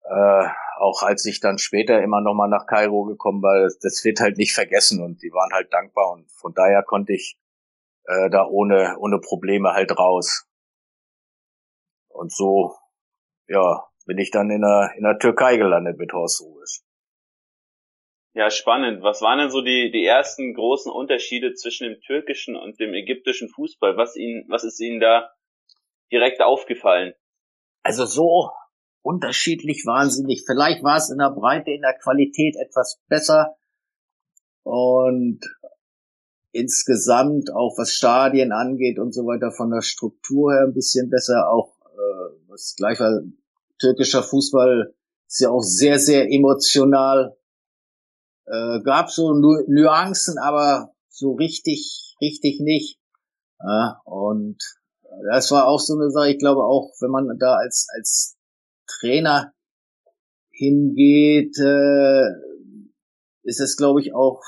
äh, 0.04 0.48
auch 0.78 1.02
als 1.02 1.24
ich 1.26 1.40
dann 1.40 1.58
später 1.58 2.02
immer 2.02 2.20
noch 2.20 2.34
mal 2.34 2.48
nach 2.48 2.66
Kairo 2.66 3.04
gekommen 3.04 3.42
war, 3.42 3.62
das, 3.62 3.78
das 3.78 4.04
wird 4.04 4.20
halt 4.20 4.36
nicht 4.36 4.52
vergessen 4.52 5.02
und 5.02 5.22
die 5.22 5.32
waren 5.32 5.52
halt 5.52 5.72
dankbar 5.72 6.10
und 6.12 6.30
von 6.32 6.52
daher 6.54 6.82
konnte 6.82 7.12
ich 7.12 7.38
äh, 8.04 8.30
da 8.30 8.46
ohne, 8.46 8.96
ohne 8.98 9.18
Probleme 9.20 9.72
halt 9.72 9.96
raus. 9.98 10.46
Und 12.08 12.32
so, 12.32 12.76
ja, 13.46 13.84
bin 14.06 14.18
ich 14.18 14.30
dann 14.30 14.50
in 14.50 14.62
der, 14.62 14.92
in 14.96 15.04
der 15.04 15.18
Türkei 15.18 15.56
gelandet 15.56 15.98
mit 15.98 16.12
Horst 16.12 16.42
Rubisch. 16.42 16.82
Ja, 18.34 18.50
spannend. 18.50 19.02
Was 19.02 19.20
waren 19.20 19.38
denn 19.38 19.50
so 19.50 19.60
die, 19.60 19.90
die 19.90 20.04
ersten 20.04 20.54
großen 20.54 20.90
Unterschiede 20.90 21.52
zwischen 21.54 21.88
dem 21.88 22.00
türkischen 22.00 22.56
und 22.56 22.80
dem 22.80 22.94
ägyptischen 22.94 23.50
Fußball? 23.50 23.96
Was 23.96 24.16
Ihnen, 24.16 24.46
was 24.48 24.64
ist 24.64 24.80
Ihnen 24.80 25.00
da 25.00 25.30
direkt 26.10 26.40
aufgefallen? 26.40 27.14
Also 27.82 28.06
so 28.06 28.50
unterschiedlich 29.02 29.84
wahnsinnig. 29.84 30.44
Vielleicht 30.46 30.82
war 30.82 30.96
es 30.96 31.10
in 31.10 31.18
der 31.18 31.30
Breite, 31.30 31.72
in 31.72 31.82
der 31.82 31.98
Qualität 31.98 32.56
etwas 32.56 33.00
besser. 33.08 33.56
Und 34.62 35.40
insgesamt 36.52 37.52
auch 37.52 37.76
was 37.76 37.92
Stadien 37.92 38.52
angeht 38.52 38.98
und 38.98 39.12
so 39.12 39.22
weiter 39.22 39.50
von 39.50 39.70
der 39.70 39.82
Struktur 39.82 40.52
her 40.52 40.64
ein 40.66 40.74
bisschen 40.74 41.10
besser. 41.10 41.50
Auch 41.50 41.74
äh, 41.84 42.48
was 42.48 42.76
gleich 42.76 43.00
war, 43.00 43.20
türkischer 43.78 44.22
Fußball 44.22 44.94
ist 45.26 45.40
ja 45.40 45.50
auch 45.50 45.62
sehr, 45.62 45.98
sehr 45.98 46.30
emotional. 46.30 47.36
Äh, 48.46 48.80
gab 48.82 49.10
so 49.10 49.32
nu 49.34 49.62
Nuancen, 49.68 50.38
aber 50.38 50.92
so 51.08 51.32
richtig, 51.32 52.16
richtig 52.20 52.60
nicht. 52.60 52.98
Ja, 53.60 54.00
und 54.04 54.58
das 55.30 55.50
war 55.50 55.68
auch 55.68 55.78
so 55.78 55.94
eine 55.94 56.10
Sache, 56.10 56.30
ich 56.30 56.38
glaube 56.38 56.62
auch, 56.64 56.90
wenn 57.00 57.10
man 57.10 57.38
da 57.38 57.54
als, 57.54 57.86
als 57.96 58.36
Trainer 58.86 59.52
hingeht, 60.50 61.56
äh, 61.58 62.26
ist 63.42 63.60
es, 63.60 63.76
glaube 63.76 64.00
ich, 64.00 64.14
auch 64.14 64.42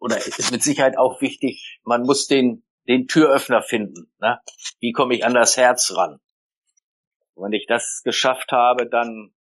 oder 0.00 0.16
ist 0.16 0.52
mit 0.52 0.62
Sicherheit 0.62 0.98
auch 0.98 1.20
wichtig, 1.20 1.80
man 1.84 2.02
muss 2.02 2.26
den, 2.26 2.64
den 2.88 3.06
Türöffner 3.06 3.62
finden. 3.62 4.10
Ne? 4.18 4.40
Wie 4.80 4.92
komme 4.92 5.14
ich 5.14 5.24
an 5.24 5.34
das 5.34 5.56
Herz 5.56 5.92
ran? 5.94 6.20
Und 7.34 7.44
wenn 7.44 7.52
ich 7.52 7.66
das 7.66 8.02
geschafft 8.04 8.52
habe, 8.52 8.88
dann 8.88 9.34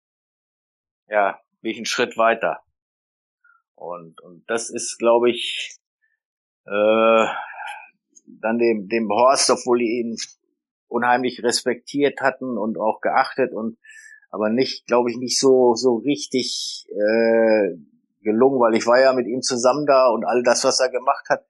ja, 1.09 1.39
bin 1.61 1.73
ich 1.73 1.77
einen 1.77 1.87
Schritt 1.87 2.17
weiter. 2.17 2.64
Und, 3.75 4.21
und 4.21 4.45
das 4.49 4.71
ist, 4.71 4.99
glaube 4.99 5.31
ich, 5.31 5.77
äh, 6.67 7.27
dann 8.27 8.59
dem, 8.59 8.89
dem 8.89 9.09
Horst, 9.11 9.51
obwohl 9.51 9.79
die 9.79 10.01
ihn 10.01 10.17
unheimlich 10.89 11.43
respektiert 11.43 12.21
hatten 12.21 12.57
und 12.57 12.79
auch 12.79 13.01
geachtet 13.01 13.53
und 13.53 13.79
aber 14.31 14.49
nicht, 14.49 14.87
glaube 14.87 15.11
ich, 15.11 15.17
nicht 15.17 15.39
so 15.39 15.75
so 15.75 15.97
richtig 15.97 16.87
äh, 16.91 17.77
gelungen, 18.23 18.59
weil 18.61 18.75
ich 18.75 18.87
war 18.87 19.01
ja 19.01 19.13
mit 19.13 19.27
ihm 19.27 19.43
zusammen 19.43 19.87
da 19.87 20.09
und 20.09 20.25
all 20.25 20.43
das, 20.43 20.65
was 20.65 20.81
er 20.81 20.89
gemacht 20.89 21.29
hat, 21.29 21.45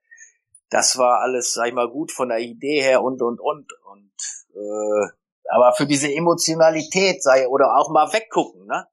das 0.69 0.97
war 0.97 1.21
alles, 1.21 1.53
sag 1.53 1.67
ich 1.67 1.73
mal, 1.73 1.89
gut 1.89 2.11
von 2.11 2.29
der 2.29 2.39
Idee 2.39 2.81
her 2.81 3.01
und 3.01 3.21
und 3.21 3.39
und 3.39 3.71
und 3.91 4.11
äh, 4.55 5.07
aber 5.51 5.73
für 5.73 5.85
diese 5.85 6.11
Emotionalität 6.11 7.21
sei 7.21 7.47
oder 7.47 7.75
auch 7.75 7.91
mal 7.91 8.11
weggucken, 8.13 8.65
ne? 8.65 8.87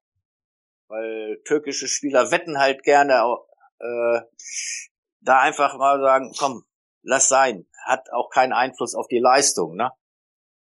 Weil 0.93 1.41
türkische 1.43 1.87
Spieler 1.87 2.29
wetten 2.29 2.59
halt 2.59 2.83
gerne 2.83 3.13
äh, 3.79 4.21
da 5.21 5.39
einfach 5.39 5.75
mal 5.79 5.99
sagen, 5.99 6.31
komm, 6.37 6.65
lass 7.01 7.29
sein, 7.29 7.65
hat 7.83 8.13
auch 8.13 8.29
keinen 8.29 8.53
Einfluss 8.53 8.93
auf 8.93 9.07
die 9.07 9.17
Leistung, 9.17 9.75
ne? 9.75 9.91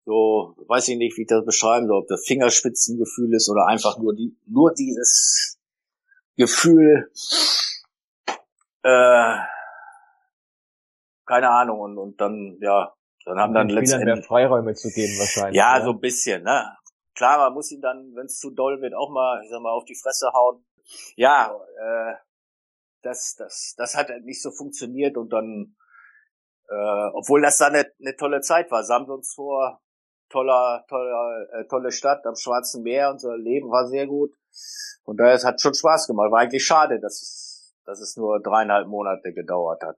So, 0.05 0.55
weiß 0.69 0.89
ich 0.89 0.99
nicht, 0.99 1.17
wie 1.17 1.23
ich 1.23 1.29
das 1.29 1.47
beschreiben 1.47 1.87
soll, 1.87 2.03
ob 2.03 2.09
das 2.09 2.27
Fingerspitzengefühl 2.27 3.33
ist 3.33 3.49
oder 3.49 3.69
einfach 3.69 3.97
nur 3.97 4.15
die, 4.15 4.37
nur 4.47 4.75
dieses 4.75 5.59
Gefühl, 6.37 7.11
äh, 8.83 9.37
keine 11.25 11.49
Ahnung, 11.49 11.81
und, 11.81 11.97
und 11.97 12.21
dann, 12.21 12.59
ja, 12.61 12.95
dann 13.25 13.39
haben 13.39 13.55
dann 13.55 13.71
letztendlich 13.71 14.15
mehr 14.15 14.23
Freiräume 14.23 14.75
zu 14.75 14.91
geben 14.91 15.19
wahrscheinlich. 15.19 15.57
Ja, 15.57 15.79
ja, 15.79 15.85
so 15.85 15.93
ein 15.93 16.01
bisschen, 16.01 16.43
ne? 16.43 16.77
Klar, 17.19 17.39
man 17.39 17.53
muss 17.53 17.73
ihn 17.73 17.81
dann, 17.81 18.15
wenn 18.15 18.27
es 18.27 18.39
zu 18.39 18.51
doll 18.53 18.81
wird, 18.81 18.95
auch 18.95 19.11
mal, 19.11 19.43
ich 19.43 19.51
sag 19.51 19.61
mal, 19.61 19.73
auf 19.73 19.85
die 19.85 19.97
Fresse 19.97 20.31
hauen. 20.33 20.65
Ja, 21.17 21.53
äh, 21.77 22.15
das, 23.03 23.35
das, 23.37 23.75
das 23.77 23.97
hat 23.97 24.09
halt 24.09 24.25
nicht 24.25 24.41
so 24.41 24.53
funktioniert 24.53 25.17
und 25.17 25.33
dann, 25.33 25.75
äh, 26.69 27.09
obwohl 27.15 27.43
das 27.43 27.59
dann 27.59 27.75
eine, 27.75 27.91
eine 27.99 28.15
tolle 28.15 28.41
Zeit 28.41 28.71
war. 28.71 28.85
vor 29.35 29.81
toller, 30.29 30.85
toller, 30.89 31.47
äh, 31.55 31.67
tolle 31.67 31.91
Stadt 31.91 32.25
am 32.25 32.37
Schwarzen 32.37 32.85
Meer, 32.85 33.11
unser 33.11 33.37
Leben 33.37 33.69
war 33.69 33.89
sehr 33.89 34.07
gut. 34.07 34.31
Von 35.05 35.17
daher, 35.17 35.35
es 35.35 35.45
hat 35.45 35.61
schon 35.61 35.75
Spaß 35.75 36.07
gemacht. 36.07 36.31
War 36.31 36.43
eigentlich 36.43 36.65
schade, 36.65 37.01
dass 37.01 37.21
es, 37.21 37.77
dass 37.85 38.01
es 38.01 38.17
nur 38.17 38.41
dreieinhalb 38.41 38.87
Monate 38.87 39.33
gedauert 39.33 39.83
hat. 39.83 39.97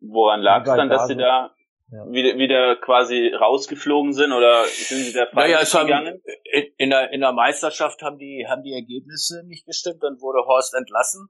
Woran 0.00 0.40
lag 0.40 0.62
es 0.62 0.74
dann, 0.74 0.88
dass 0.88 1.08
Sie 1.08 1.16
da 1.16 1.50
ja. 1.90 2.10
wieder, 2.10 2.38
wieder 2.38 2.76
quasi 2.76 3.28
rausgeflogen 3.28 4.12
sind 4.12 4.32
oder 4.32 4.64
sind 4.64 5.04
Sie 5.04 5.12
da 5.12 5.26
naja, 5.32 5.60
es 5.60 5.72
gegangen? 5.72 6.06
Haben, 6.06 6.22
in, 6.44 6.64
in, 6.76 6.90
der, 6.90 7.12
in 7.12 7.20
der 7.20 7.32
Meisterschaft 7.32 8.02
haben 8.02 8.18
die, 8.18 8.46
haben 8.48 8.62
die 8.62 8.74
Ergebnisse 8.74 9.42
nicht 9.46 9.66
gestimmt, 9.66 10.02
dann 10.02 10.20
wurde 10.20 10.46
Horst 10.46 10.74
entlassen. 10.74 11.28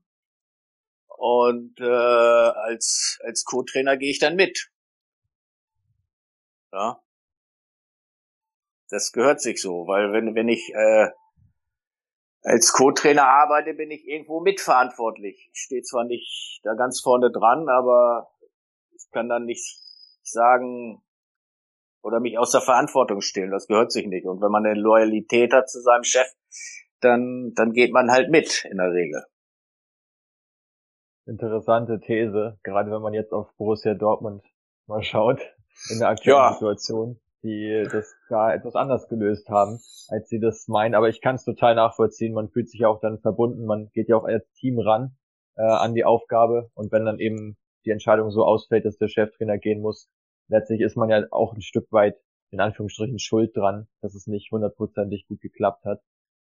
Und 1.06 1.80
äh, 1.80 1.84
als, 1.84 3.18
als 3.24 3.44
Co-Trainer 3.44 3.96
gehe 3.96 4.10
ich 4.10 4.18
dann 4.18 4.36
mit. 4.36 4.70
Ja. 6.72 7.02
Das 8.90 9.12
gehört 9.12 9.40
sich 9.40 9.60
so, 9.60 9.86
weil 9.86 10.12
wenn, 10.12 10.34
wenn 10.34 10.48
ich 10.48 10.72
äh, 10.74 11.08
als 12.42 12.72
Co-Trainer 12.72 13.24
arbeite, 13.24 13.74
bin 13.74 13.90
ich 13.90 14.06
irgendwo 14.06 14.40
mitverantwortlich. 14.40 15.50
Ich 15.52 15.60
stehe 15.60 15.82
zwar 15.82 16.04
nicht 16.04 16.60
da 16.62 16.74
ganz 16.74 17.00
vorne 17.00 17.30
dran, 17.30 17.68
aber 17.68 18.30
ich 18.92 19.10
kann 19.10 19.28
dann 19.28 19.44
nicht 19.44 19.87
sagen 20.30 21.02
oder 22.02 22.20
mich 22.20 22.38
aus 22.38 22.52
der 22.52 22.60
Verantwortung 22.60 23.20
stellen. 23.20 23.50
Das 23.50 23.66
gehört 23.66 23.92
sich 23.92 24.06
nicht. 24.06 24.26
Und 24.26 24.40
wenn 24.40 24.50
man 24.50 24.64
eine 24.64 24.78
Loyalität 24.78 25.52
hat 25.52 25.68
zu 25.68 25.80
seinem 25.80 26.04
Chef, 26.04 26.26
dann, 27.00 27.52
dann 27.54 27.72
geht 27.72 27.92
man 27.92 28.10
halt 28.10 28.30
mit 28.30 28.64
in 28.70 28.78
der 28.78 28.92
Regel. 28.92 29.24
Interessante 31.26 32.00
These, 32.00 32.58
gerade 32.62 32.90
wenn 32.90 33.02
man 33.02 33.12
jetzt 33.12 33.32
auf 33.32 33.54
Borussia 33.56 33.94
Dortmund 33.94 34.42
mal 34.86 35.02
schaut, 35.02 35.40
in 35.90 35.98
der 35.98 36.08
aktuellen 36.08 36.38
ja. 36.38 36.52
Situation 36.52 37.20
die 37.42 37.86
das 37.90 38.14
da 38.28 38.52
etwas 38.52 38.74
anders 38.74 39.08
gelöst 39.08 39.48
haben, 39.48 39.78
als 40.08 40.28
sie 40.28 40.40
das 40.40 40.66
meinen. 40.68 40.94
Aber 40.94 41.08
ich 41.08 41.20
kann 41.20 41.36
es 41.36 41.44
total 41.44 41.74
nachvollziehen. 41.74 42.34
Man 42.34 42.48
fühlt 42.48 42.68
sich 42.68 42.80
ja 42.80 42.88
auch 42.88 43.00
dann 43.00 43.18
verbunden. 43.18 43.64
Man 43.64 43.90
geht 43.92 44.08
ja 44.08 44.16
auch 44.16 44.24
als 44.24 44.50
Team 44.52 44.78
ran 44.78 45.16
äh, 45.56 45.62
an 45.62 45.94
die 45.94 46.04
Aufgabe. 46.04 46.70
Und 46.74 46.90
wenn 46.90 47.04
dann 47.04 47.18
eben 47.18 47.56
die 47.84 47.90
Entscheidung 47.90 48.30
so 48.30 48.44
ausfällt, 48.44 48.84
dass 48.84 48.98
der 48.98 49.08
Cheftrainer 49.08 49.58
gehen 49.58 49.80
muss, 49.80 50.10
letztlich 50.48 50.80
ist 50.80 50.96
man 50.96 51.10
ja 51.10 51.24
auch 51.30 51.54
ein 51.54 51.62
Stück 51.62 51.90
weit 51.92 52.16
in 52.50 52.60
Anführungsstrichen 52.60 53.18
schuld 53.18 53.56
dran, 53.56 53.88
dass 54.00 54.14
es 54.14 54.26
nicht 54.26 54.50
hundertprozentig 54.50 55.26
gut 55.28 55.40
geklappt 55.40 55.84
hat. 55.84 56.00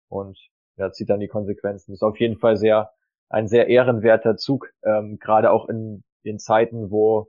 Und 0.09 0.39
ja, 0.77 0.93
zieht 0.93 1.11
dann 1.11 1.21
die 1.21 1.29
Konsequenzen. 1.29 1.93
Das 1.93 1.99
ist 1.99 2.03
auf 2.03 2.21
jeden 2.21 2.39
Fall 2.39 2.57
sehr 2.57 2.91
ein 3.29 3.49
sehr 3.49 3.67
ehrenwerter 3.69 4.37
Zug, 4.37 4.71
ähm, 4.85 5.19
gerade 5.21 5.51
auch 5.51 5.69
in 5.69 6.05
den 6.25 6.39
Zeiten, 6.39 6.91
wo 6.91 7.29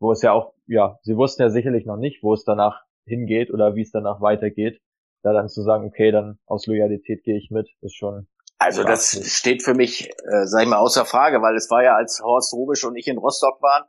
wo 0.00 0.12
es 0.12 0.22
ja 0.22 0.32
auch, 0.32 0.54
ja, 0.66 0.98
sie 1.02 1.16
wussten 1.16 1.42
ja 1.42 1.50
sicherlich 1.50 1.84
noch 1.84 1.98
nicht, 1.98 2.22
wo 2.22 2.32
es 2.32 2.44
danach 2.44 2.82
hingeht 3.04 3.52
oder 3.52 3.74
wie 3.74 3.82
es 3.82 3.90
danach 3.90 4.20
weitergeht. 4.20 4.80
da 5.22 5.34
dann 5.34 5.50
zu 5.50 5.62
sagen, 5.62 5.84
okay, 5.84 6.10
dann 6.10 6.38
aus 6.46 6.66
Loyalität 6.66 7.22
gehe 7.24 7.36
ich 7.36 7.50
mit, 7.50 7.68
ist 7.82 7.94
schon. 7.94 8.26
Also 8.56 8.84
das 8.84 9.10
steht 9.30 9.62
für 9.62 9.74
mich, 9.74 10.08
äh, 10.08 10.46
sag 10.46 10.62
ich 10.62 10.68
mal, 10.68 10.78
außer 10.78 11.04
Frage, 11.04 11.42
weil 11.42 11.56
es 11.56 11.70
war 11.70 11.82
ja, 11.82 11.94
als 11.94 12.22
Horst 12.24 12.54
Rubisch 12.54 12.84
und 12.84 12.96
ich 12.96 13.06
in 13.06 13.18
Rostock 13.18 13.60
waren, 13.60 13.84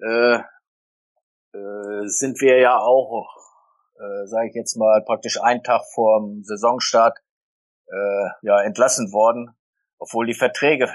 äh, 0.00 0.42
äh, 1.52 2.06
sind 2.06 2.40
wir 2.40 2.58
ja 2.58 2.78
auch, 2.78 3.28
äh, 3.98 4.26
sage 4.26 4.48
ich 4.48 4.54
jetzt 4.54 4.76
mal, 4.76 5.02
praktisch 5.04 5.40
einen 5.40 5.62
Tag 5.62 5.82
vorm 5.94 6.42
Saisonstart 6.44 7.18
äh, 7.86 8.28
ja 8.42 8.60
entlassen 8.62 9.12
worden, 9.12 9.56
obwohl 9.98 10.26
die 10.26 10.34
Verträge 10.34 10.92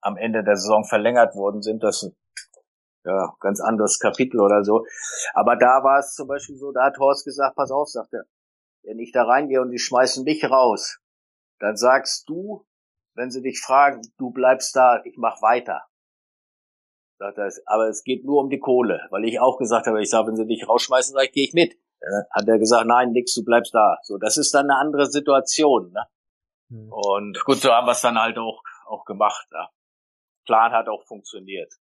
am 0.00 0.16
Ende 0.16 0.44
der 0.44 0.56
Saison 0.56 0.84
verlängert 0.84 1.34
worden 1.34 1.62
sind. 1.62 1.82
Das 1.82 2.10
ja 3.04 3.34
ganz 3.40 3.60
anderes 3.60 3.98
Kapitel 3.98 4.40
oder 4.40 4.64
so. 4.64 4.84
Aber 5.34 5.56
da 5.56 5.82
war 5.82 5.98
es 5.98 6.14
zum 6.14 6.28
Beispiel 6.28 6.56
so, 6.56 6.72
da 6.72 6.84
hat 6.84 6.98
Horst 6.98 7.24
gesagt, 7.24 7.56
pass 7.56 7.70
auf, 7.70 7.88
sagt 7.88 8.12
er, 8.12 8.24
wenn 8.82 8.98
ich 8.98 9.12
da 9.12 9.24
reingehe 9.24 9.60
und 9.60 9.70
die 9.70 9.78
schmeißen 9.78 10.24
mich 10.24 10.44
raus, 10.44 10.98
dann 11.58 11.76
sagst 11.76 12.28
du, 12.28 12.66
wenn 13.14 13.30
sie 13.30 13.42
dich 13.42 13.60
fragen, 13.60 14.02
du 14.18 14.30
bleibst 14.30 14.76
da, 14.76 15.02
ich 15.04 15.16
mach 15.16 15.42
weiter. 15.42 15.87
Sagt 17.18 17.38
er, 17.38 17.50
aber 17.66 17.88
es 17.88 18.04
geht 18.04 18.24
nur 18.24 18.40
um 18.40 18.48
die 18.48 18.60
Kohle, 18.60 19.08
weil 19.10 19.24
ich 19.24 19.40
auch 19.40 19.58
gesagt 19.58 19.88
habe, 19.88 20.00
ich 20.00 20.08
sage, 20.08 20.28
wenn 20.28 20.36
sie 20.36 20.46
dich 20.46 20.68
rausschmeißen, 20.68 21.14
sag 21.14 21.24
ich, 21.24 21.32
gehe 21.32 21.44
ich 21.44 21.52
mit. 21.52 21.76
Dann 22.00 22.24
hat 22.30 22.48
er 22.48 22.58
gesagt, 22.58 22.86
nein, 22.86 23.10
nix, 23.10 23.34
du 23.34 23.44
bleibst 23.44 23.74
da. 23.74 23.98
So, 24.02 24.18
das 24.18 24.36
ist 24.36 24.54
dann 24.54 24.70
eine 24.70 24.78
andere 24.78 25.06
Situation. 25.06 25.90
Ne? 25.92 26.04
Hm. 26.70 26.92
Und 26.92 27.44
gut, 27.44 27.56
so 27.56 27.72
haben 27.72 27.88
wir 27.88 27.92
es 27.92 28.02
dann 28.02 28.20
halt 28.20 28.38
auch, 28.38 28.62
auch 28.86 29.04
gemacht. 29.04 29.48
Ne? 29.50 29.66
Plan 30.46 30.70
hat 30.70 30.88
auch 30.88 31.04
funktioniert. 31.06 31.72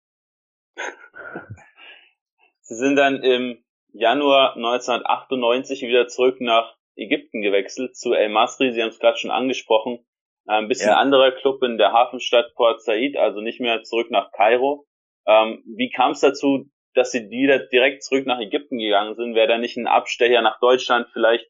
Sie 2.62 2.76
sind 2.76 2.96
dann 2.96 3.22
im 3.22 3.64
Januar 3.94 4.56
1998 4.56 5.84
wieder 5.84 6.08
zurück 6.08 6.42
nach 6.42 6.76
Ägypten 6.96 7.42
gewechselt 7.42 7.96
zu 7.96 8.14
El 8.14 8.30
Masri. 8.30 8.74
Sie 8.74 8.82
haben 8.82 8.90
es 8.90 9.00
gerade 9.00 9.18
schon 9.18 9.32
angesprochen. 9.32 10.04
Ein 10.48 10.68
bisschen 10.68 10.90
ja. 10.90 10.98
anderer 10.98 11.32
Club 11.32 11.62
in 11.62 11.78
der 11.78 11.92
Hafenstadt 11.92 12.56
Port 12.56 12.82
Said, 12.82 13.18
also 13.18 13.42
nicht 13.42 13.60
mehr 13.60 13.84
zurück 13.84 14.10
nach 14.10 14.32
Kairo. 14.32 14.88
Ähm, 15.28 15.64
wie 15.76 15.92
kam 15.92 16.12
es 16.12 16.22
dazu, 16.22 16.70
dass 16.94 17.12
Sie 17.12 17.30
direkt 17.30 18.04
zurück 18.04 18.26
nach 18.26 18.40
Ägypten 18.40 18.78
gegangen 18.78 19.16
sind? 19.16 19.36
Wäre 19.36 19.48
da 19.48 19.58
nicht 19.58 19.78
ein 19.78 19.88
Abstecher 19.88 20.42
nach 20.42 20.60
Deutschland 20.60 21.08
vielleicht 21.14 21.46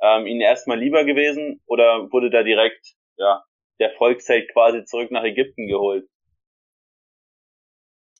ähm, 0.00 0.26
Ihnen 0.26 0.40
erstmal 0.40 0.78
lieber 0.78 1.04
gewesen 1.04 1.60
oder 1.66 2.10
wurde 2.12 2.30
da 2.30 2.42
direkt 2.42 2.94
ja 3.16 3.44
der 3.78 3.90
Volksheld 3.98 4.50
quasi 4.52 4.84
zurück 4.84 5.10
nach 5.10 5.24
Ägypten 5.24 5.66
geholt? 5.66 6.08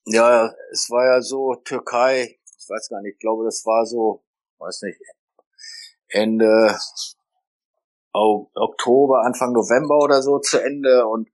Ja, 0.07 0.53
es 0.71 0.89
war 0.91 1.05
ja 1.05 1.21
so 1.21 1.55
Türkei, 1.65 2.39
ich 2.59 2.69
weiß 2.69 2.89
gar 2.91 3.01
nicht, 3.03 3.15
ich 3.15 3.19
glaube, 3.19 3.45
das 3.45 3.65
war 3.65 3.87
so, 3.87 4.25
weiß 4.59 4.83
nicht, 4.83 5.01
Ende 6.09 6.77
Oktober, 8.13 9.23
Anfang 9.25 9.53
November 9.53 9.99
oder 9.99 10.23
so 10.23 10.39
zu 10.39 10.63
Ende 10.63 11.07
und 11.07 11.29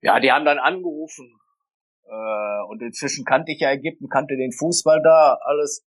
ja, 0.00 0.18
die 0.20 0.32
haben 0.32 0.44
dann 0.44 0.58
angerufen 0.58 1.37
äh, 2.08 2.62
und 2.68 2.82
inzwischen 2.82 3.24
kannte 3.24 3.52
ich 3.52 3.60
ja 3.60 3.70
Ägypten, 3.70 4.08
kannte 4.08 4.36
den 4.36 4.52
Fußball 4.52 5.02
da, 5.02 5.38
alles 5.42 5.86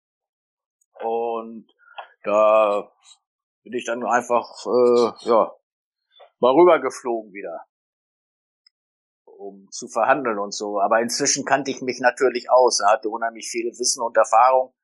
und 1.03 1.67
da 2.23 2.91
bin 3.63 3.73
ich 3.73 3.85
dann 3.85 4.05
einfach 4.05 4.49
äh, 4.67 5.29
ja 5.29 5.53
mal 6.39 6.53
rübergeflogen 6.53 7.33
wieder 7.33 7.67
um 9.45 9.69
zu 9.71 9.89
verhandeln 9.89 10.39
und 10.39 10.55
so. 10.55 10.81
Aber 10.81 11.01
inzwischen 11.01 11.45
kannte 11.45 11.71
ich 11.71 11.83
mich 11.83 12.01
natürlich 12.01 12.51
aus. 12.51 12.81
Er 12.81 12.93
hatte 12.93 13.09
unheimlich 13.09 13.49
viel 13.49 13.67
Wissen 13.79 14.03
und 14.03 14.17
Erfahrung 14.17 14.75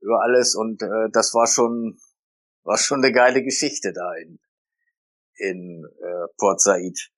über 0.00 0.22
alles 0.22 0.54
und 0.54 0.82
äh, 0.82 1.10
das 1.12 1.34
war 1.34 1.46
schon 1.46 1.98
war 2.64 2.78
schon 2.78 3.04
eine 3.04 3.12
geile 3.12 3.42
Geschichte 3.42 3.92
da 3.92 4.14
in 4.14 4.40
in 5.36 5.84
äh, 6.00 6.28
Port 6.36 6.60
Said. 6.60 7.10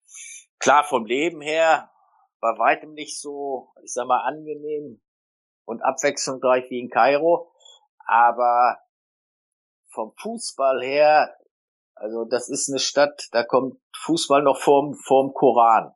Klar 0.59 0.85
vom 0.85 1.07
Leben 1.07 1.41
her 1.41 1.91
war 2.45 2.59
weitem 2.59 2.93
nicht 2.93 3.19
so, 3.19 3.73
ich 3.83 3.95
sag 3.95 4.07
mal 4.07 4.21
angenehm 4.21 5.01
und 5.65 5.81
abwechslungsreich 5.81 6.69
wie 6.69 6.79
in 6.79 6.91
Kairo, 6.91 7.51
aber 8.07 8.77
vom 9.89 10.13
Fußball 10.21 10.83
her, 10.83 11.35
also 11.95 12.27
das 12.27 12.51
ist 12.51 12.69
eine 12.69 12.81
Stadt, 12.81 13.29
da 13.33 13.45
kommt 13.45 13.81
Fußball 13.97 14.43
noch 14.43 14.59
vorm 14.59 14.93
vorm 14.93 15.33
Koran. 15.33 15.95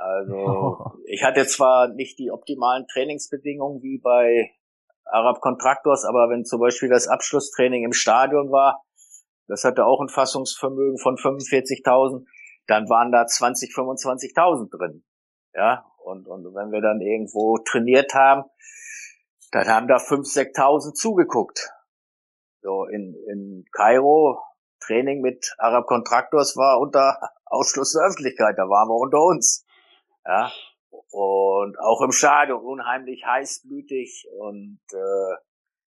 Also 0.00 0.92
ich 1.04 1.22
hatte 1.22 1.46
zwar 1.46 1.88
nicht 1.88 2.18
die 2.18 2.30
optimalen 2.30 2.86
Trainingsbedingungen 2.86 3.82
wie 3.82 3.98
bei 3.98 4.52
Arab 5.04 5.42
Contractors, 5.42 6.06
aber 6.06 6.30
wenn 6.30 6.46
zum 6.46 6.60
Beispiel 6.60 6.88
das 6.88 7.08
Abschlusstraining 7.08 7.84
im 7.84 7.92
Stadion 7.92 8.50
war, 8.50 8.82
das 9.48 9.64
hatte 9.64 9.84
auch 9.84 10.00
ein 10.00 10.08
Fassungsvermögen 10.08 10.98
von 10.98 11.16
45.000, 11.16 12.24
dann 12.66 12.88
waren 12.88 13.12
da 13.12 13.26
20, 13.26 13.74
25.000 13.74 14.70
drin. 14.70 15.04
Ja, 15.56 15.90
und, 16.04 16.28
und 16.28 16.54
wenn 16.54 16.70
wir 16.70 16.82
dann 16.82 17.00
irgendwo 17.00 17.56
trainiert 17.58 18.12
haben, 18.12 18.44
dann 19.52 19.68
haben 19.68 19.88
da 19.88 19.96
5.000, 19.96 20.52
6.000 20.54 20.92
zugeguckt. 20.92 21.70
So 22.60 22.84
in, 22.84 23.14
in 23.30 23.64
Kairo, 23.72 24.38
Training 24.80 25.22
mit 25.22 25.54
Arab 25.56 25.86
Contractors 25.86 26.56
war 26.56 26.78
unter 26.78 27.18
Ausschluss 27.46 27.92
der 27.92 28.02
Öffentlichkeit, 28.02 28.58
da 28.58 28.64
waren 28.64 28.88
wir 28.88 28.96
unter 28.96 29.22
uns. 29.22 29.64
Ja. 30.26 30.52
Und 30.90 31.78
auch 31.78 32.02
im 32.02 32.12
Stadion 32.12 32.62
unheimlich 32.62 33.24
heißblütig 33.24 34.28
und 34.38 34.80
äh, 34.92 35.36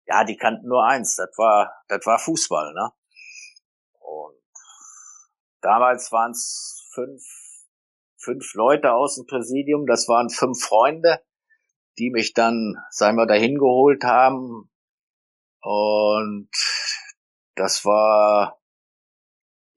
ja, 0.08 0.24
die 0.24 0.38
kannten 0.38 0.68
nur 0.68 0.86
eins, 0.86 1.16
das 1.16 1.36
war, 1.38 1.74
das 1.88 2.06
war 2.06 2.20
Fußball, 2.20 2.74
ne? 2.74 2.92
Und 4.00 4.40
damals 5.62 6.12
waren 6.12 6.32
es 6.32 6.88
fünf, 6.94 7.24
fünf 8.26 8.54
Leute 8.56 8.94
aus 8.94 9.16
dem 9.16 9.26
Präsidium, 9.26 9.86
das 9.86 10.08
waren 10.08 10.30
fünf 10.30 10.62
Freunde, 10.62 11.22
die 11.98 12.10
mich 12.10 12.34
dann, 12.34 12.76
sagen 12.90 13.18
wir, 13.18 13.26
dahin 13.26 13.58
geholt 13.58 14.04
haben. 14.04 14.70
Und 15.62 16.50
das 17.56 17.86
war 17.86 18.60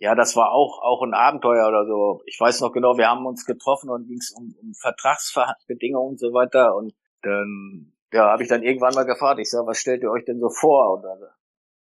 ja, 0.00 0.14
das 0.14 0.36
war 0.36 0.52
auch 0.52 0.80
auch 0.80 1.02
ein 1.02 1.12
Abenteuer 1.12 1.68
oder 1.68 1.84
so. 1.84 2.22
Ich 2.26 2.38
weiß 2.38 2.60
noch 2.60 2.72
genau, 2.72 2.96
wir 2.96 3.08
haben 3.08 3.26
uns 3.26 3.44
getroffen 3.44 3.90
und 3.90 4.06
ging 4.06 4.18
es 4.18 4.30
um, 4.30 4.54
um 4.60 4.72
Vertragsbedingungen 4.74 6.10
und 6.10 6.20
so 6.20 6.32
weiter. 6.32 6.76
Und 6.76 6.94
dann 7.22 7.92
ja, 8.12 8.30
habe 8.30 8.42
ich 8.42 8.48
dann 8.48 8.62
irgendwann 8.62 8.94
mal 8.94 9.04
gefragt, 9.04 9.40
ich 9.40 9.50
sag, 9.50 9.66
was 9.66 9.78
stellt 9.78 10.02
ihr 10.02 10.10
euch 10.10 10.24
denn 10.24 10.38
so 10.38 10.50
vor? 10.50 10.98
Oder 10.98 11.34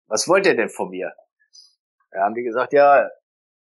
was 0.07 0.29
wollt 0.29 0.47
ihr 0.47 0.57
denn 0.57 0.71
von 0.71 0.91
mir? 0.91 1.13
Da 2.13 2.21
haben 2.23 2.35
die 2.35 2.45
gesagt, 2.45 2.73
ja, 2.73 3.09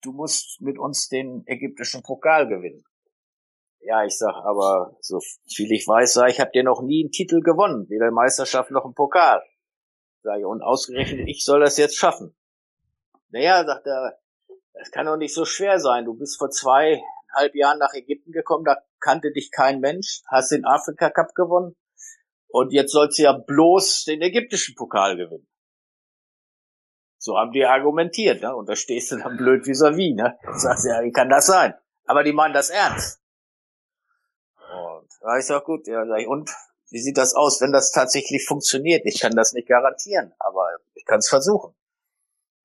du 0.01 0.11
musst 0.11 0.61
mit 0.61 0.77
uns 0.77 1.09
den 1.09 1.43
ägyptischen 1.45 2.03
Pokal 2.03 2.47
gewinnen. 2.47 2.83
Ja, 3.81 4.03
ich 4.03 4.17
sag, 4.17 4.35
aber 4.35 4.97
so 4.99 5.19
viel 5.47 5.71
ich 5.71 5.87
weiß, 5.87 6.13
sag 6.13 6.29
ich, 6.29 6.39
habt 6.39 6.55
ihr 6.55 6.63
noch 6.63 6.81
nie 6.81 7.03
einen 7.03 7.11
Titel 7.11 7.39
gewonnen, 7.41 7.89
weder 7.89 8.11
Meisterschaft 8.11 8.71
noch 8.71 8.85
einen 8.85 8.93
Pokal. 8.93 9.41
Sag 10.21 10.39
ich, 10.39 10.45
und 10.45 10.61
ausgerechnet 10.61 11.27
ich 11.27 11.45
soll 11.45 11.61
das 11.61 11.77
jetzt 11.77 11.97
schaffen. 11.97 12.35
Naja, 13.29 13.63
sagt 13.65 13.87
er, 13.87 14.19
das 14.73 14.91
kann 14.91 15.05
doch 15.05 15.17
nicht 15.17 15.33
so 15.33 15.45
schwer 15.45 15.79
sein. 15.79 16.05
Du 16.05 16.13
bist 16.13 16.37
vor 16.37 16.49
zweieinhalb 16.49 17.53
Jahren 17.53 17.79
nach 17.79 17.93
Ägypten 17.93 18.31
gekommen, 18.31 18.65
da 18.65 18.77
kannte 18.99 19.31
dich 19.31 19.51
kein 19.51 19.79
Mensch, 19.79 20.21
hast 20.27 20.51
den 20.51 20.65
Afrika 20.65 21.09
Cup 21.09 21.33
gewonnen 21.35 21.75
und 22.47 22.73
jetzt 22.73 22.91
sollst 22.91 23.17
du 23.19 23.23
ja 23.23 23.33
bloß 23.33 24.03
den 24.05 24.21
ägyptischen 24.21 24.75
Pokal 24.75 25.15
gewinnen. 25.15 25.47
So 27.19 27.37
haben 27.37 27.51
die 27.51 27.65
argumentiert, 27.65 28.41
ne? 28.41 28.55
Und 28.55 28.67
da 28.67 28.75
stehst 28.75 29.11
du 29.11 29.17
dann 29.17 29.37
blöd 29.37 29.65
vis-à-vis, 29.67 30.15
ne? 30.15 30.37
Und 30.47 30.59
sagst 30.59 30.85
ja, 30.85 31.03
wie 31.03 31.11
kann 31.11 31.29
das 31.29 31.45
sein? 31.45 31.75
Aber 32.05 32.23
die 32.23 32.33
meinen 32.33 32.53
das 32.53 32.71
ernst. 32.71 33.21
Und 34.57 35.09
da 35.21 35.37
ich 35.37 35.45
sag, 35.45 35.65
gut, 35.65 35.85
ja, 35.85 36.05
sag 36.07 36.19
ich, 36.19 36.27
und 36.27 36.49
wie 36.89 36.99
sieht 36.99 37.17
das 37.17 37.35
aus, 37.35 37.61
wenn 37.61 37.71
das 37.71 37.91
tatsächlich 37.91 38.45
funktioniert? 38.47 39.05
Ich 39.05 39.19
kann 39.19 39.35
das 39.35 39.53
nicht 39.53 39.67
garantieren, 39.67 40.33
aber 40.39 40.65
ich 40.95 41.05
kann 41.05 41.19
es 41.19 41.29
versuchen 41.29 41.75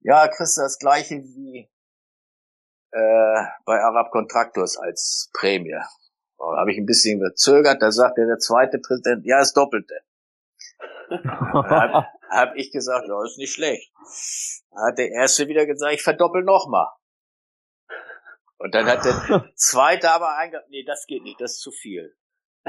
ja, 0.05 0.29
kriegst 0.29 0.59
du 0.59 0.61
das 0.61 0.79
gleiche 0.79 1.17
wie 1.17 1.69
äh, 2.93 3.43
bei 3.65 3.81
Arab 3.81 4.11
Contractors 4.13 4.77
als 4.77 5.31
Prämie. 5.33 5.81
Da 6.39 6.45
habe 6.59 6.73
ich 6.73 6.79
ein 6.79 6.87
bisschen 6.87 7.21
gezögert, 7.21 7.83
da 7.83 7.91
sagte 7.91 8.27
der 8.27 8.39
zweite 8.39 8.79
Präsident, 8.79 9.25
ja, 9.25 9.39
das 9.39 9.55
Doppelte. 9.55 9.95
Hab, 11.11 12.09
hab 12.31 12.57
ich 12.57 12.71
gesagt, 12.71 13.09
ja, 13.09 13.25
ist 13.25 13.39
nicht 13.39 13.53
schlecht. 13.53 13.93
Hat 14.75 14.99
der 14.99 15.11
erste 15.11 15.49
wieder 15.49 15.67
gesagt, 15.67 15.95
ich 15.95 16.03
verdoppel 16.03 16.43
nochmal. 16.43 16.89
Und 18.59 18.75
dann 18.75 18.87
hat 18.87 19.05
der 19.05 19.51
zweite 19.57 20.11
aber 20.11 20.37
eingegangen, 20.37 20.69
nee, 20.71 20.85
das 20.85 21.07
geht 21.07 21.23
nicht, 21.23 21.41
das 21.41 21.53
ist 21.53 21.61
zu 21.61 21.71
viel. 21.71 22.17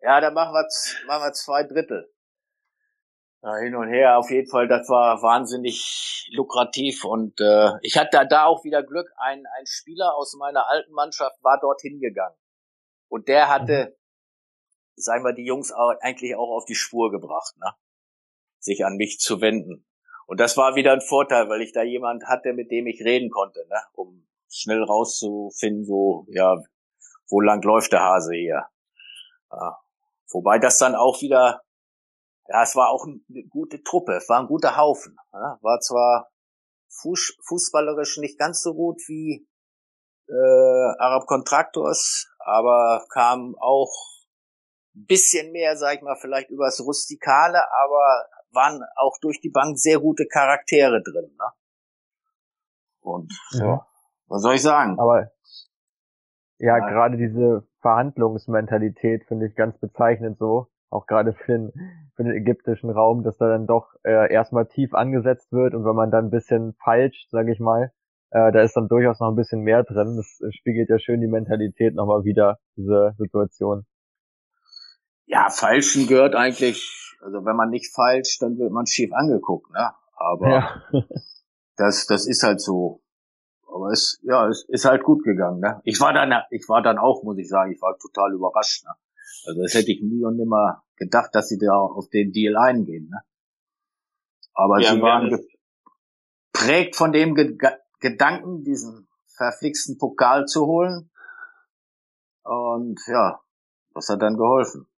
ja, 0.00 0.20
dann 0.20 0.34
machen 0.34 0.54
wir, 0.54 0.66
machen 1.06 1.24
wir 1.24 1.32
zwei 1.32 1.64
Drittel 1.64 2.10
ja, 3.42 3.56
hin 3.56 3.74
und 3.74 3.88
her. 3.88 4.18
Auf 4.18 4.30
jeden 4.30 4.48
Fall, 4.48 4.68
das 4.68 4.88
war 4.88 5.22
wahnsinnig 5.22 6.28
lukrativ 6.32 7.04
und 7.04 7.40
äh, 7.40 7.70
ich 7.82 7.96
hatte 7.96 8.26
da 8.28 8.44
auch 8.44 8.64
wieder 8.64 8.82
Glück. 8.82 9.08
Ein, 9.16 9.44
ein 9.58 9.66
Spieler 9.66 10.14
aus 10.16 10.34
meiner 10.34 10.68
alten 10.68 10.92
Mannschaft 10.92 11.36
war 11.42 11.58
dorthin 11.60 12.00
gegangen 12.00 12.36
und 13.08 13.28
der 13.28 13.48
hatte, 13.48 13.96
sagen 15.04 15.24
wir, 15.24 15.32
die 15.32 15.44
Jungs 15.44 15.72
eigentlich 15.72 16.36
auch 16.36 16.56
auf 16.56 16.64
die 16.64 16.74
Spur 16.74 17.10
gebracht, 17.10 17.54
ne? 17.58 17.72
sich 18.58 18.84
an 18.84 18.96
mich 18.96 19.18
zu 19.18 19.40
wenden. 19.40 19.86
Und 20.26 20.38
das 20.38 20.56
war 20.56 20.76
wieder 20.76 20.92
ein 20.92 21.00
Vorteil, 21.00 21.48
weil 21.48 21.62
ich 21.62 21.72
da 21.72 21.82
jemand 21.82 22.24
hatte, 22.26 22.52
mit 22.52 22.70
dem 22.70 22.86
ich 22.86 23.02
reden 23.02 23.30
konnte, 23.30 23.66
ne? 23.68 23.80
um 23.94 24.26
schnell 24.48 24.82
rauszufinden, 24.82 25.84
so, 25.84 26.26
ja, 26.28 26.62
wo 27.28 27.40
lang 27.40 27.62
läuft 27.62 27.92
der 27.92 28.02
Hase 28.02 28.34
hier. 28.34 28.66
Ja. 29.50 29.78
Wobei 30.30 30.58
das 30.58 30.78
dann 30.78 30.94
auch 30.94 31.20
wieder, 31.20 31.62
ja, 32.48 32.62
es 32.62 32.76
war 32.76 32.90
auch 32.90 33.06
eine 33.06 33.44
gute 33.48 33.82
Truppe, 33.82 34.14
es 34.14 34.28
war 34.28 34.40
ein 34.40 34.46
guter 34.46 34.76
Haufen. 34.76 35.16
Ja? 35.32 35.58
War 35.62 35.80
zwar 35.80 36.30
Fuß, 36.88 37.36
fußballerisch 37.46 38.18
nicht 38.18 38.38
ganz 38.38 38.62
so 38.62 38.74
gut 38.74 39.00
wie 39.06 39.46
äh, 40.28 40.94
Arab 40.98 41.26
Contractors, 41.26 42.28
aber 42.38 43.04
kam 43.10 43.56
auch 43.58 43.92
bisschen 44.92 45.52
mehr, 45.52 45.76
sag 45.76 45.96
ich 45.96 46.02
mal, 46.02 46.16
vielleicht 46.16 46.50
übers 46.50 46.80
Rustikale, 46.84 47.58
aber 47.72 48.26
waren 48.52 48.82
auch 48.96 49.16
durch 49.20 49.40
die 49.40 49.50
Bank 49.50 49.78
sehr 49.78 50.00
gute 50.00 50.26
Charaktere 50.26 51.02
drin. 51.02 51.30
Ne? 51.38 51.46
Und 53.00 53.32
ja. 53.52 53.64
ja, 53.64 53.86
was 54.26 54.42
soll 54.42 54.54
ich 54.54 54.62
sagen? 54.62 54.98
Aber 54.98 55.30
ja, 56.58 56.78
ja. 56.78 56.88
gerade 56.88 57.16
diese 57.16 57.66
Verhandlungsmentalität 57.80 59.24
finde 59.26 59.46
ich 59.46 59.54
ganz 59.54 59.78
bezeichnend 59.78 60.38
so, 60.38 60.68
auch 60.90 61.06
gerade 61.06 61.32
für 61.32 61.52
den, 61.52 61.72
für 62.16 62.24
den 62.24 62.32
ägyptischen 62.32 62.90
Raum, 62.90 63.22
dass 63.22 63.38
da 63.38 63.48
dann 63.48 63.66
doch 63.66 63.94
äh, 64.04 64.30
erstmal 64.32 64.66
tief 64.66 64.92
angesetzt 64.92 65.52
wird 65.52 65.74
und 65.74 65.84
wenn 65.84 65.96
man 65.96 66.10
dann 66.10 66.26
ein 66.26 66.30
bisschen 66.30 66.74
falsch, 66.82 67.28
sage 67.30 67.52
ich 67.52 67.60
mal, 67.60 67.92
äh, 68.30 68.52
da 68.52 68.60
ist 68.62 68.76
dann 68.76 68.88
durchaus 68.88 69.20
noch 69.20 69.28
ein 69.28 69.36
bisschen 69.36 69.62
mehr 69.62 69.82
drin. 69.82 70.16
Das 70.16 70.40
spiegelt 70.54 70.88
ja 70.88 70.98
schön 70.98 71.20
die 71.20 71.26
Mentalität 71.26 71.94
nochmal 71.94 72.24
wieder, 72.24 72.58
diese 72.76 73.14
Situation. 73.18 73.86
Ja, 75.30 75.48
Falschen 75.48 76.08
gehört 76.08 76.34
eigentlich, 76.34 77.16
also 77.20 77.44
wenn 77.44 77.54
man 77.54 77.70
nicht 77.70 77.94
falsch, 77.94 78.38
dann 78.40 78.58
wird 78.58 78.72
man 78.72 78.86
schief 78.86 79.12
angeguckt, 79.12 79.70
ne? 79.70 79.92
Aber 80.16 80.50
ja. 80.50 80.82
das, 81.76 82.06
das 82.06 82.26
ist 82.26 82.42
halt 82.42 82.60
so. 82.60 83.00
Aber 83.68 83.92
es, 83.92 84.18
ja, 84.24 84.48
es 84.48 84.64
ist 84.68 84.86
halt 84.86 85.04
gut 85.04 85.22
gegangen, 85.22 85.60
ne? 85.60 85.80
Ich 85.84 86.00
war 86.00 86.12
dann, 86.12 86.32
ich 86.50 86.68
war 86.68 86.82
dann 86.82 86.98
auch, 86.98 87.22
muss 87.22 87.38
ich 87.38 87.48
sagen, 87.48 87.70
ich 87.72 87.80
war 87.80 87.96
total 87.96 88.32
überrascht, 88.32 88.84
ne? 88.84 88.90
Also 89.46 89.62
das 89.62 89.74
hätte 89.74 89.92
ich 89.92 90.02
nie 90.02 90.24
und 90.24 90.36
nimmer 90.36 90.82
gedacht, 90.96 91.32
dass 91.32 91.46
sie 91.48 91.58
da 91.58 91.78
auf 91.78 92.08
den 92.08 92.32
Deal 92.32 92.56
eingehen, 92.56 93.08
ne? 93.08 93.20
Aber 94.52 94.80
ja, 94.80 94.92
sie 94.92 95.00
waren 95.00 95.30
geprägt 96.52 96.96
von 96.96 97.12
dem 97.12 97.36
Ge 97.36 97.56
Gedanken, 98.00 98.64
diesen 98.64 99.06
verflixten 99.36 99.96
Pokal 99.96 100.46
zu 100.46 100.66
holen. 100.66 101.10
Und 102.42 102.98
ja, 103.06 103.40
was 103.92 104.08
hat 104.08 104.22
dann 104.22 104.36
geholfen? 104.36 104.89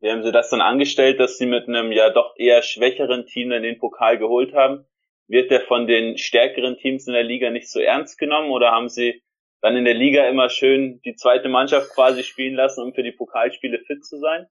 Wie 0.00 0.10
haben 0.10 0.22
sie 0.22 0.32
das 0.32 0.50
dann 0.50 0.60
angestellt, 0.60 1.20
dass 1.20 1.38
sie 1.38 1.46
mit 1.46 1.68
einem 1.68 1.90
ja 1.92 2.10
doch 2.10 2.34
eher 2.36 2.62
schwächeren 2.62 3.26
Team 3.26 3.50
dann 3.50 3.62
den 3.62 3.78
Pokal 3.78 4.18
geholt 4.18 4.54
haben? 4.54 4.86
Wird 5.26 5.50
der 5.50 5.62
von 5.62 5.86
den 5.86 6.18
stärkeren 6.18 6.76
Teams 6.76 7.06
in 7.06 7.14
der 7.14 7.24
Liga 7.24 7.50
nicht 7.50 7.70
so 7.70 7.80
ernst 7.80 8.18
genommen 8.18 8.50
oder 8.50 8.70
haben 8.70 8.88
sie 8.88 9.22
dann 9.60 9.76
in 9.76 9.84
der 9.84 9.94
Liga 9.94 10.28
immer 10.28 10.48
schön 10.48 11.00
die 11.04 11.14
zweite 11.14 11.48
Mannschaft 11.48 11.90
quasi 11.94 12.22
spielen 12.22 12.54
lassen, 12.54 12.82
um 12.82 12.94
für 12.94 13.02
die 13.02 13.12
Pokalspiele 13.12 13.78
fit 13.86 14.04
zu 14.04 14.18
sein? 14.18 14.46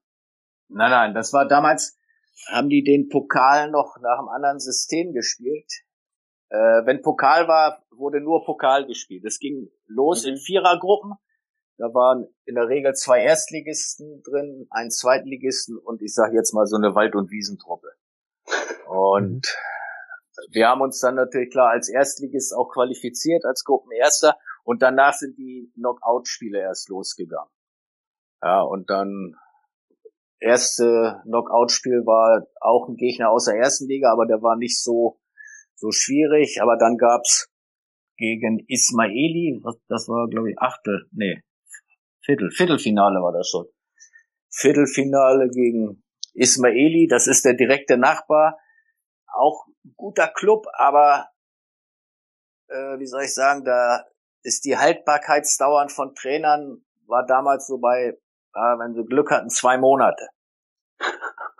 Nein, 0.68 0.90
nein, 0.90 1.14
das 1.14 1.32
war 1.32 1.46
damals, 1.46 1.98
haben 2.48 2.68
die 2.68 2.82
den 2.82 3.08
Pokal 3.08 3.70
noch 3.70 3.96
nach 4.02 4.18
einem 4.18 4.28
anderen 4.28 4.58
System 4.58 5.12
gespielt. 5.12 5.70
Äh, 6.50 6.84
wenn 6.84 7.02
Pokal 7.02 7.48
war, 7.48 7.82
wurde 7.90 8.20
nur 8.20 8.44
Pokal 8.44 8.86
gespielt. 8.86 9.24
Es 9.24 9.38
ging 9.38 9.70
los 9.86 10.24
mhm. 10.24 10.32
in 10.32 10.36
Vierergruppen. 10.38 11.14
Da 11.78 11.92
waren 11.92 12.26
in 12.46 12.54
der 12.54 12.68
Regel 12.68 12.94
zwei 12.94 13.22
Erstligisten 13.22 14.22
drin, 14.22 14.66
ein 14.70 14.90
Zweitligisten 14.90 15.76
und 15.78 16.02
ich 16.02 16.14
sage 16.14 16.34
jetzt 16.34 16.54
mal 16.54 16.66
so 16.66 16.76
eine 16.76 16.94
Wald- 16.94 17.14
und 17.14 17.30
Wiesentruppe. 17.30 17.88
Und 18.88 19.46
mhm. 19.46 20.52
wir 20.52 20.68
haben 20.68 20.80
uns 20.80 21.00
dann 21.00 21.16
natürlich 21.16 21.50
klar 21.50 21.70
als 21.70 21.88
Erstligist 21.88 22.54
auch 22.54 22.70
qualifiziert, 22.72 23.44
als 23.44 23.64
Gruppenerster. 23.64 24.36
Und 24.64 24.82
danach 24.82 25.14
sind 25.14 25.36
die 25.36 25.70
Knockout-Spiele 25.74 26.58
erst 26.58 26.88
losgegangen. 26.88 27.50
Ja, 28.42 28.62
und 28.62 28.88
dann 28.90 29.36
erste 30.40 31.20
Knockout-Spiel 31.24 32.06
war 32.06 32.46
auch 32.60 32.88
ein 32.88 32.96
Gegner 32.96 33.30
aus 33.30 33.46
der 33.46 33.56
ersten 33.56 33.86
Liga, 33.86 34.12
aber 34.12 34.26
der 34.26 34.42
war 34.42 34.56
nicht 34.56 34.82
so 34.82 35.18
so 35.74 35.90
schwierig, 35.90 36.60
aber 36.62 36.76
dann 36.78 36.96
gab's 36.96 37.50
gegen 38.16 38.64
Ismaili, 38.66 39.62
das 39.88 40.08
war 40.08 40.28
glaube 40.28 40.50
ich 40.50 40.58
Achtel, 40.58 41.06
nee, 41.12 41.42
Viertel, 42.26 42.50
Viertelfinale 42.50 43.22
war 43.22 43.32
das 43.32 43.48
schon. 43.48 43.66
Viertelfinale 44.50 45.48
gegen 45.48 46.02
Ismaili, 46.34 47.06
das 47.08 47.28
ist 47.28 47.44
der 47.44 47.54
direkte 47.54 47.96
Nachbar, 47.96 48.58
auch 49.32 49.66
guter 49.96 50.26
Club, 50.26 50.66
aber 50.72 51.28
äh, 52.68 52.98
wie 52.98 53.06
soll 53.06 53.22
ich 53.22 53.32
sagen, 53.32 53.64
da 53.64 54.04
ist 54.42 54.64
die 54.64 54.76
Haltbarkeitsdauer 54.76 55.88
von 55.88 56.14
Trainern 56.14 56.84
war 57.06 57.24
damals 57.24 57.68
so 57.68 57.78
bei, 57.78 58.18
äh, 58.54 58.58
wenn 58.78 58.94
sie 58.94 59.04
Glück 59.04 59.30
hatten, 59.30 59.48
zwei 59.48 59.78
Monate 59.78 60.26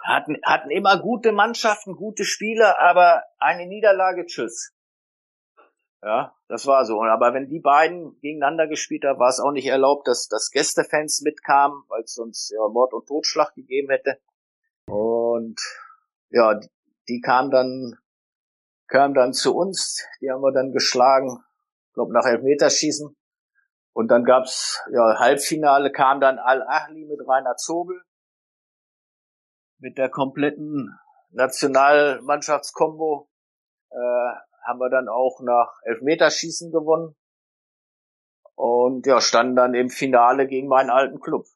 hatten, 0.05 0.37
hatten 0.45 0.71
immer 0.71 1.01
gute 1.01 1.33
Mannschaften, 1.33 1.97
gute 1.97 2.25
Spieler, 2.25 2.81
aber 2.81 3.23
eine 3.39 3.67
Niederlage, 3.67 4.27
tschüss. 4.27 4.73
Ja, 6.03 6.35
das 6.49 6.67
war 6.67 6.85
so. 6.85 7.03
Aber 7.03 7.35
wenn 7.35 7.49
die 7.49 7.61
beiden 7.61 8.19
gegeneinander 8.21 8.69
gespielt 8.69 9.05
haben, 9.05 9.19
war 9.19 9.29
es 9.29 9.41
auch 9.41 9.53
nicht 9.53 9.67
erlaubt, 9.67 10.07
dass, 10.07 10.29
dass 10.29 10.51
Gästefans 10.51 11.23
mitkamen, 11.23 11.83
weil 11.89 12.03
es 12.03 12.15
sonst 12.15 12.51
ja, 12.51 12.69
Mord 12.69 12.93
und 12.93 13.07
Totschlag 13.07 13.55
gegeben 13.55 13.91
hätte. 13.91 14.19
Und 14.87 15.61
ja, 16.31 16.55
die, 16.55 16.69
die 17.09 17.21
kamen 17.21 17.51
dann, 17.51 17.99
kamen 18.89 19.15
dann 19.15 19.33
zu 19.33 19.57
uns, 19.57 20.07
die 20.21 20.31
haben 20.31 20.43
wir 20.43 20.53
dann 20.53 20.73
geschlagen, 20.73 21.43
glaube 21.95 22.13
nach 22.13 22.27
Elfmeterschießen. 22.27 23.17
Und 23.93 24.09
dann 24.09 24.25
gab's 24.25 24.83
ja 24.93 25.19
Halbfinale, 25.19 25.91
kam 25.91 26.21
dann 26.21 26.39
Al-Ahli 26.39 27.07
mit 27.07 27.27
Rainer 27.27 27.57
Zobel 27.57 28.03
mit 29.79 29.99
der 29.99 30.09
kompletten 30.09 30.99
Nationalmannschaftskombo 31.31 33.29
äh, 33.91 34.33
haben 34.67 34.81
wir 34.81 34.91
dann 34.91 35.09
auch 35.09 35.41
nach 35.41 35.81
Elfmeterschießen 35.85 36.73
gewonnen 36.73 37.15
und 38.57 39.07
ja 39.07 39.21
standen 39.21 39.57
dann 39.57 39.75
im 39.75 39.91
Finale 39.91 40.47
gegen 40.47 40.69
meinen 40.69 40.91
alten 40.91 41.21
Club. 41.21 41.47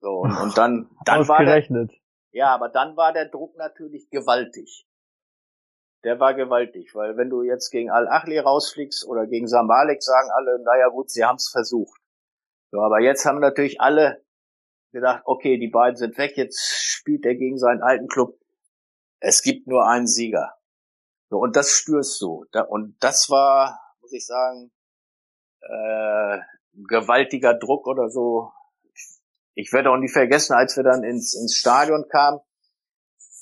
So 0.00 0.20
und, 0.20 0.36
und 0.36 0.58
dann 0.58 0.90
dann 1.04 1.28
war 1.28 1.44
der, 1.44 1.88
ja, 2.32 2.54
aber 2.54 2.68
dann 2.68 2.96
war 2.96 3.12
der 3.12 3.28
Druck 3.28 3.56
natürlich 3.56 4.10
gewaltig. 4.10 4.86
Der 6.04 6.20
war 6.20 6.34
gewaltig, 6.34 6.94
weil 6.94 7.16
wenn 7.16 7.28
du 7.28 7.42
jetzt 7.42 7.70
gegen 7.70 7.90
Al-Achli 7.90 8.38
rausfliegst 8.38 9.06
oder 9.06 9.26
gegen 9.26 9.48
Samalek, 9.48 10.02
sagen 10.02 10.30
alle, 10.32 10.62
naja 10.62 10.88
gut, 10.88 11.10
sie 11.10 11.24
haben 11.24 11.36
es 11.36 11.48
versucht. 11.48 12.00
So, 12.70 12.80
aber 12.80 13.00
jetzt 13.00 13.24
haben 13.24 13.40
natürlich 13.40 13.80
alle 13.80 14.24
gedacht, 14.92 15.22
okay, 15.24 15.58
die 15.58 15.68
beiden 15.68 15.96
sind 15.96 16.16
weg, 16.16 16.36
jetzt 16.36 16.60
spielt 16.60 17.24
er 17.26 17.34
gegen 17.34 17.58
seinen 17.58 17.82
alten 17.82 18.06
Club. 18.06 18.38
Es 19.20 19.42
gibt 19.42 19.66
nur 19.66 19.88
einen 19.88 20.06
Sieger. 20.06 20.57
So, 21.30 21.38
und 21.38 21.56
das 21.56 21.70
spürst 21.70 22.20
du. 22.22 22.46
und 22.68 22.96
das 23.00 23.28
war, 23.28 23.78
muss 24.00 24.12
ich 24.12 24.26
sagen, 24.26 24.70
äh, 25.60 26.38
gewaltiger 26.72 27.54
Druck 27.54 27.86
oder 27.86 28.08
so. 28.08 28.52
Ich 29.54 29.72
werde 29.72 29.90
auch 29.90 29.96
nie 29.96 30.08
vergessen, 30.08 30.54
als 30.54 30.76
wir 30.76 30.84
dann 30.84 31.02
ins, 31.02 31.34
ins 31.34 31.56
Stadion 31.56 32.08
kamen, 32.08 32.40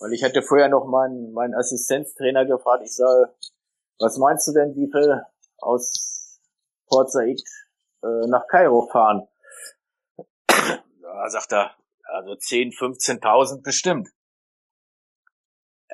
weil 0.01 0.12
ich 0.12 0.24
hatte 0.24 0.43
vorher 0.43 0.68
noch 0.68 0.87
meinen, 0.87 1.32
meinen 1.32 1.55
Assistenztrainer 1.55 2.47
gefragt, 2.47 2.82
ich 2.84 2.95
sage, 2.95 3.34
was 3.99 4.18
meinst 4.18 4.49
du 4.49 4.53
denn, 4.53 4.74
wie 4.74 4.91
viel 4.91 5.22
aus 5.59 6.41
Port 6.87 7.11
Said 7.11 7.41
äh, 8.03 8.26
nach 8.28 8.47
Kairo 8.49 8.89
fahren? 8.91 9.28
Ja, 11.09 11.30
sagt 11.30 11.53
er, 11.53 11.70
also 12.03 12.34
10, 12.34 12.72
15.000 12.72 13.62
bestimmt. 13.62 14.09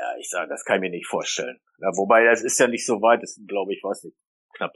Ja, 0.02 0.16
ich 0.18 0.28
sage, 0.28 0.48
das 0.48 0.64
kann 0.64 0.76
ich 0.76 0.80
mir 0.80 0.90
nicht 0.90 1.06
vorstellen. 1.06 1.60
Ja, 1.78 1.88
wobei, 1.96 2.24
das 2.24 2.42
ist 2.42 2.58
ja 2.58 2.66
nicht 2.66 2.84
so 2.84 3.00
weit, 3.02 3.22
das 3.22 3.34
sind, 3.34 3.46
glaube 3.46 3.72
ich, 3.72 3.84
weiß 3.84 4.02
nicht, 4.02 4.16
knapp 4.56 4.72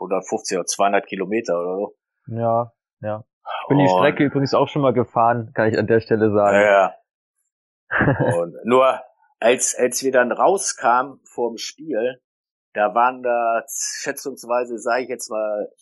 150 0.00 0.58
oder 0.58 0.66
200 0.66 1.06
Kilometer 1.06 1.58
oder 1.58 1.76
so. 1.76 1.96
Ja, 2.26 2.72
ja. 3.00 3.24
Ich 3.62 3.68
bin 3.68 3.78
Und, 3.78 3.84
die 3.84 3.88
Strecke 3.88 4.24
übrigens 4.24 4.52
auch 4.52 4.68
schon 4.68 4.82
mal 4.82 4.92
gefahren, 4.92 5.52
kann 5.54 5.72
ich 5.72 5.78
an 5.78 5.86
der 5.86 6.00
Stelle 6.00 6.30
sagen. 6.30 6.60
Ja. 6.60 6.94
Und 8.38 8.54
nur 8.64 9.00
als, 9.40 9.74
als 9.74 10.02
wir 10.02 10.12
dann 10.12 10.30
rauskamen 10.30 11.20
vorm 11.24 11.56
Spiel, 11.56 12.20
da 12.74 12.94
waren 12.94 13.22
da 13.22 13.64
schätzungsweise, 13.68 14.78
sage 14.78 15.04
ich 15.04 15.08
jetzt 15.08 15.30
mal, 15.30 15.72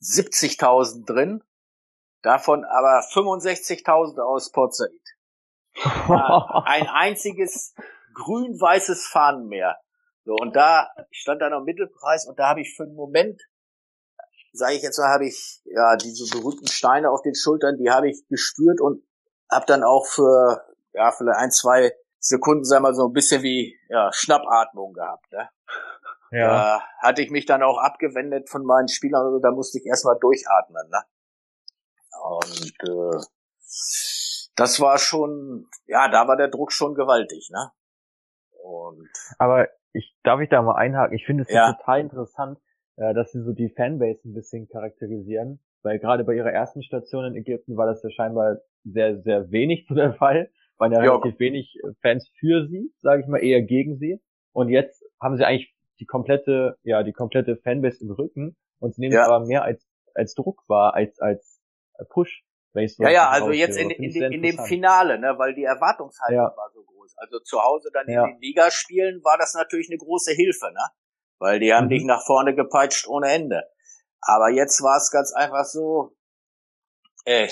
70.000 0.00 1.04
drin 1.04 1.42
Davon 2.22 2.64
aber 2.64 3.00
65.000 3.12 4.20
aus 4.20 4.50
Port 4.50 4.74
Said. 4.74 4.90
Ein 5.84 6.88
einziges 6.92 7.74
grün-weißes 8.14 9.06
Fahnenmeer. 9.06 9.76
So, 10.24 10.34
und 10.34 10.56
da 10.56 10.88
stand 11.10 11.40
dann 11.40 11.52
am 11.52 11.64
Mittelpreis 11.64 12.26
und 12.26 12.38
da 12.38 12.48
habe 12.48 12.60
ich 12.60 12.74
für 12.76 12.82
einen 12.82 12.94
Moment, 12.94 13.40
sage 14.52 14.74
ich 14.74 14.82
jetzt 14.82 14.98
mal, 14.98 15.08
habe 15.08 15.26
ich 15.26 15.62
ja 15.64 15.96
diese 15.96 16.30
berühmten 16.36 16.66
Steine 16.66 17.10
auf 17.10 17.22
den 17.22 17.34
Schultern, 17.34 17.76
die 17.78 17.90
habe 17.90 18.10
ich 18.10 18.26
gespürt 18.28 18.80
und 18.80 19.02
habe 19.50 19.64
dann 19.66 19.82
auch 19.82 20.06
für 20.06 20.64
ja 20.92 21.10
vielleicht 21.12 21.38
ein, 21.38 21.50
zwei 21.50 21.92
Sekunden, 22.18 22.64
sagen 22.64 22.84
wir 22.84 22.94
so 22.94 23.06
ein 23.06 23.12
bisschen 23.12 23.42
wie 23.42 23.78
ja, 23.88 24.10
Schnappatmung 24.12 24.92
gehabt. 24.92 25.32
Ne? 25.32 25.48
Ja. 26.30 26.48
Da 26.48 26.82
hatte 27.00 27.22
ich 27.22 27.30
mich 27.30 27.46
dann 27.46 27.62
auch 27.62 27.78
abgewendet 27.78 28.50
von 28.50 28.64
meinen 28.64 28.88
Spielern, 28.88 29.24
also 29.24 29.38
da 29.38 29.50
musste 29.50 29.78
ich 29.78 29.86
erstmal 29.86 30.18
durchatmen. 30.18 30.90
Ne? 30.90 31.02
Und 32.22 32.72
äh, 32.82 33.24
das 34.58 34.80
war 34.80 34.98
schon, 34.98 35.66
ja, 35.86 36.08
da 36.08 36.26
war 36.26 36.36
der 36.36 36.48
Druck 36.48 36.72
schon 36.72 36.94
gewaltig, 36.94 37.48
ne? 37.52 37.70
Und 38.62 39.08
Aber 39.38 39.68
ich 39.92 40.14
darf 40.24 40.40
ich 40.40 40.48
da 40.48 40.62
mal 40.62 40.74
einhaken. 40.74 41.16
Ich 41.16 41.24
finde 41.24 41.44
es 41.44 41.50
ja. 41.50 41.72
total 41.72 42.00
interessant, 42.00 42.58
äh, 42.96 43.14
dass 43.14 43.30
sie 43.32 43.42
so 43.42 43.52
die 43.52 43.70
Fanbase 43.70 44.28
ein 44.28 44.34
bisschen 44.34 44.68
charakterisieren, 44.68 45.60
weil 45.82 45.98
gerade 45.98 46.24
bei 46.24 46.34
ihrer 46.34 46.50
ersten 46.50 46.82
Station 46.82 47.24
in 47.24 47.36
Ägypten 47.36 47.76
war 47.76 47.86
das 47.86 48.02
ja 48.02 48.10
scheinbar 48.10 48.58
sehr, 48.84 49.20
sehr 49.22 49.50
wenig 49.50 49.86
zu 49.86 49.94
der 49.94 50.12
Fall. 50.14 50.50
Waren 50.76 50.92
ja, 50.92 51.00
relativ 51.00 51.38
wenig 51.38 51.76
Fans 52.02 52.30
für 52.38 52.66
sie, 52.68 52.92
sage 52.98 53.22
ich 53.22 53.28
mal, 53.28 53.38
eher 53.38 53.62
gegen 53.62 53.96
sie. 53.96 54.20
Und 54.52 54.68
jetzt 54.68 55.04
haben 55.20 55.36
sie 55.36 55.44
eigentlich 55.44 55.74
die 56.00 56.06
komplette, 56.06 56.76
ja, 56.82 57.02
die 57.02 57.12
komplette 57.12 57.56
Fanbase 57.56 58.02
im 58.02 58.10
Rücken 58.10 58.56
und 58.78 58.94
sie 58.94 59.00
nehmen 59.00 59.14
ja. 59.14 59.26
aber 59.26 59.46
mehr 59.46 59.62
als, 59.62 59.88
als 60.14 60.34
Druck 60.34 60.62
wahr, 60.68 60.94
als, 60.94 61.18
als 61.20 61.60
Push. 62.10 62.44
So 62.72 63.02
ja, 63.02 63.10
ja, 63.10 63.28
also 63.28 63.50
jetzt 63.50 63.76
in, 63.76 63.90
in, 63.90 64.14
in, 64.14 64.32
in 64.32 64.42
dem 64.42 64.58
Finale, 64.64 65.18
ne, 65.18 65.34
weil 65.38 65.54
die 65.54 65.64
Erwartungshaltung 65.64 66.36
ja. 66.36 66.56
war 66.56 66.70
so 66.72 66.82
groß. 66.84 67.16
Also 67.16 67.40
zu 67.40 67.62
Hause 67.62 67.90
dann 67.92 68.08
ja. 68.08 68.24
in 68.24 68.34
den 68.34 68.40
Ligaspielen 68.40 69.22
war 69.24 69.38
das 69.38 69.54
natürlich 69.54 69.88
eine 69.90 69.98
große 69.98 70.32
Hilfe, 70.32 70.70
ne? 70.72 70.88
Weil 71.38 71.60
die 71.60 71.72
haben 71.72 71.86
mhm. 71.86 71.90
dich 71.90 72.04
nach 72.04 72.24
vorne 72.24 72.54
gepeitscht 72.54 73.06
ohne 73.08 73.30
Ende. 73.30 73.64
Aber 74.20 74.50
jetzt 74.50 74.82
war 74.82 74.96
es 74.96 75.10
ganz 75.10 75.32
einfach 75.32 75.64
so, 75.64 76.16
ey, 77.24 77.48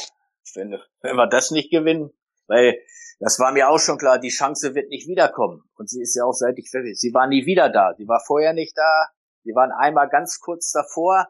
wenn, 0.54 0.78
wenn 1.00 1.16
wir 1.16 1.26
das 1.28 1.50
nicht 1.50 1.70
gewinnen, 1.70 2.10
weil 2.46 2.78
das 3.18 3.38
war 3.38 3.52
mir 3.52 3.68
auch 3.68 3.78
schon 3.78 3.98
klar, 3.98 4.18
die 4.18 4.28
Chance 4.28 4.74
wird 4.74 4.88
nicht 4.88 5.08
wiederkommen. 5.08 5.62
Und 5.76 5.88
sie 5.88 6.02
ist 6.02 6.14
ja 6.16 6.24
auch 6.24 6.32
seit 6.32 6.58
ich 6.58 6.70
fertig. 6.70 6.98
Sie 6.98 7.14
war 7.14 7.26
nie 7.26 7.46
wieder 7.46 7.70
da. 7.70 7.94
Sie 7.96 8.06
war 8.06 8.22
vorher 8.24 8.52
nicht 8.52 8.76
da. 8.76 9.08
Sie 9.42 9.54
waren 9.54 9.72
einmal 9.72 10.08
ganz 10.08 10.40
kurz 10.40 10.70
davor. 10.70 11.28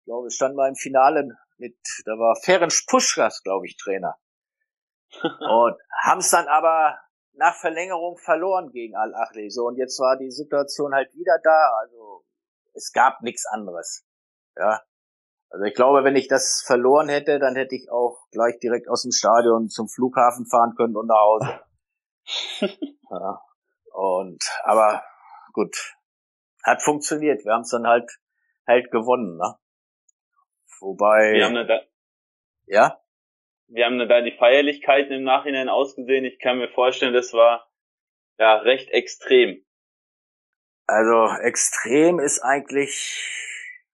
Ich 0.00 0.06
glaube, 0.06 0.26
es 0.26 0.34
stand 0.34 0.56
mal 0.56 0.68
im 0.68 0.74
Finale 0.74 1.28
mit, 1.62 1.78
da 2.04 2.12
war 2.18 2.36
Ferenc 2.36 2.74
Puschkas, 2.88 3.42
glaube 3.42 3.66
ich, 3.66 3.76
Trainer. 3.76 4.18
Und 5.22 5.76
haben 6.04 6.18
es 6.18 6.30
dann 6.30 6.48
aber 6.48 6.98
nach 7.34 7.54
Verlängerung 7.54 8.18
verloren 8.18 8.70
gegen 8.72 8.96
Al-Achli. 8.96 9.50
So, 9.50 9.66
und 9.66 9.76
jetzt 9.76 9.98
war 10.00 10.16
die 10.16 10.30
Situation 10.30 10.94
halt 10.94 11.14
wieder 11.14 11.38
da. 11.42 11.70
Also 11.80 12.24
es 12.74 12.92
gab 12.92 13.22
nichts 13.22 13.46
anderes. 13.46 14.04
Ja. 14.56 14.82
Also 15.50 15.64
ich 15.64 15.74
glaube, 15.74 16.02
wenn 16.02 16.16
ich 16.16 16.28
das 16.28 16.62
verloren 16.66 17.08
hätte, 17.08 17.38
dann 17.38 17.56
hätte 17.56 17.74
ich 17.74 17.90
auch 17.90 18.26
gleich 18.32 18.58
direkt 18.58 18.88
aus 18.88 19.02
dem 19.02 19.12
Stadion 19.12 19.68
zum 19.68 19.88
Flughafen 19.88 20.46
fahren 20.46 20.74
können 20.76 20.96
und 20.96 21.06
nach 21.06 21.20
Hause. 21.20 21.60
ja. 23.10 23.42
Und 23.92 24.42
aber 24.64 25.04
gut, 25.52 25.94
hat 26.64 26.82
funktioniert. 26.82 27.44
Wir 27.44 27.52
haben 27.52 27.62
es 27.62 27.70
dann 27.70 27.86
halt 27.86 28.10
halt 28.66 28.90
gewonnen, 28.90 29.36
ne? 29.36 29.56
Wobei. 30.82 31.34
Wir 31.34 31.44
haben 31.44 31.54
da, 31.54 31.80
ja? 32.66 33.00
Wir 33.68 33.86
haben 33.86 33.98
da 33.98 34.20
die 34.20 34.36
Feierlichkeiten 34.36 35.12
im 35.12 35.22
Nachhinein 35.22 35.68
ausgesehen. 35.68 36.24
Ich 36.24 36.40
kann 36.40 36.58
mir 36.58 36.68
vorstellen, 36.68 37.14
das 37.14 37.32
war 37.32 37.70
ja 38.38 38.56
recht 38.56 38.90
extrem. 38.90 39.64
Also 40.86 41.26
extrem 41.40 42.18
ist 42.18 42.40
eigentlich 42.40 43.30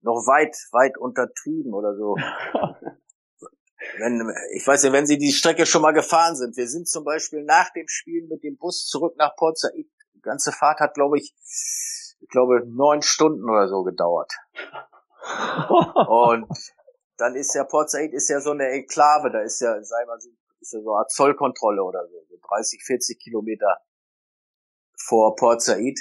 noch 0.01 0.27
weit, 0.27 0.57
weit 0.73 0.97
untertrieben 0.97 1.75
oder 1.75 1.95
so. 1.95 2.17
wenn, 3.99 4.33
ich 4.57 4.67
weiß 4.67 4.85
ja, 4.85 4.93
wenn 4.93 5.07
Sie 5.07 5.19
die 5.19 5.33
Strecke 5.33 5.67
schon 5.67 5.83
mal 5.83 5.93
gefahren 5.93 6.37
sind. 6.37 6.57
Wir 6.57 6.69
sind 6.69 6.89
zum 6.89 7.05
Beispiel 7.05 7.45
nach 7.45 7.71
dem 7.75 7.87
Spiel 7.87 8.27
mit 8.29 8.43
dem 8.43 8.57
Bus 8.57 8.87
zurück 8.87 9.15
nach 9.19 9.37
Port 9.37 9.59
Said. 9.59 9.87
Die 10.15 10.23
ganze 10.23 10.53
Fahrt 10.53 10.81
hat, 10.81 10.95
glaube 10.95 11.19
ich, 11.19 11.35
ich 12.21 12.29
glaube, 12.31 12.63
neun 12.67 13.03
Stunden 13.03 13.49
oder 13.49 13.69
so 13.69 13.85
gedauert. 13.85 14.33
Und 16.09 16.49
dann 17.19 17.35
ist 17.35 17.55
ja 17.55 17.65
Port 17.65 17.91
Said 17.91 18.13
ist 18.13 18.29
ja 18.29 18.41
so 18.41 18.53
eine 18.53 18.69
Enklave, 18.69 19.31
da 19.31 19.41
ist 19.41 19.61
ja, 19.61 19.83
sei 19.83 20.05
mal, 20.07 20.17
ist 20.61 20.73
ja 20.73 20.81
so 20.81 20.93
eine 20.93 21.01
Art 21.01 21.11
Zollkontrolle 21.11 21.83
oder 21.83 22.07
so, 22.07 22.25
so 22.31 22.39
30, 22.49 22.83
40 22.85 23.19
Kilometer 23.21 23.79
vor 24.97 25.37
Port 25.37 25.61
Said. 25.61 25.99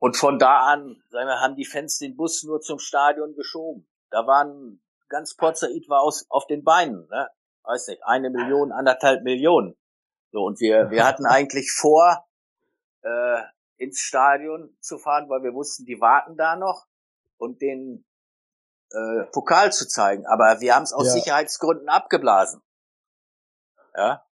Und 0.00 0.16
von 0.16 0.38
da 0.38 0.66
an, 0.66 1.02
sagen 1.08 1.28
wir, 1.28 1.40
haben 1.40 1.56
die 1.56 1.64
Fans 1.64 1.98
den 1.98 2.16
Bus 2.16 2.42
nur 2.42 2.60
zum 2.60 2.78
Stadion 2.78 3.34
geschoben. 3.34 3.88
Da 4.10 4.26
waren, 4.26 4.82
ganz 5.08 5.34
Port 5.34 5.56
Said 5.56 5.88
war 5.88 6.02
aus, 6.02 6.26
auf 6.28 6.46
den 6.46 6.64
Beinen, 6.64 7.08
ne? 7.08 7.28
Weiß 7.62 7.86
nicht, 7.88 8.02
eine 8.04 8.30
Million, 8.30 8.72
anderthalb 8.72 9.22
Millionen. 9.22 9.76
So, 10.32 10.44
und 10.44 10.60
wir, 10.60 10.90
wir 10.90 11.06
hatten 11.06 11.26
eigentlich 11.26 11.70
vor, 11.72 12.26
äh, 13.02 13.42
ins 13.76 14.00
Stadion 14.00 14.76
zu 14.80 14.98
fahren, 14.98 15.28
weil 15.28 15.42
wir 15.42 15.54
wussten, 15.54 15.84
die 15.84 16.00
warten 16.00 16.36
da 16.36 16.56
noch 16.56 16.86
und 17.36 17.62
den 17.62 18.04
äh, 18.90 19.24
Pokal 19.32 19.72
zu 19.72 19.86
zeigen. 19.86 20.26
Aber 20.26 20.60
wir 20.60 20.74
haben 20.74 20.82
es 20.82 20.92
aus 20.92 21.06
ja. 21.06 21.12
Sicherheitsgründen 21.12 21.88
abgeblasen. 21.88 22.62
Ja. 23.94 24.24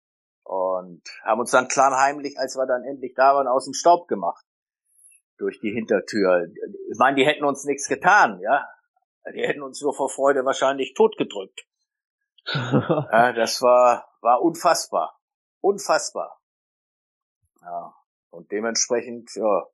Und 0.44 1.02
haben 1.24 1.40
uns 1.40 1.50
dann 1.50 1.68
klammheimlich, 1.68 2.38
als 2.38 2.56
wir 2.56 2.66
dann 2.66 2.84
endlich 2.84 3.14
da 3.14 3.34
waren, 3.34 3.48
aus 3.48 3.64
dem 3.64 3.74
Staub 3.74 4.06
gemacht. 4.08 4.44
Durch 5.38 5.60
die 5.60 5.70
Hintertür. 5.70 6.46
Ich 6.90 6.98
meine, 6.98 7.16
die 7.16 7.26
hätten 7.26 7.44
uns 7.44 7.64
nichts 7.64 7.88
getan, 7.88 8.40
ja. 8.40 8.66
Die 9.34 9.42
hätten 9.42 9.62
uns 9.62 9.82
nur 9.82 9.92
vor 9.92 10.08
Freude 10.08 10.44
wahrscheinlich 10.44 10.94
totgedrückt. 10.94 11.66
ja, 12.54 13.32
das 13.32 13.60
war, 13.60 14.08
war 14.20 14.40
unfassbar. 14.40 15.18
Unfassbar. 15.60 16.40
Ja. 17.60 17.92
Und 18.30 18.52
dementsprechend, 18.52 19.34
ja, 19.34 19.66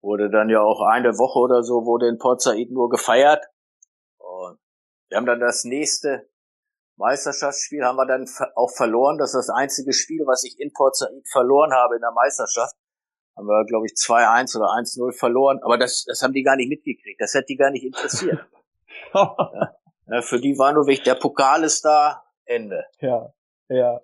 wurde 0.00 0.30
dann 0.30 0.48
ja 0.48 0.62
auch 0.62 0.80
eine 0.80 1.18
Woche 1.18 1.38
oder 1.38 1.62
so, 1.62 1.84
wurde 1.84 2.08
in 2.08 2.18
Port 2.18 2.40
Said 2.40 2.70
nur 2.70 2.88
gefeiert. 2.88 3.44
Wir 5.08 5.18
haben 5.18 5.26
dann 5.26 5.40
das 5.40 5.64
nächste 5.64 6.28
Meisterschaftsspiel 6.96 7.84
haben 7.84 7.96
wir 7.96 8.06
dann 8.06 8.26
auch 8.54 8.70
verloren. 8.70 9.18
Das 9.18 9.34
ist 9.34 9.48
das 9.48 9.50
einzige 9.50 9.92
Spiel, 9.92 10.22
was 10.26 10.44
ich 10.44 10.58
in 10.58 10.72
Port 10.72 10.96
Said 10.96 11.10
verloren 11.30 11.72
habe 11.72 11.96
in 11.96 12.00
der 12.00 12.12
Meisterschaft. 12.12 12.74
Haben 13.36 13.46
wir, 13.46 13.66
glaube 13.66 13.86
ich, 13.86 13.92
2-1 13.92 14.56
oder 14.56 14.68
1-0 14.68 15.12
verloren. 15.12 15.60
Aber 15.62 15.76
das, 15.76 16.04
das 16.06 16.22
haben 16.22 16.32
die 16.32 16.42
gar 16.42 16.56
nicht 16.56 16.70
mitgekriegt. 16.70 17.20
Das 17.20 17.34
hat 17.34 17.48
die 17.48 17.56
gar 17.56 17.70
nicht 17.70 17.84
interessiert. 17.84 18.46
ja. 19.14 20.22
Für 20.22 20.40
die 20.40 20.58
war 20.58 20.72
nur 20.72 20.86
wichtig, 20.86 21.04
der 21.04 21.16
Pokal 21.16 21.64
ist 21.64 21.84
da, 21.84 22.24
Ende. 22.46 22.84
Ja, 23.00 23.34
ja. 23.68 24.00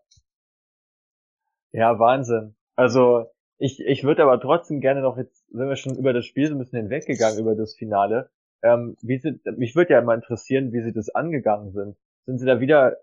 Ja, 1.70 1.98
Wahnsinn. 1.98 2.54
Also, 2.76 3.30
ich, 3.56 3.80
ich 3.80 4.04
würde 4.04 4.24
aber 4.24 4.38
trotzdem 4.38 4.80
gerne 4.80 5.00
noch, 5.00 5.16
jetzt 5.16 5.46
sind 5.48 5.68
wir 5.68 5.76
schon 5.76 5.96
über 5.96 6.12
das 6.12 6.26
Spiel 6.26 6.48
so 6.48 6.54
ein 6.54 6.58
bisschen 6.58 6.80
hinweggegangen, 6.80 7.38
über 7.38 7.54
das 7.54 7.74
Finale. 7.74 8.30
Ähm, 8.62 8.96
wie 9.02 9.18
sie, 9.18 9.40
mich 9.56 9.74
würde 9.74 9.94
ja 9.94 9.98
immer 9.98 10.14
interessieren, 10.14 10.72
wie 10.72 10.82
sie 10.82 10.92
das 10.92 11.10
angegangen 11.10 11.72
sind. 11.72 11.96
Sind 12.26 12.38
sie 12.38 12.46
da 12.46 12.60
wieder 12.60 12.96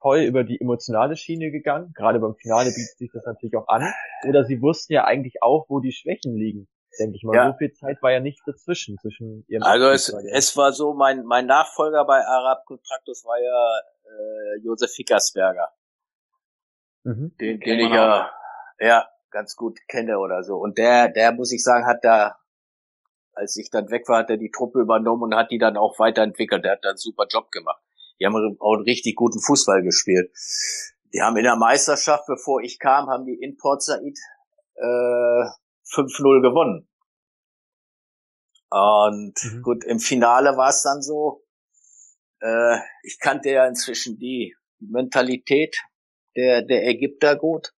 voll 0.00 0.20
über 0.20 0.42
die 0.44 0.60
emotionale 0.60 1.16
Schiene 1.16 1.50
gegangen? 1.50 1.92
Gerade 1.94 2.18
beim 2.18 2.34
Finale 2.34 2.70
bietet 2.70 2.98
sich 2.98 3.10
das 3.12 3.24
natürlich 3.26 3.56
auch 3.56 3.68
an. 3.68 3.92
Oder 4.28 4.44
sie 4.44 4.60
wussten 4.62 4.92
ja 4.92 5.04
eigentlich 5.04 5.42
auch, 5.42 5.66
wo 5.68 5.80
die 5.80 5.92
Schwächen 5.92 6.34
liegen. 6.34 6.68
Denke 6.98 7.16
ich 7.16 7.24
mal, 7.24 7.34
ja. 7.34 7.50
so 7.50 7.56
viel 7.56 7.72
Zeit 7.72 8.02
war 8.02 8.12
ja 8.12 8.20
nicht 8.20 8.42
dazwischen, 8.46 8.98
zwischen 8.98 9.46
ihrem 9.48 9.62
Also 9.62 9.88
es, 9.88 10.08
es 10.30 10.56
war 10.58 10.72
so, 10.72 10.92
mein, 10.92 11.24
mein 11.24 11.46
Nachfolger 11.46 12.04
bei 12.04 12.22
Arab 12.22 12.66
Contractus 12.66 13.24
war 13.24 13.40
ja 13.40 13.80
äh, 14.04 14.60
Josef 14.62 14.92
Fickersberger. 14.92 15.68
Mhm. 17.04 17.34
Den, 17.40 17.60
den 17.60 17.80
ich 17.80 17.90
ja, 17.90 18.30
ja 18.78 19.08
ganz 19.30 19.56
gut 19.56 19.78
kenne 19.88 20.18
oder 20.18 20.42
so. 20.42 20.56
Und 20.56 20.76
der, 20.76 21.08
der 21.08 21.32
muss 21.32 21.52
ich 21.52 21.62
sagen, 21.62 21.86
hat 21.86 22.04
da 22.04 22.36
als 23.32 23.56
ich 23.56 23.70
dann 23.70 23.90
weg 23.90 24.08
war, 24.08 24.18
hat 24.18 24.30
er 24.30 24.36
die 24.36 24.50
Truppe 24.50 24.80
übernommen 24.80 25.22
und 25.22 25.34
hat 25.34 25.50
die 25.50 25.58
dann 25.58 25.76
auch 25.76 25.98
weiterentwickelt. 25.98 26.64
Der 26.64 26.72
hat 26.72 26.84
dann 26.84 26.90
einen 26.90 26.98
super 26.98 27.26
Job 27.28 27.50
gemacht. 27.50 27.82
Die 28.20 28.26
haben 28.26 28.34
auch 28.60 28.74
einen 28.74 28.84
richtig 28.84 29.16
guten 29.16 29.40
Fußball 29.40 29.82
gespielt. 29.82 30.30
Die 31.12 31.22
haben 31.22 31.36
in 31.36 31.44
der 31.44 31.56
Meisterschaft, 31.56 32.24
bevor 32.26 32.62
ich 32.62 32.78
kam, 32.78 33.08
haben 33.08 33.26
die 33.26 33.34
in 33.34 33.56
Port 33.56 33.82
Said 33.82 34.18
äh, 34.76 35.44
5-0 35.90 36.42
gewonnen. 36.42 36.88
Und 38.70 39.34
mhm. 39.44 39.62
gut, 39.62 39.84
im 39.84 39.98
Finale 39.98 40.56
war 40.56 40.70
es 40.70 40.82
dann 40.82 41.02
so, 41.02 41.44
äh, 42.40 42.78
ich 43.02 43.18
kannte 43.20 43.50
ja 43.50 43.66
inzwischen 43.66 44.18
die 44.18 44.56
Mentalität 44.78 45.76
der, 46.36 46.62
der 46.62 46.86
Ägypter 46.86 47.36
gut. 47.36 47.74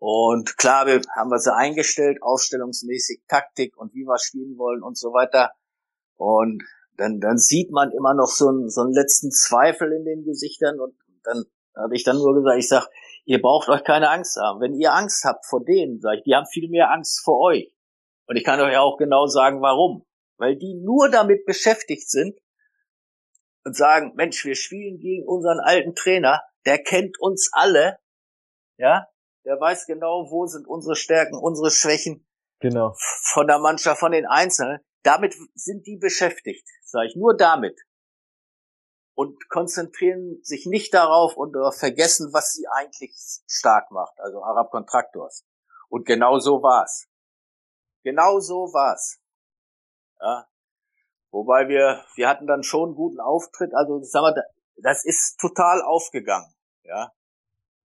Und 0.00 0.56
klar, 0.56 0.86
wir 0.86 1.02
haben 1.14 1.30
wir 1.30 1.38
sie 1.38 1.54
eingestellt, 1.54 2.22
aufstellungsmäßig, 2.22 3.20
Taktik 3.28 3.76
und 3.76 3.92
wie 3.92 4.04
wir 4.04 4.18
spielen 4.18 4.56
wollen 4.56 4.82
und 4.82 4.96
so 4.96 5.12
weiter. 5.12 5.52
Und 6.16 6.62
dann, 6.96 7.20
dann 7.20 7.36
sieht 7.36 7.70
man 7.70 7.92
immer 7.92 8.14
noch 8.14 8.28
so 8.28 8.48
einen, 8.48 8.70
so 8.70 8.80
einen 8.80 8.94
letzten 8.94 9.30
Zweifel 9.30 9.92
in 9.92 10.06
den 10.06 10.24
Gesichtern 10.24 10.80
und 10.80 10.94
dann 11.22 11.44
habe 11.76 11.94
ich 11.94 12.02
dann 12.02 12.16
nur 12.16 12.34
gesagt, 12.34 12.58
ich 12.58 12.68
sag, 12.68 12.88
ihr 13.26 13.42
braucht 13.42 13.68
euch 13.68 13.84
keine 13.84 14.08
Angst 14.08 14.38
haben. 14.40 14.60
Wenn 14.60 14.74
ihr 14.74 14.94
Angst 14.94 15.24
habt 15.24 15.44
vor 15.44 15.62
denen, 15.62 16.00
sag 16.00 16.16
ich, 16.16 16.24
die 16.24 16.34
haben 16.34 16.46
viel 16.46 16.70
mehr 16.70 16.90
Angst 16.90 17.20
vor 17.22 17.38
euch. 17.38 17.70
Und 18.26 18.36
ich 18.36 18.44
kann 18.44 18.58
euch 18.60 18.78
auch 18.78 18.96
genau 18.96 19.26
sagen, 19.26 19.60
warum. 19.60 20.06
Weil 20.38 20.56
die 20.56 20.80
nur 20.82 21.10
damit 21.10 21.44
beschäftigt 21.44 22.08
sind 22.08 22.38
und 23.64 23.76
sagen, 23.76 24.12
Mensch, 24.14 24.46
wir 24.46 24.54
spielen 24.54 24.98
gegen 24.98 25.26
unseren 25.26 25.60
alten 25.60 25.94
Trainer, 25.94 26.42
der 26.64 26.82
kennt 26.82 27.20
uns 27.20 27.50
alle, 27.52 27.98
ja, 28.78 29.06
der 29.50 29.60
weiß 29.60 29.86
genau, 29.86 30.30
wo 30.30 30.46
sind 30.46 30.68
unsere 30.68 30.94
Stärken, 30.94 31.36
unsere 31.36 31.72
Schwächen. 31.72 32.24
Genau. 32.60 32.94
Von 33.32 33.48
der 33.48 33.58
Mannschaft, 33.58 33.98
von 33.98 34.12
den 34.12 34.24
Einzelnen. 34.24 34.78
Damit 35.02 35.34
sind 35.54 35.88
die 35.88 35.96
beschäftigt, 35.96 36.64
sage 36.84 37.08
ich, 37.08 37.16
nur 37.16 37.36
damit. 37.36 37.76
Und 39.14 39.48
konzentrieren 39.48 40.38
sich 40.44 40.66
nicht 40.66 40.94
darauf 40.94 41.36
und 41.36 41.56
vergessen, 41.74 42.32
was 42.32 42.52
sie 42.52 42.64
eigentlich 42.68 43.12
stark 43.48 43.90
macht, 43.90 44.20
also 44.20 44.40
Arab 44.40 44.70
Contractors. 44.70 45.44
Und 45.88 46.06
genau 46.06 46.38
so 46.38 46.62
war's. 46.62 47.08
Genau 48.04 48.38
so 48.38 48.72
war's. 48.72 49.18
Ja. 50.20 50.46
Wobei 51.32 51.66
wir, 51.66 52.04
wir 52.14 52.28
hatten 52.28 52.46
dann 52.46 52.62
schon 52.62 52.90
einen 52.90 52.94
guten 52.94 53.18
Auftritt, 53.18 53.74
also 53.74 54.00
sag 54.02 54.20
mal, 54.20 54.44
das 54.76 55.04
ist 55.04 55.40
total 55.40 55.82
aufgegangen. 55.82 56.54
Ja. 56.84 57.10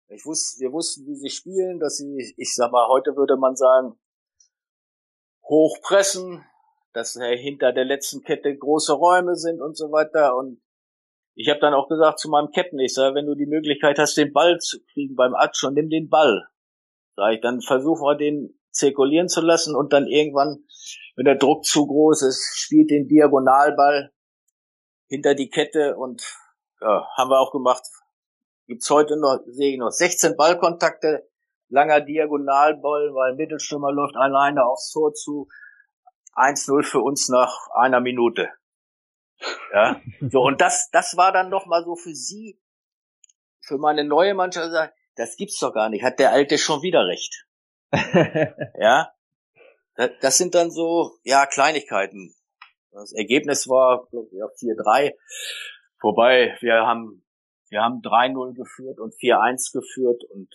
Ich 0.08 0.24
wusste, 0.26 0.60
wir 0.60 0.72
wussten, 0.72 1.06
wie 1.06 1.16
sie 1.16 1.30
spielen, 1.30 1.80
dass 1.80 1.96
sie, 1.96 2.34
ich 2.36 2.54
sag 2.54 2.70
mal, 2.70 2.88
heute 2.88 3.16
würde 3.16 3.36
man 3.36 3.56
sagen, 3.56 3.98
hochpressen, 5.44 6.44
dass 6.92 7.14
hinter 7.14 7.72
der 7.72 7.84
letzten 7.84 8.22
Kette 8.22 8.56
große 8.56 8.92
Räume 8.92 9.34
sind 9.34 9.60
und 9.60 9.76
so 9.76 9.90
weiter. 9.90 10.36
Und 10.36 10.62
ich 11.34 11.48
habe 11.48 11.60
dann 11.60 11.74
auch 11.74 11.88
gesagt 11.88 12.20
zu 12.20 12.28
meinem 12.28 12.50
Captain, 12.52 12.78
ich 12.78 12.94
sage, 12.94 13.14
wenn 13.14 13.26
du 13.26 13.34
die 13.34 13.46
Möglichkeit 13.46 13.98
hast, 13.98 14.16
den 14.16 14.32
Ball 14.32 14.58
zu 14.58 14.78
kriegen 14.92 15.16
beim 15.16 15.34
Atsch 15.34 15.64
und 15.64 15.74
nimm 15.74 15.90
den 15.90 16.08
Ball. 16.08 16.46
Sag 17.16 17.34
ich, 17.34 17.40
dann 17.40 17.60
versuchen 17.60 18.02
wir 18.02 18.16
den 18.16 18.58
zirkulieren 18.70 19.28
zu 19.28 19.40
lassen 19.40 19.74
und 19.74 19.92
dann 19.92 20.06
irgendwann, 20.06 20.64
wenn 21.16 21.24
der 21.24 21.36
Druck 21.36 21.64
zu 21.64 21.86
groß 21.86 22.22
ist, 22.22 22.56
spielt 22.56 22.90
den 22.90 23.08
Diagonalball 23.08 24.12
hinter 25.08 25.34
die 25.34 25.48
Kette 25.48 25.96
und 25.96 26.22
ja, 26.80 27.06
haben 27.16 27.30
wir 27.30 27.40
auch 27.40 27.52
gemacht. 27.52 27.84
Gibt's 28.66 28.88
heute 28.90 29.18
noch, 29.18 29.40
sehe 29.46 29.72
ich 29.72 29.78
noch 29.78 29.90
16 29.90 30.36
Ballkontakte, 30.36 31.28
langer 31.68 32.00
Diagonalball, 32.00 33.14
weil 33.14 33.34
Mittelstürmer 33.34 33.92
läuft 33.92 34.16
alleine 34.16 34.64
aufs 34.64 34.90
Tor 34.90 35.12
zu. 35.12 35.48
1-0 36.34 36.82
für 36.82 37.00
uns 37.00 37.28
nach 37.28 37.68
einer 37.74 38.00
Minute. 38.00 38.48
Ja, 39.72 40.00
so 40.30 40.42
und 40.42 40.60
das, 40.60 40.88
das 40.90 41.16
war 41.16 41.32
dann 41.32 41.50
noch 41.50 41.66
mal 41.66 41.84
so 41.84 41.96
für 41.96 42.14
sie, 42.14 42.60
für 43.60 43.78
meine 43.78 44.04
neue 44.04 44.34
Mannschaft, 44.34 44.92
das 45.16 45.36
gibt's 45.36 45.58
doch 45.58 45.72
gar 45.72 45.88
nicht. 45.90 46.02
Hat 46.02 46.18
der 46.18 46.32
Alte 46.32 46.58
schon 46.58 46.82
wieder 46.82 47.06
recht? 47.06 47.46
ja, 48.78 49.12
das 50.20 50.38
sind 50.38 50.54
dann 50.54 50.70
so 50.70 51.12
ja 51.22 51.46
Kleinigkeiten. 51.46 52.34
Das 52.90 53.12
Ergebnis 53.12 53.68
war 53.68 54.08
ja, 54.12 54.46
4-3, 54.46 55.14
wobei 56.00 56.56
wir 56.60 56.86
haben 56.86 57.23
wir 57.74 57.82
haben 57.82 58.02
3-0 58.02 58.54
geführt 58.54 59.00
und 59.00 59.14
4-1 59.14 59.72
geführt 59.72 60.22
und 60.30 60.48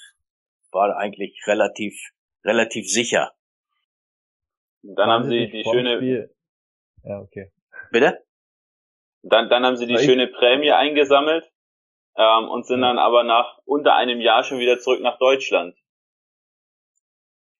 war 0.71 0.95
eigentlich 0.95 1.43
relativ 1.47 1.93
relativ 2.45 2.89
sicher. 2.89 3.33
Dann 4.83 5.09
haben 5.09 5.29
sie 5.29 5.49
die 5.49 5.65
schöne 5.65 5.97
Spiel. 5.97 6.33
Ja, 7.03 7.19
okay. 7.19 7.51
Bitte? 7.91 8.25
Dann, 9.21 9.49
dann 9.49 9.65
haben 9.65 9.75
sie 9.75 9.85
die 9.85 9.97
schöne 9.97 10.27
Prämie 10.27 10.71
eingesammelt 10.71 11.51
ähm, 12.15 12.47
und 12.47 12.65
sind 12.65 12.79
ja. 12.79 12.87
dann 12.87 12.99
aber 12.99 13.25
nach 13.25 13.57
unter 13.65 13.95
einem 13.95 14.21
Jahr 14.21 14.45
schon 14.45 14.59
wieder 14.59 14.79
zurück 14.79 15.01
nach 15.01 15.17
Deutschland. 15.17 15.75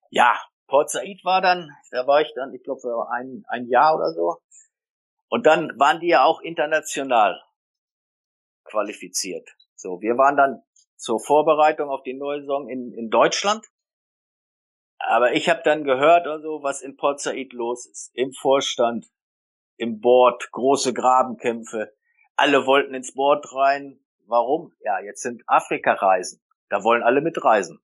Ja, 0.10 0.40
Port 0.68 0.90
Said 0.90 1.26
war 1.26 1.42
dann, 1.42 1.70
da 1.92 2.08
war 2.08 2.22
ich 2.22 2.32
dann, 2.34 2.54
ich 2.54 2.64
glaube, 2.64 2.80
für 2.80 3.12
ein, 3.12 3.44
ein 3.50 3.68
Jahr 3.68 3.98
oder 3.98 4.14
so. 4.14 4.38
Und 5.28 5.46
dann 5.46 5.78
waren 5.78 6.00
die 6.00 6.08
ja 6.08 6.24
auch 6.24 6.40
international 6.40 7.42
qualifiziert. 8.70 9.48
So, 9.76 10.02
wir 10.02 10.18
waren 10.18 10.38
dann 10.38 10.64
zur 10.96 11.20
Vorbereitung 11.20 11.90
auf 11.90 12.04
die 12.04 12.14
neue 12.14 12.42
Saison 12.42 12.68
in, 12.68 12.94
in 12.94 13.10
Deutschland. 13.10 13.66
Aber 14.98 15.34
ich 15.34 15.48
habe 15.50 15.62
dann 15.64 15.84
gehört, 15.86 16.28
also, 16.28 16.62
was 16.62 16.82
in 16.82 16.98
Port 16.98 17.22
Said 17.22 17.54
los 17.54 17.86
ist. 17.86 18.12
Im 18.14 18.34
Vorstand, 18.34 19.06
im 19.78 20.02
Board, 20.02 20.52
große 20.52 20.94
Grabenkämpfe. 20.94 21.96
Alle 22.36 22.66
wollten 22.66 22.94
ins 22.94 23.14
Board 23.14 23.54
rein. 23.54 24.00
Warum? 24.28 24.74
Ja, 24.82 25.00
jetzt 25.00 25.22
sind 25.22 25.42
Afrika-Reisen. 25.48 26.42
Da 26.70 26.84
wollen 26.84 27.04
alle 27.04 27.22
mitreisen. 27.22 27.82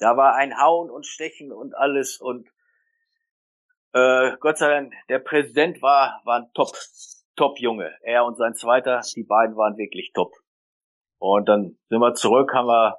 Da 0.00 0.16
war 0.16 0.34
ein 0.34 0.60
Hauen 0.60 0.90
und 0.90 1.06
Stechen 1.06 1.52
und 1.52 1.74
alles 1.74 2.20
und 2.20 2.48
äh, 3.94 4.36
Gott 4.38 4.58
sei 4.58 4.68
Dank, 4.68 4.94
der 5.08 5.18
Präsident 5.18 5.82
war, 5.82 6.20
war 6.24 6.40
ein 6.40 6.50
Top, 6.54 6.72
Top 7.36 7.58
Junge. 7.58 7.94
Er 8.02 8.24
und 8.24 8.36
sein 8.36 8.54
Zweiter, 8.54 9.00
die 9.16 9.24
beiden 9.24 9.56
waren 9.56 9.76
wirklich 9.76 10.12
top. 10.14 10.32
Und 11.18 11.48
dann 11.48 11.78
sind 11.88 12.00
wir 12.00 12.14
zurück, 12.14 12.52
haben 12.52 12.66
wir 12.66 12.98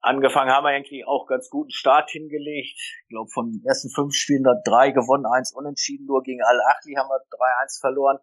angefangen, 0.00 0.50
haben 0.50 0.64
wir 0.64 0.70
eigentlich 0.70 1.06
auch 1.06 1.26
ganz 1.26 1.50
guten 1.50 1.70
Start 1.70 2.10
hingelegt. 2.10 2.78
Ich 3.02 3.08
glaube, 3.08 3.28
von 3.30 3.50
den 3.50 3.64
ersten 3.66 3.90
fünf 3.90 4.14
Spielen 4.14 4.44
da 4.44 4.54
drei 4.64 4.90
gewonnen, 4.90 5.26
eins 5.26 5.52
unentschieden, 5.52 6.06
nur 6.06 6.22
gegen 6.22 6.42
Al-Achli 6.42 6.94
haben 6.94 7.08
wir 7.08 7.20
3-1 7.30 7.80
verloren. 7.80 8.18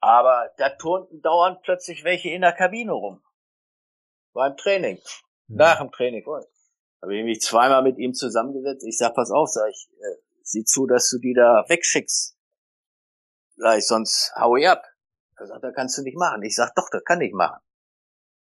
Aber 0.00 0.50
da 0.56 0.70
turnten 0.70 1.20
dauernd 1.20 1.62
plötzlich 1.62 2.04
welche 2.04 2.30
in 2.30 2.40
der 2.40 2.52
Kabine 2.52 2.92
rum. 2.92 3.22
Beim 4.32 4.56
Training. 4.56 4.98
Ja. 5.48 5.56
Nach 5.56 5.78
dem 5.78 5.90
Training. 5.90 6.24
Habe 7.02 7.16
ich 7.16 7.24
mich 7.24 7.40
zweimal 7.40 7.82
mit 7.82 7.98
ihm 7.98 8.14
zusammengesetzt. 8.14 8.86
Ich 8.86 8.96
sag, 8.96 9.14
pass 9.14 9.30
auf, 9.30 9.48
sag 9.48 9.68
ich, 9.68 9.88
äh, 9.98 10.16
sieh 10.42 10.64
zu, 10.64 10.86
dass 10.86 11.10
du 11.10 11.18
die 11.18 11.34
da 11.34 11.64
wegschickst. 11.68 12.36
Sag 13.60 13.76
ich, 13.76 13.86
sonst 13.86 14.32
hau 14.36 14.56
ich 14.56 14.66
ab. 14.66 14.82
Er 15.36 15.46
sagt, 15.46 15.62
das 15.62 15.74
kannst 15.74 15.98
du 15.98 16.02
nicht 16.02 16.16
machen. 16.16 16.42
Ich 16.42 16.56
sag, 16.56 16.74
doch, 16.74 16.88
das 16.90 17.04
kann 17.04 17.20
ich 17.20 17.34
machen. 17.34 17.60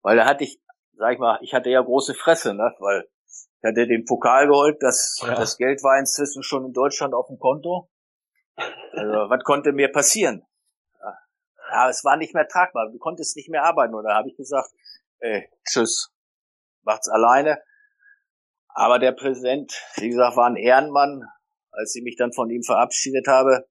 Weil 0.00 0.16
da 0.16 0.24
hatte 0.24 0.44
ich, 0.44 0.62
sag 0.96 1.12
ich 1.12 1.18
mal, 1.18 1.38
ich 1.42 1.52
hatte 1.52 1.68
ja 1.68 1.82
große 1.82 2.14
Fresse, 2.14 2.54
ne, 2.54 2.74
weil 2.78 3.06
ich 3.26 3.64
hatte 3.64 3.86
den 3.86 4.06
Pokal 4.06 4.46
geholt, 4.46 4.82
das, 4.82 5.20
ja. 5.22 5.34
das 5.34 5.58
Geld 5.58 5.82
war 5.82 5.98
inzwischen 5.98 6.42
schon 6.42 6.64
in 6.64 6.72
Deutschland 6.72 7.12
auf 7.12 7.26
dem 7.26 7.38
Konto. 7.38 7.90
Also, 8.56 9.28
was 9.28 9.44
konnte 9.44 9.72
mir 9.72 9.92
passieren? 9.92 10.46
Ja, 11.70 11.90
es 11.90 12.02
war 12.04 12.16
nicht 12.16 12.34
mehr 12.34 12.48
tragbar. 12.48 12.90
Du 12.90 12.98
konntest 12.98 13.36
nicht 13.36 13.50
mehr 13.50 13.64
arbeiten. 13.64 13.94
Und 13.94 14.04
da 14.04 14.14
habe 14.14 14.28
ich 14.28 14.36
gesagt, 14.36 14.70
ey, 15.18 15.50
tschüss, 15.68 16.14
macht's 16.82 17.08
alleine. 17.08 17.60
Aber 18.68 18.98
der 18.98 19.12
Präsident, 19.12 19.82
wie 19.96 20.08
gesagt, 20.08 20.36
war 20.36 20.46
ein 20.46 20.56
Ehrenmann. 20.56 21.24
Als 21.72 21.94
ich 21.94 22.04
mich 22.04 22.16
dann 22.16 22.32
von 22.32 22.48
ihm 22.50 22.62
verabschiedet 22.62 23.26
habe, 23.26 23.66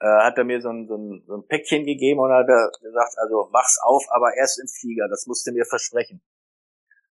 äh, 0.00 0.06
hat 0.06 0.38
er 0.38 0.44
mir 0.44 0.60
so 0.60 0.70
ein, 0.70 0.86
so, 0.86 0.96
ein, 0.96 1.24
so 1.26 1.34
ein 1.36 1.46
Päckchen 1.46 1.84
gegeben 1.84 2.20
und 2.20 2.32
hat 2.32 2.46
gesagt, 2.46 3.14
also 3.18 3.48
wach's 3.52 3.78
auf, 3.82 4.04
aber 4.10 4.34
erst 4.36 4.60
im 4.60 4.68
Flieger. 4.68 5.08
Das 5.08 5.26
musste 5.26 5.52
mir 5.52 5.64
versprechen. 5.64 6.22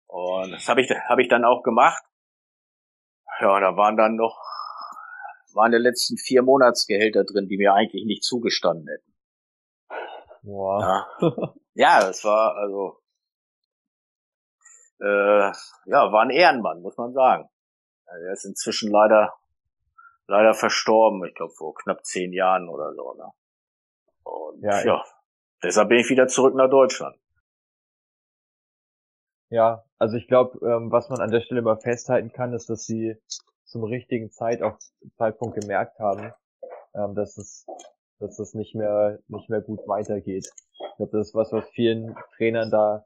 Und 0.07 0.53
das 0.53 0.69
habe 0.69 0.81
ich, 0.81 0.91
hab 0.91 1.19
ich 1.19 1.29
dann 1.29 1.45
auch 1.45 1.63
gemacht. 1.63 2.03
Ja, 3.41 3.61
da 3.61 3.77
waren 3.77 3.97
dann 3.97 4.17
noch, 4.17 4.37
waren 5.55 5.71
die 5.71 5.79
letzten 5.79 6.17
vier 6.17 6.43
Monatsgehälter 6.43 7.25
drin, 7.25 7.47
die 7.49 7.59
mir 7.59 7.75
eigentlich 7.75 8.05
nicht 8.05 8.25
zugestanden 8.25 8.89
hätten. 8.89 9.15
Wow. 10.43 10.81
Ja, 10.81 11.07
ja 11.75 12.01
das 12.01 12.25
war 12.25 12.57
also 12.57 13.01
äh, 15.01 15.53
ja 15.87 16.13
war 16.13 16.23
ein 16.23 16.31
Ehrenmann, 16.31 16.81
muss 16.81 16.97
man 16.97 17.13
sagen. 17.13 17.49
Also 18.07 18.25
er 18.25 18.33
ist 18.33 18.45
inzwischen 18.45 18.91
leider 18.91 19.35
leider 20.29 20.55
verstorben, 20.55 21.25
ich 21.25 21.35
glaube 21.35 21.55
vor 21.55 21.75
knapp 21.75 22.05
zehn 22.05 22.33
Jahren 22.33 22.69
oder 22.69 22.95
so. 22.95 23.15
Ne? 23.15 23.31
Und 24.25 24.63
ja, 24.63 24.85
ja 24.85 25.05
deshalb 25.63 25.89
bin 25.89 25.99
ich 25.99 26.11
wieder 26.11 26.29
zurück 26.29 26.55
nach 26.55 26.71
Deutschland. 26.71 27.17
Ja, 29.51 29.85
also 29.99 30.17
ich 30.17 30.29
glaube, 30.29 30.59
ähm, 30.67 30.93
was 30.93 31.09
man 31.09 31.21
an 31.21 31.31
der 31.31 31.41
Stelle 31.41 31.63
mal 31.63 31.81
festhalten 31.81 32.33
kann, 32.33 32.53
ist, 32.53 32.69
dass 32.69 32.85
sie 32.85 33.17
zum 33.65 33.83
richtigen 33.85 34.31
Zeit 34.31 34.63
auch 34.63 34.79
Zeitpunkt 35.17 35.59
gemerkt 35.59 35.99
haben, 35.99 36.33
ähm, 36.95 37.15
dass 37.15 37.39
es 37.39 37.67
dass 38.21 38.39
es 38.39 38.55
nicht 38.55 38.75
mehr, 38.75 39.21
nicht 39.29 39.49
mehr 39.49 39.61
gut 39.61 39.87
weitergeht. 39.87 40.51
Ich 40.73 40.97
glaube, 40.97 41.17
das 41.17 41.29
ist 41.29 41.35
was, 41.35 41.53
was 41.53 41.69
vielen 41.71 42.17
Trainern 42.37 42.71
da 42.71 43.05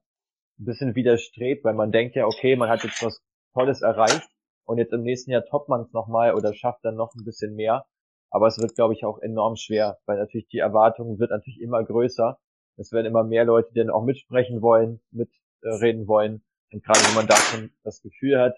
ein 0.58 0.64
bisschen 0.64 0.94
widerstrebt, 0.94 1.64
weil 1.64 1.74
man 1.74 1.92
denkt 1.92 2.16
ja, 2.16 2.26
okay, 2.26 2.56
man 2.56 2.70
hat 2.70 2.82
jetzt 2.82 3.02
was 3.02 3.22
Tolles 3.52 3.82
erreicht 3.82 4.31
und 4.64 4.78
jetzt 4.78 4.92
im 4.92 5.02
nächsten 5.02 5.30
Jahr 5.30 5.44
toppt 5.44 5.68
man 5.68 5.82
es 5.82 5.92
nochmal 5.92 6.34
oder 6.34 6.54
schafft 6.54 6.84
dann 6.84 6.96
noch 6.96 7.14
ein 7.14 7.24
bisschen 7.24 7.54
mehr. 7.54 7.86
Aber 8.30 8.46
es 8.46 8.58
wird, 8.58 8.74
glaube 8.74 8.94
ich, 8.94 9.04
auch 9.04 9.18
enorm 9.18 9.56
schwer, 9.56 9.98
weil 10.06 10.18
natürlich 10.18 10.48
die 10.48 10.58
Erwartungen 10.58 11.18
wird 11.18 11.30
natürlich 11.30 11.60
immer 11.60 11.84
größer. 11.84 12.38
Es 12.76 12.92
werden 12.92 13.06
immer 13.06 13.24
mehr 13.24 13.44
Leute, 13.44 13.70
die 13.74 13.80
dann 13.80 13.90
auch 13.90 14.04
mitsprechen 14.04 14.62
wollen, 14.62 15.00
mitreden 15.10 16.08
wollen. 16.08 16.42
Und 16.72 16.82
gerade 16.82 17.00
wenn 17.00 17.14
man 17.14 17.26
da 17.26 17.36
schon 17.36 17.70
das 17.84 18.00
Gefühl 18.00 18.40
hat, 18.40 18.56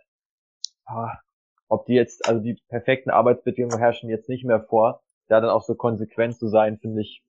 ah, 0.86 1.18
ob 1.68 1.86
die 1.86 1.94
jetzt, 1.94 2.28
also 2.28 2.40
die 2.40 2.60
perfekten 2.68 3.10
Arbeitsbedingungen 3.10 3.78
herrschen 3.78 4.08
jetzt 4.08 4.28
nicht 4.28 4.44
mehr 4.44 4.62
vor, 4.62 5.02
da 5.26 5.40
dann 5.40 5.50
auch 5.50 5.62
so 5.62 5.74
konsequent 5.74 6.36
zu 6.36 6.48
sein, 6.48 6.78
finde 6.78 7.00
ich, 7.00 7.24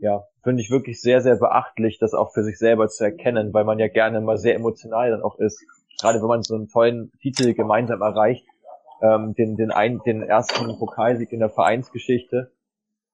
ja, 0.00 0.24
finde 0.44 0.62
ich 0.62 0.70
wirklich 0.70 1.00
sehr, 1.00 1.20
sehr 1.20 1.36
beachtlich, 1.36 1.98
das 1.98 2.14
auch 2.14 2.32
für 2.32 2.44
sich 2.44 2.58
selber 2.58 2.88
zu 2.88 3.04
erkennen, 3.04 3.52
weil 3.52 3.64
man 3.64 3.78
ja 3.78 3.88
gerne 3.88 4.20
mal 4.20 4.38
sehr 4.38 4.54
emotional 4.54 5.10
dann 5.10 5.22
auch 5.22 5.38
ist. 5.38 5.64
Gerade 6.02 6.20
wenn 6.20 6.28
man 6.28 6.42
so 6.42 6.56
einen 6.56 6.68
tollen 6.68 7.12
Titel 7.20 7.54
gemeinsam 7.54 8.02
erreicht, 8.02 8.44
ähm, 9.02 9.34
den, 9.34 9.56
den, 9.56 9.70
ein, 9.70 10.00
den 10.04 10.22
ersten 10.22 10.76
Pokalsieg 10.76 11.30
in 11.30 11.38
der 11.38 11.48
Vereinsgeschichte, 11.48 12.50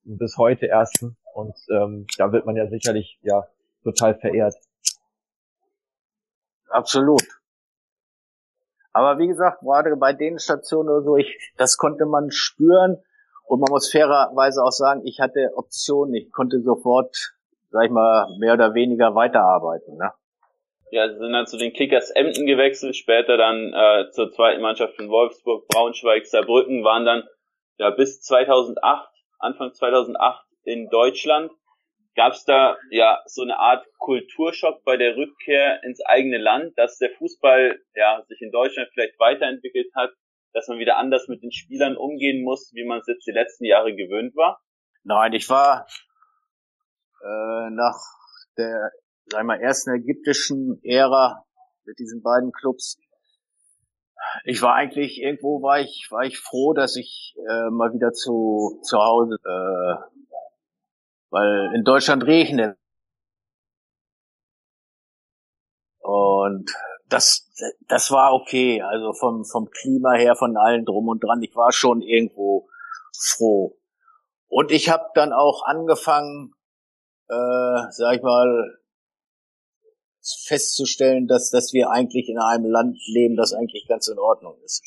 bis 0.05 0.39
heute 0.39 0.68
ersten. 0.68 1.18
Und 1.34 1.55
ähm, 1.70 2.07
da 2.16 2.32
wird 2.32 2.47
man 2.47 2.57
ja 2.57 2.66
sicherlich 2.66 3.18
ja 3.22 3.47
total 3.84 4.14
verehrt. 4.14 4.55
Absolut. 6.70 7.22
Aber 8.95 9.18
wie 9.18 9.28
gesagt, 9.28 9.61
gerade 9.61 9.95
bei 9.97 10.14
den 10.14 10.39
Stationen 10.39 10.89
oder 10.89 11.03
so, 11.03 11.16
ich, 11.18 11.53
das 11.59 11.76
konnte 11.76 12.07
man 12.07 12.30
spüren. 12.30 12.97
Und 13.45 13.61
man 13.61 13.70
muss 13.70 13.91
fairerweise 13.91 14.62
auch 14.62 14.72
sagen, 14.72 15.03
ich 15.05 15.20
hatte 15.20 15.53
Optionen. 15.57 16.14
Ich 16.14 16.32
konnte 16.32 16.62
sofort, 16.62 17.34
sag 17.70 17.84
ich 17.84 17.91
mal, 17.91 18.34
mehr 18.39 18.55
oder 18.55 18.72
weniger 18.72 19.14
weiterarbeiten. 19.14 19.99
Ne? 19.99 20.11
Ja, 20.91 21.09
sie 21.09 21.18
sind 21.18 21.32
dann 21.32 21.47
zu 21.47 21.59
den 21.59 21.72
Kickers 21.72 22.11
Emden 22.11 22.47
gewechselt, 22.47 22.97
später 22.97 23.36
dann 23.36 23.72
äh, 23.74 24.11
zur 24.11 24.30
zweiten 24.32 24.62
Mannschaft 24.62 24.97
von 24.97 25.11
Wolfsburg, 25.11 25.68
Braunschweig, 25.68 26.26
Saarbrücken, 26.26 26.82
waren 26.82 27.05
dann 27.05 27.24
ja 27.78 27.91
bis 27.91 28.22
2008, 28.22 29.09
Anfang 29.39 29.74
2008 29.74 30.45
in 30.64 30.89
Deutschland. 30.89 31.53
Gab 32.14 32.32
es 32.32 32.45
da 32.45 32.76
ja 32.91 33.22
so 33.26 33.43
eine 33.43 33.59
Art 33.59 33.86
Kulturschock 33.99 34.82
bei 34.84 34.97
der 34.97 35.16
Rückkehr 35.16 35.82
ins 35.84 36.05
eigene 36.05 36.39
Land, 36.39 36.76
dass 36.76 36.99
der 36.99 37.11
Fußball 37.11 37.78
ja 37.95 38.24
sich 38.26 38.41
in 38.41 38.51
Deutschland 38.51 38.89
vielleicht 38.93 39.18
weiterentwickelt 39.20 39.89
hat, 39.95 40.11
dass 40.53 40.68
man 40.68 40.78
wieder 40.78 40.97
anders 40.97 41.28
mit 41.28 41.43
den 41.43 41.53
Spielern 41.53 41.97
umgehen 41.97 42.43
muss, 42.43 42.72
wie 42.74 42.84
man 42.84 43.01
es 43.01 43.07
jetzt 43.07 43.26
die 43.26 43.32
letzten 43.32 43.66
Jahre 43.66 43.95
gewöhnt 43.95 44.34
war? 44.34 44.61
Nein, 45.05 45.32
ich 45.32 45.49
war 45.49 45.86
äh, 47.22 47.70
nach 47.70 47.99
der, 48.57 48.91
sag 49.31 49.45
mal, 49.45 49.61
ersten 49.61 49.95
ägyptischen 49.95 50.81
Ära 50.83 51.45
mit 51.85 51.99
diesen 51.99 52.22
beiden 52.22 52.53
Clubs. 52.53 52.99
Ich 54.45 54.62
war 54.62 54.74
eigentlich 54.74 55.20
irgendwo 55.22 55.62
war 55.62 55.81
ich 55.81 56.09
war 56.11 56.24
ich 56.24 56.39
froh, 56.39 56.72
dass 56.74 56.97
ich 56.97 57.35
äh, 57.49 57.70
mal 57.70 57.93
wieder 57.95 58.12
zu 58.12 58.81
zu 58.83 58.99
Hause 58.99 59.37
äh, 59.45 60.18
weil 61.31 61.74
in 61.74 61.85
Deutschland 61.85 62.24
regnet. 62.24 62.76
Und 66.01 66.70
das, 67.09 67.51
das 67.87 68.11
war 68.11 68.33
okay, 68.33 68.83
also 68.83 69.12
vom, 69.12 69.45
vom 69.45 69.70
Klima 69.70 70.12
her, 70.12 70.37
von 70.37 70.57
allen 70.57 70.85
drum 70.85 71.09
und 71.09 71.22
dran. 71.22 71.43
Ich 71.43 71.55
war 71.55 71.72
schon 71.72 72.01
irgendwo 72.03 72.68
froh. 73.14 73.76
Und 74.49 74.70
ich 74.70 74.89
habe 74.89 75.05
dann 75.14 75.33
auch 75.33 75.64
angefangen, 75.64 76.55
äh, 77.29 77.81
sag 77.91 78.16
ich 78.16 78.22
mal, 78.22 78.79
festzustellen, 80.20 81.26
dass, 81.26 81.50
dass 81.50 81.72
wir 81.72 81.90
eigentlich 81.90 82.28
in 82.28 82.38
einem 82.38 82.66
Land 82.66 82.98
leben, 83.06 83.36
das 83.36 83.52
eigentlich 83.52 83.86
ganz 83.88 84.08
in 84.08 84.18
Ordnung 84.18 84.56
ist. 84.64 84.82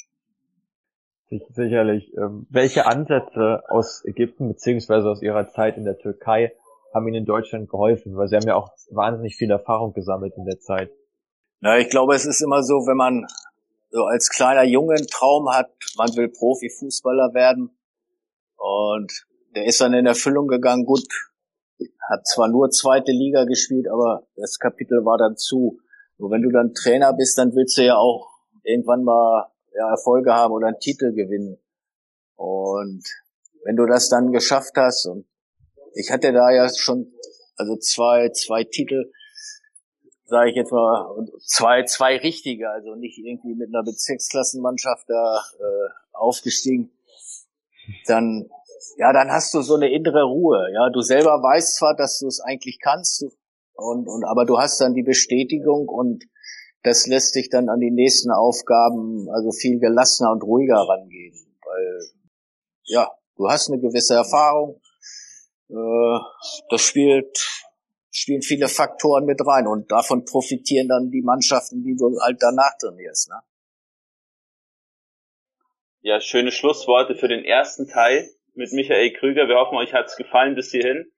Sicherlich. 1.29 2.11
Ähm, 2.17 2.45
welche 2.49 2.85
Ansätze 2.85 3.63
aus 3.69 4.03
Ägypten 4.05 4.49
beziehungsweise 4.49 5.09
aus 5.09 5.21
Ihrer 5.21 5.47
Zeit 5.47 5.77
in 5.77 5.85
der 5.85 5.97
Türkei 5.97 6.53
haben 6.93 7.07
Ihnen 7.07 7.19
in 7.19 7.25
Deutschland 7.25 7.69
geholfen? 7.69 8.17
Weil 8.17 8.27
Sie 8.27 8.35
haben 8.35 8.47
ja 8.47 8.55
auch 8.55 8.69
wahnsinnig 8.89 9.37
viel 9.37 9.49
Erfahrung 9.49 9.93
gesammelt 9.93 10.33
in 10.35 10.45
der 10.45 10.59
Zeit. 10.59 10.91
Na, 11.61 11.77
ich 11.77 11.89
glaube, 11.89 12.15
es 12.15 12.25
ist 12.25 12.41
immer 12.41 12.63
so, 12.63 12.85
wenn 12.85 12.97
man 12.97 13.25
so 13.91 14.03
als 14.05 14.29
kleiner 14.29 14.63
Junge 14.63 14.95
einen 14.95 15.07
Traum 15.07 15.49
hat, 15.49 15.71
man 15.97 16.09
will 16.15 16.27
Profifußballer 16.27 17.33
werden 17.33 17.77
und 18.57 19.25
der 19.55 19.65
ist 19.65 19.79
dann 19.81 19.93
in 19.93 20.05
Erfüllung 20.05 20.47
gegangen. 20.47 20.85
Gut, 20.85 21.07
hat 22.11 22.27
zwar 22.27 22.49
nur 22.49 22.69
zweite 22.69 23.13
Liga 23.13 23.45
gespielt, 23.45 23.87
aber 23.87 24.27
das 24.35 24.59
Kapitel 24.59 25.05
war 25.05 25.17
dann 25.17 25.37
zu. 25.37 25.79
Nur 26.17 26.29
wenn 26.29 26.41
du 26.41 26.51
dann 26.51 26.73
Trainer 26.73 27.13
bist, 27.13 27.37
dann 27.37 27.55
willst 27.55 27.77
du 27.77 27.85
ja 27.85 27.95
auch 27.95 28.27
irgendwann 28.63 29.03
mal 29.03 29.49
ja, 29.73 29.89
Erfolge 29.89 30.33
haben 30.33 30.53
oder 30.53 30.67
einen 30.67 30.79
Titel 30.79 31.13
gewinnen. 31.13 31.57
Und 32.35 33.03
wenn 33.63 33.77
du 33.77 33.85
das 33.85 34.09
dann 34.09 34.33
geschafft 34.33 34.73
hast, 34.75 35.05
und 35.05 35.25
ich 35.93 36.11
hatte 36.11 36.33
da 36.33 36.51
ja 36.51 36.67
schon, 36.69 37.13
also 37.55 37.77
zwei, 37.77 38.29
zwei 38.29 38.65
Titel, 38.65 39.09
sage 40.25 40.49
ich 40.49 40.55
jetzt 40.57 40.71
mal, 40.73 41.15
zwei, 41.45 41.83
zwei 41.85 42.17
richtige, 42.17 42.69
also 42.71 42.95
nicht 42.95 43.19
irgendwie 43.19 43.55
mit 43.55 43.69
einer 43.69 43.83
Bezirksklassenmannschaft 43.83 45.09
da 45.09 45.43
äh, 45.59 45.89
aufgestiegen, 46.11 46.91
dann 48.05 48.49
ja, 48.97 49.13
dann 49.13 49.31
hast 49.31 49.53
du 49.53 49.61
so 49.61 49.75
eine 49.75 49.91
innere 49.91 50.23
Ruhe. 50.23 50.69
Ja, 50.73 50.89
du 50.89 51.01
selber 51.01 51.41
weißt 51.41 51.75
zwar, 51.75 51.95
dass 51.95 52.19
du 52.19 52.27
es 52.27 52.39
eigentlich 52.39 52.79
kannst, 52.81 53.25
und, 53.81 54.07
und 54.07 54.23
aber 54.25 54.45
du 54.45 54.59
hast 54.59 54.79
dann 54.79 54.93
die 54.93 55.03
Bestätigung 55.03 55.87
und 55.87 56.25
das 56.83 57.07
lässt 57.07 57.35
dich 57.35 57.49
dann 57.49 57.69
an 57.69 57.79
die 57.79 57.91
nächsten 57.91 58.31
Aufgaben 58.31 59.27
also 59.29 59.51
viel 59.51 59.79
gelassener 59.79 60.31
und 60.31 60.43
ruhiger 60.43 60.77
rangehen, 60.77 61.35
weil 61.63 62.01
ja, 62.83 63.11
du 63.37 63.47
hast 63.47 63.69
eine 63.69 63.79
gewisse 63.79 64.15
Erfahrung. 64.15 64.81
Äh, 65.69 66.19
das 66.69 66.81
spielt 66.81 67.37
spielen 68.13 68.41
viele 68.41 68.67
Faktoren 68.67 69.25
mit 69.25 69.39
rein 69.45 69.67
und 69.67 69.89
davon 69.89 70.25
profitieren 70.25 70.89
dann 70.89 71.11
die 71.11 71.21
Mannschaften, 71.21 71.81
die 71.81 71.95
du 71.95 72.19
halt 72.19 72.37
danach 72.41 72.77
trainierst. 72.77 73.29
Ne? 73.29 73.35
Ja, 76.01 76.19
schöne 76.19 76.51
Schlussworte 76.51 77.15
für 77.15 77.29
den 77.29 77.45
ersten 77.45 77.87
Teil 77.87 78.29
mit 78.53 78.71
Michael 78.71 79.13
Krüger. 79.13 79.47
Wir 79.47 79.55
hoffen, 79.57 79.77
euch 79.77 79.93
hat's 79.93 80.17
gefallen 80.17 80.55
bis 80.55 80.71
hierhin. 80.71 81.11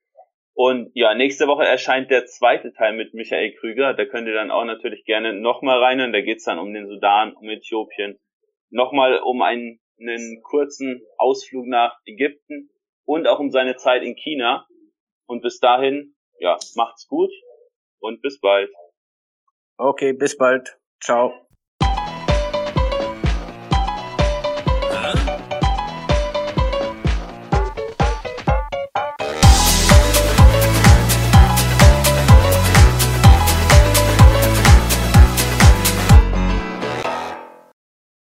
Und 0.56 0.92
ja, 0.94 1.16
nächste 1.16 1.48
Woche 1.48 1.66
erscheint 1.66 2.12
der 2.12 2.26
zweite 2.26 2.74
Teil 2.74 2.94
mit 2.94 3.14
Michael 3.14 3.54
Krüger. 3.56 3.94
Da 3.94 4.06
könnt 4.06 4.28
ihr 4.28 4.36
dann 4.36 4.52
auch 4.52 4.66
natürlich 4.66 5.04
gerne 5.06 5.34
nochmal 5.34 5.82
rein. 5.82 6.00
Und 6.00 6.14
da 6.14 6.22
geht's 6.22 6.44
dann 6.44 6.60
um 6.60 6.74
den 6.74 6.88
Sudan, 6.88 7.34
um 7.34 7.50
Äthiopien. 7.50 8.20
Nochmal 8.70 9.20
um 9.20 9.42
einen, 9.42 9.80
einen 10.00 10.42
kurzen 10.44 11.02
Ausflug 11.18 11.66
nach 11.66 11.98
Ägypten 12.06 12.70
und 13.06 13.28
auch 13.28 13.40
um 13.40 13.50
seine 13.50 13.76
Zeit 13.78 14.04
in 14.04 14.16
China. 14.16 14.68
Und 15.26 15.42
bis 15.42 15.60
dahin, 15.60 16.16
ja, 16.40 16.58
macht's 16.76 17.08
gut 17.08 17.32
und 18.00 18.22
bis 18.22 18.40
bald. 18.40 18.70
Okay, 19.78 20.14
bis 20.14 20.38
bald. 20.38 20.78
Ciao. 21.02 21.34